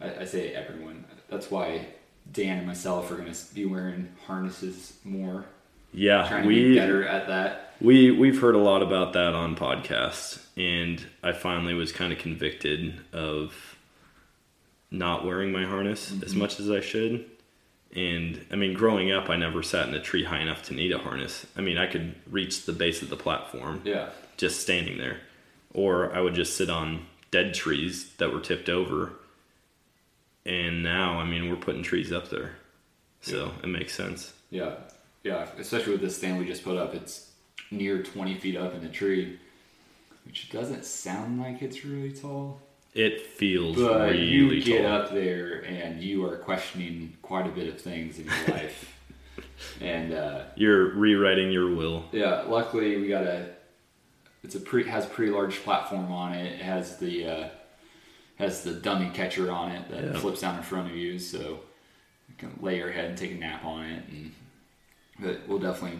I, 0.00 0.20
I 0.22 0.24
say 0.24 0.52
everyone. 0.54 1.04
That's 1.28 1.50
why 1.50 1.86
Dan 2.32 2.58
and 2.58 2.66
myself 2.66 3.10
are 3.10 3.16
going 3.16 3.32
to 3.32 3.54
be 3.54 3.64
wearing 3.64 4.08
harnesses 4.26 4.98
more, 5.04 5.46
Yeah, 5.92 6.26
trying 6.28 6.42
to 6.42 6.48
we 6.48 6.54
be 6.70 6.76
better 6.76 7.06
at 7.06 7.26
that. 7.28 7.72
we 7.80 8.10
we've 8.12 8.40
heard 8.40 8.54
a 8.54 8.58
lot 8.58 8.82
about 8.82 9.14
that 9.14 9.32
on 9.34 9.56
podcasts, 9.56 10.44
and 10.56 11.02
I 11.22 11.32
finally 11.32 11.74
was 11.74 11.90
kind 11.92 12.12
of 12.12 12.18
convicted 12.18 13.00
of 13.12 13.75
not 14.90 15.24
wearing 15.24 15.52
my 15.52 15.64
harness 15.64 16.10
as 16.12 16.18
Mm-hmm. 16.30 16.38
much 16.38 16.60
as 16.60 16.70
I 16.70 16.80
should. 16.80 17.24
And 17.94 18.44
I 18.50 18.56
mean, 18.56 18.74
growing 18.74 19.10
up, 19.12 19.30
I 19.30 19.36
never 19.36 19.62
sat 19.62 19.88
in 19.88 19.94
a 19.94 20.00
tree 20.00 20.24
high 20.24 20.40
enough 20.40 20.62
to 20.64 20.74
need 20.74 20.92
a 20.92 20.98
harness. 20.98 21.46
I 21.56 21.60
mean, 21.60 21.78
I 21.78 21.86
could 21.86 22.14
reach 22.30 22.66
the 22.66 22.72
base 22.72 23.00
of 23.02 23.08
the 23.08 23.16
platform 23.16 23.80
Yeah. 23.84 24.10
just 24.36 24.60
standing 24.60 24.98
there, 24.98 25.20
or 25.72 26.12
I 26.14 26.20
would 26.20 26.34
just 26.34 26.56
sit 26.56 26.68
on 26.68 27.06
dead 27.30 27.54
trees 27.54 28.12
that 28.18 28.32
were 28.32 28.40
tipped 28.40 28.68
over. 28.68 29.12
And 30.44 30.82
now, 30.82 31.18
I 31.18 31.24
mean, 31.24 31.48
we're 31.48 31.56
putting 31.56 31.82
trees 31.82 32.12
up 32.12 32.28
there, 32.30 32.56
so 33.20 33.52
it 33.62 33.66
makes 33.68 33.94
sense. 33.94 34.32
Yeah. 34.50 34.74
Yeah. 35.24 35.48
Especially 35.58 35.92
with 35.92 36.00
this 36.02 36.16
stand 36.18 36.38
we 36.38 36.46
just 36.46 36.62
put 36.64 36.76
up, 36.76 36.94
it's 36.94 37.30
near 37.70 38.02
20 38.02 38.36
feet 38.38 38.56
up 38.56 38.74
in 38.74 38.82
the 38.82 38.88
tree, 38.88 39.38
which 40.24 40.50
doesn't 40.50 40.84
sound 40.84 41.40
like 41.40 41.62
it's 41.62 41.84
really 41.84 42.12
tall. 42.12 42.60
It 42.96 43.20
feels 43.20 43.76
But 43.76 44.10
really 44.10 44.24
you 44.24 44.62
get 44.62 44.82
tall. 44.82 44.92
up 44.92 45.12
there 45.12 45.60
and 45.66 46.02
you 46.02 46.24
are 46.24 46.36
questioning 46.38 47.16
quite 47.22 47.46
a 47.46 47.50
bit 47.50 47.68
of 47.68 47.80
things 47.80 48.18
in 48.18 48.24
your 48.24 48.34
life. 48.56 48.94
and 49.80 50.14
uh, 50.14 50.44
You're 50.56 50.94
rewriting 50.94 51.50
your 51.52 51.74
will. 51.74 52.04
yeah, 52.12 52.42
luckily 52.48 52.96
we 53.00 53.08
got 53.08 53.24
a. 53.24 53.50
It's 54.42 54.54
a 54.54 54.60
pretty 54.60 54.88
has 54.88 55.04
a 55.04 55.08
pretty 55.08 55.32
large 55.32 55.56
platform 55.64 56.10
on 56.12 56.32
it. 56.32 56.52
It 56.52 56.60
has 56.62 56.96
the 56.98 57.26
uh, 57.26 57.48
has 58.36 58.62
the 58.62 58.72
dummy 58.74 59.10
catcher 59.12 59.50
on 59.50 59.72
it 59.72 59.88
that 59.90 60.04
Yeah. 60.04 60.18
flips 60.18 60.40
down 60.40 60.56
in 60.56 60.62
front 60.62 60.90
of 60.90 60.96
you, 60.96 61.18
so 61.18 61.38
you 62.28 62.34
can 62.38 62.56
lay 62.62 62.78
your 62.78 62.92
head 62.92 63.06
and 63.06 63.18
take 63.18 63.32
a 63.32 63.34
nap 63.34 63.64
on 63.64 63.84
it. 63.84 64.02
And 64.08 64.32
but 65.18 65.40
we'll 65.48 65.58
definitely 65.58 65.98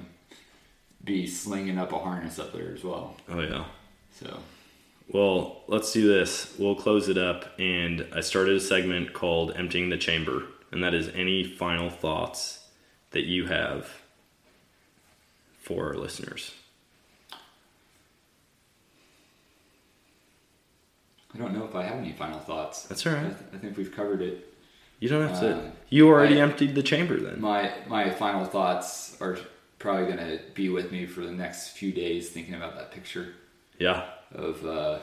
be 1.04 1.26
slinging 1.26 1.76
up 1.78 1.92
a 1.92 1.98
harness 1.98 2.38
up 2.38 2.52
there 2.52 2.72
as 2.72 2.84
well. 2.84 3.16
Oh 3.28 3.40
yeah. 3.40 3.64
So 4.12 4.38
Well, 5.08 5.62
let's 5.68 5.92
do 5.92 6.08
this. 6.08 6.54
We'll 6.58 6.74
close 6.74 7.08
it 7.08 7.16
up, 7.18 7.58
and 7.58 8.06
I 8.12 8.20
started 8.20 8.56
a 8.56 8.60
segment 8.60 9.12
called 9.12 9.52
"Emptying 9.56 9.88
the 9.88 9.96
Chamber," 9.96 10.44
and 10.72 10.82
that 10.82 10.94
is 10.94 11.08
any 11.10 11.44
final 11.44 11.90
thoughts 11.90 12.66
that 13.12 13.24
you 13.24 13.46
have 13.46 13.88
for 15.60 15.86
our 15.88 15.94
listeners. 15.94 16.54
I 21.34 21.38
don't 21.38 21.52
know 21.52 21.64
if 21.64 21.74
I 21.74 21.82
have 21.82 21.98
any 21.98 22.12
final 22.12 22.38
thoughts. 22.40 22.84
That's 22.84 23.06
all 23.06 23.12
right. 23.12 23.26
I, 23.26 23.28
th- 23.28 23.40
I 23.52 23.58
think 23.58 23.76
we've 23.76 23.94
covered 23.94 24.22
it. 24.22 24.54
You 25.00 25.08
don't 25.08 25.28
have 25.28 25.38
to. 25.40 25.54
Um, 25.58 25.72
you 25.90 26.08
already 26.08 26.40
I- 26.40 26.42
emptied 26.44 26.74
the 26.74 26.82
chamber, 26.82 27.18
then. 27.20 27.40
My 27.40 27.70
my 27.86 28.10
final 28.10 28.44
thoughts 28.44 29.16
are 29.20 29.38
probably 29.78 30.06
gonna 30.06 30.38
be 30.54 30.68
with 30.68 30.90
me 30.90 31.06
for 31.06 31.20
the 31.20 31.30
next 31.30 31.70
few 31.70 31.92
days, 31.92 32.30
thinking 32.30 32.54
about 32.54 32.74
that 32.76 32.90
picture 32.90 33.34
yeah. 33.78 34.06
Of 34.34 34.64
uh, 34.66 34.98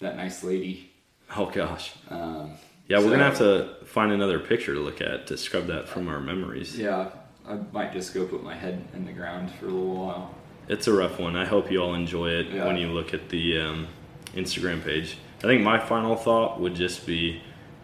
that 0.00 0.16
nice 0.16 0.42
lady. 0.44 0.90
Oh 1.36 1.46
gosh. 1.46 1.92
Um, 2.10 2.52
Yeah, 2.88 2.98
we're 2.98 3.10
gonna 3.10 3.24
have 3.24 3.38
to 3.38 3.74
find 3.84 4.12
another 4.12 4.38
picture 4.38 4.74
to 4.74 4.80
look 4.80 5.00
at 5.00 5.26
to 5.28 5.36
scrub 5.36 5.66
that 5.66 5.88
from 5.88 6.08
our 6.08 6.20
memories. 6.20 6.78
Yeah, 6.78 7.10
I 7.46 7.58
might 7.72 7.92
just 7.92 8.14
go 8.14 8.24
put 8.26 8.42
my 8.42 8.54
head 8.54 8.82
in 8.94 9.04
the 9.04 9.12
ground 9.12 9.50
for 9.52 9.66
a 9.66 9.70
little 9.70 9.94
while. 10.06 10.34
It's 10.68 10.86
a 10.86 10.92
rough 10.92 11.18
one. 11.18 11.36
I 11.36 11.44
hope 11.46 11.70
you 11.70 11.82
all 11.82 11.94
enjoy 11.94 12.28
it 12.30 12.46
Yeah. 12.48 12.66
when 12.66 12.76
you 12.76 12.88
look 12.88 13.12
at 13.14 13.28
the 13.30 13.58
um, 13.60 13.88
Instagram 14.34 14.82
page. 14.84 15.16
I 15.38 15.42
think 15.42 15.62
my 15.62 15.78
final 15.78 16.16
thought 16.16 16.60
would 16.60 16.74
just 16.74 17.06
be 17.06 17.40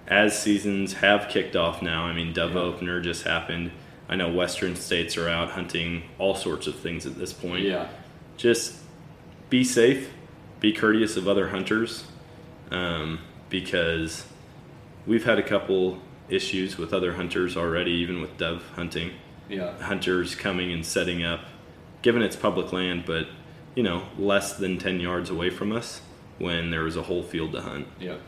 as 0.07 0.39
seasons 0.39 0.93
have 0.95 1.29
kicked 1.31 1.57
off 1.57 1.81
now, 1.81 2.05
I 2.05 2.13
mean, 2.13 2.33
Dove 2.35 2.53
Yeah. 2.55 2.61
Opener 2.61 3.01
just 3.01 3.25
happened. 3.25 3.71
I 4.07 4.17
know 4.17 4.31
Western 4.31 4.77
states 4.77 5.17
are 5.17 5.29
out 5.31 5.51
hunting 5.53 6.03
all 6.19 6.35
sorts 6.35 6.67
of 6.67 6.75
things 6.77 7.07
at 7.07 7.17
this 7.19 7.33
point. 7.33 7.65
Yeah, 7.65 7.89
Just 8.37 8.77
be 9.51 9.65
safe, 9.65 10.13
be 10.61 10.73
courteous 10.73 11.17
of 11.17 11.29
other 11.29 11.49
hunters, 11.49 12.05
um, 12.71 13.21
because 13.49 14.27
we've 15.07 15.25
had 15.25 15.39
a 15.39 15.43
couple 15.43 15.99
issues 16.29 16.79
with 16.79 16.93
other 16.95 17.15
hunters 17.15 17.57
already, 17.57 17.93
even 17.93 18.21
with 18.21 18.37
dove 18.37 18.63
hunting. 18.75 19.13
Yeah. 19.47 19.79
hunters 19.83 20.35
coming 20.35 20.73
and 20.73 20.87
setting 20.87 21.23
up, 21.23 21.41
given 22.01 22.23
it's 22.23 22.35
public 22.35 22.73
land, 22.73 23.05
but 23.07 23.27
you 23.75 23.83
know 23.83 24.05
less 24.19 24.55
than 24.57 24.79
ten 24.79 25.01
yards 25.01 25.29
away 25.29 25.51
from 25.51 25.71
us 25.71 26.01
when 26.39 26.71
there 26.71 26.83
was 26.83 26.97
a 26.97 27.03
whole 27.03 27.23
field 27.23 27.53
to 27.53 27.61
hunt, 27.61 27.87
Yep. 28.01 28.21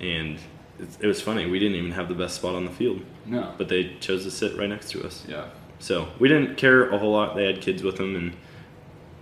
and 0.00 0.38
it, 0.78 0.88
it 1.00 1.06
was 1.06 1.20
funny. 1.20 1.44
We 1.50 1.58
didn't 1.58 1.76
even 1.76 1.90
have 1.92 2.08
the 2.08 2.14
best 2.14 2.36
spot 2.36 2.54
on 2.54 2.64
the 2.64 2.70
field, 2.70 3.02
No. 3.26 3.52
but 3.58 3.68
they 3.68 3.94
chose 4.00 4.24
to 4.24 4.30
sit 4.30 4.56
right 4.56 4.68
next 4.68 4.90
to 4.92 5.04
us. 5.04 5.24
yeah. 5.28 5.48
So 5.80 6.08
we 6.18 6.28
didn't 6.30 6.56
care 6.56 6.88
a 6.88 6.96
whole 6.98 7.12
lot. 7.12 7.36
They 7.36 7.44
had 7.44 7.60
kids 7.60 7.82
with 7.82 7.96
them, 7.98 8.16
and 8.16 8.34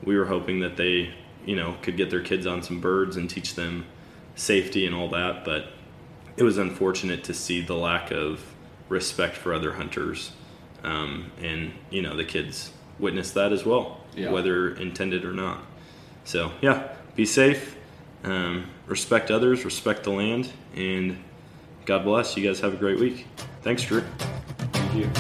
we 0.04 0.16
were 0.16 0.26
hoping 0.26 0.60
that 0.60 0.76
they, 0.76 1.12
you 1.44 1.56
know, 1.56 1.76
could 1.82 1.96
get 1.96 2.10
their 2.10 2.22
kids 2.22 2.46
on 2.46 2.62
some 2.62 2.80
birds 2.80 3.16
and 3.16 3.28
teach 3.28 3.54
them 3.54 3.84
safety 4.34 4.86
and 4.86 4.94
all 4.94 5.08
that. 5.10 5.44
But 5.44 5.66
it 6.36 6.42
was 6.42 6.58
unfortunate 6.58 7.24
to 7.24 7.34
see 7.34 7.60
the 7.60 7.74
lack 7.74 8.10
of 8.10 8.40
respect 8.88 9.36
for 9.36 9.52
other 9.54 9.72
hunters, 9.74 10.32
um, 10.84 11.30
and 11.42 11.72
you 11.90 12.02
know, 12.02 12.16
the 12.16 12.24
kids 12.24 12.72
witnessed 12.98 13.34
that 13.34 13.52
as 13.52 13.64
well, 13.64 14.00
Yeah. 14.14 14.30
whether 14.30 14.74
intended 14.74 15.24
or 15.24 15.32
not. 15.32 15.58
So 16.24 16.52
yeah, 16.60 16.88
be 17.16 17.24
safe, 17.26 17.76
um, 18.24 18.64
respect 18.86 19.30
others, 19.30 19.64
respect 19.64 20.04
the 20.04 20.10
land, 20.10 20.50
and 20.76 21.16
God 21.84 22.04
bless. 22.04 22.36
You 22.36 22.46
guys 22.46 22.60
have 22.60 22.74
a 22.74 22.76
great 22.76 23.00
week. 23.00 23.26
Thanks, 23.62 23.82
Drew. 23.84 24.02
Thank 24.72 24.94
you. 24.94 25.10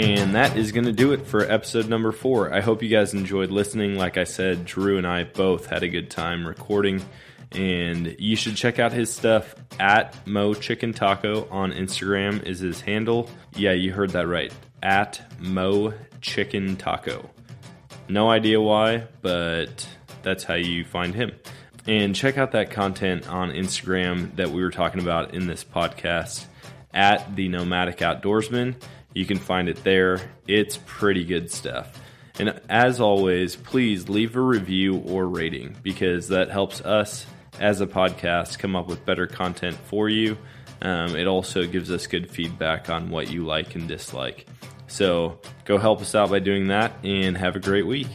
And 0.00 0.34
that 0.34 0.56
is 0.56 0.72
going 0.72 0.86
to 0.86 0.92
do 0.92 1.12
it 1.12 1.26
for 1.26 1.42
episode 1.42 1.86
number 1.86 2.10
four. 2.10 2.54
I 2.54 2.62
hope 2.62 2.82
you 2.82 2.88
guys 2.88 3.12
enjoyed 3.12 3.50
listening. 3.50 3.96
Like 3.96 4.16
I 4.16 4.24
said, 4.24 4.64
Drew 4.64 4.96
and 4.96 5.06
I 5.06 5.24
both 5.24 5.66
had 5.66 5.82
a 5.82 5.88
good 5.88 6.10
time 6.10 6.46
recording. 6.46 7.04
And 7.52 8.16
you 8.18 8.34
should 8.34 8.56
check 8.56 8.78
out 8.78 8.92
his 8.92 9.12
stuff 9.12 9.54
at 9.78 10.26
Mo 10.26 10.54
Chicken 10.54 10.94
Taco 10.94 11.46
on 11.50 11.72
Instagram 11.72 12.42
is 12.46 12.60
his 12.60 12.80
handle. 12.80 13.28
Yeah, 13.54 13.72
you 13.72 13.92
heard 13.92 14.08
that 14.10 14.26
right. 14.26 14.50
At 14.82 15.20
Mo 15.38 15.92
Chicken 16.22 16.76
Taco. 16.76 17.28
No 18.08 18.30
idea 18.30 18.58
why, 18.58 19.04
but 19.20 19.86
that's 20.22 20.44
how 20.44 20.54
you 20.54 20.82
find 20.86 21.14
him. 21.14 21.32
And 21.86 22.16
check 22.16 22.38
out 22.38 22.52
that 22.52 22.70
content 22.70 23.28
on 23.28 23.50
Instagram 23.50 24.34
that 24.36 24.48
we 24.48 24.62
were 24.62 24.70
talking 24.70 25.02
about 25.02 25.34
in 25.34 25.46
this 25.46 25.62
podcast 25.62 26.46
at 26.94 27.36
the 27.36 27.48
Nomadic 27.48 27.98
Outdoorsman. 27.98 28.76
You 29.14 29.26
can 29.26 29.38
find 29.38 29.68
it 29.68 29.82
there. 29.84 30.20
It's 30.46 30.78
pretty 30.86 31.24
good 31.24 31.50
stuff. 31.50 32.00
And 32.38 32.60
as 32.68 33.00
always, 33.00 33.56
please 33.56 34.08
leave 34.08 34.36
a 34.36 34.40
review 34.40 34.98
or 34.98 35.26
rating 35.26 35.76
because 35.82 36.28
that 36.28 36.50
helps 36.50 36.80
us 36.80 37.26
as 37.58 37.80
a 37.80 37.86
podcast 37.86 38.58
come 38.58 38.74
up 38.74 38.86
with 38.86 39.04
better 39.04 39.26
content 39.26 39.76
for 39.76 40.08
you. 40.08 40.38
Um, 40.80 41.16
it 41.16 41.26
also 41.26 41.66
gives 41.66 41.90
us 41.90 42.06
good 42.06 42.30
feedback 42.30 42.88
on 42.88 43.10
what 43.10 43.30
you 43.30 43.44
like 43.44 43.74
and 43.74 43.86
dislike. 43.86 44.46
So 44.86 45.40
go 45.64 45.76
help 45.76 46.00
us 46.00 46.14
out 46.14 46.30
by 46.30 46.38
doing 46.38 46.68
that 46.68 47.04
and 47.04 47.36
have 47.36 47.56
a 47.56 47.60
great 47.60 47.86
week. 47.86 48.08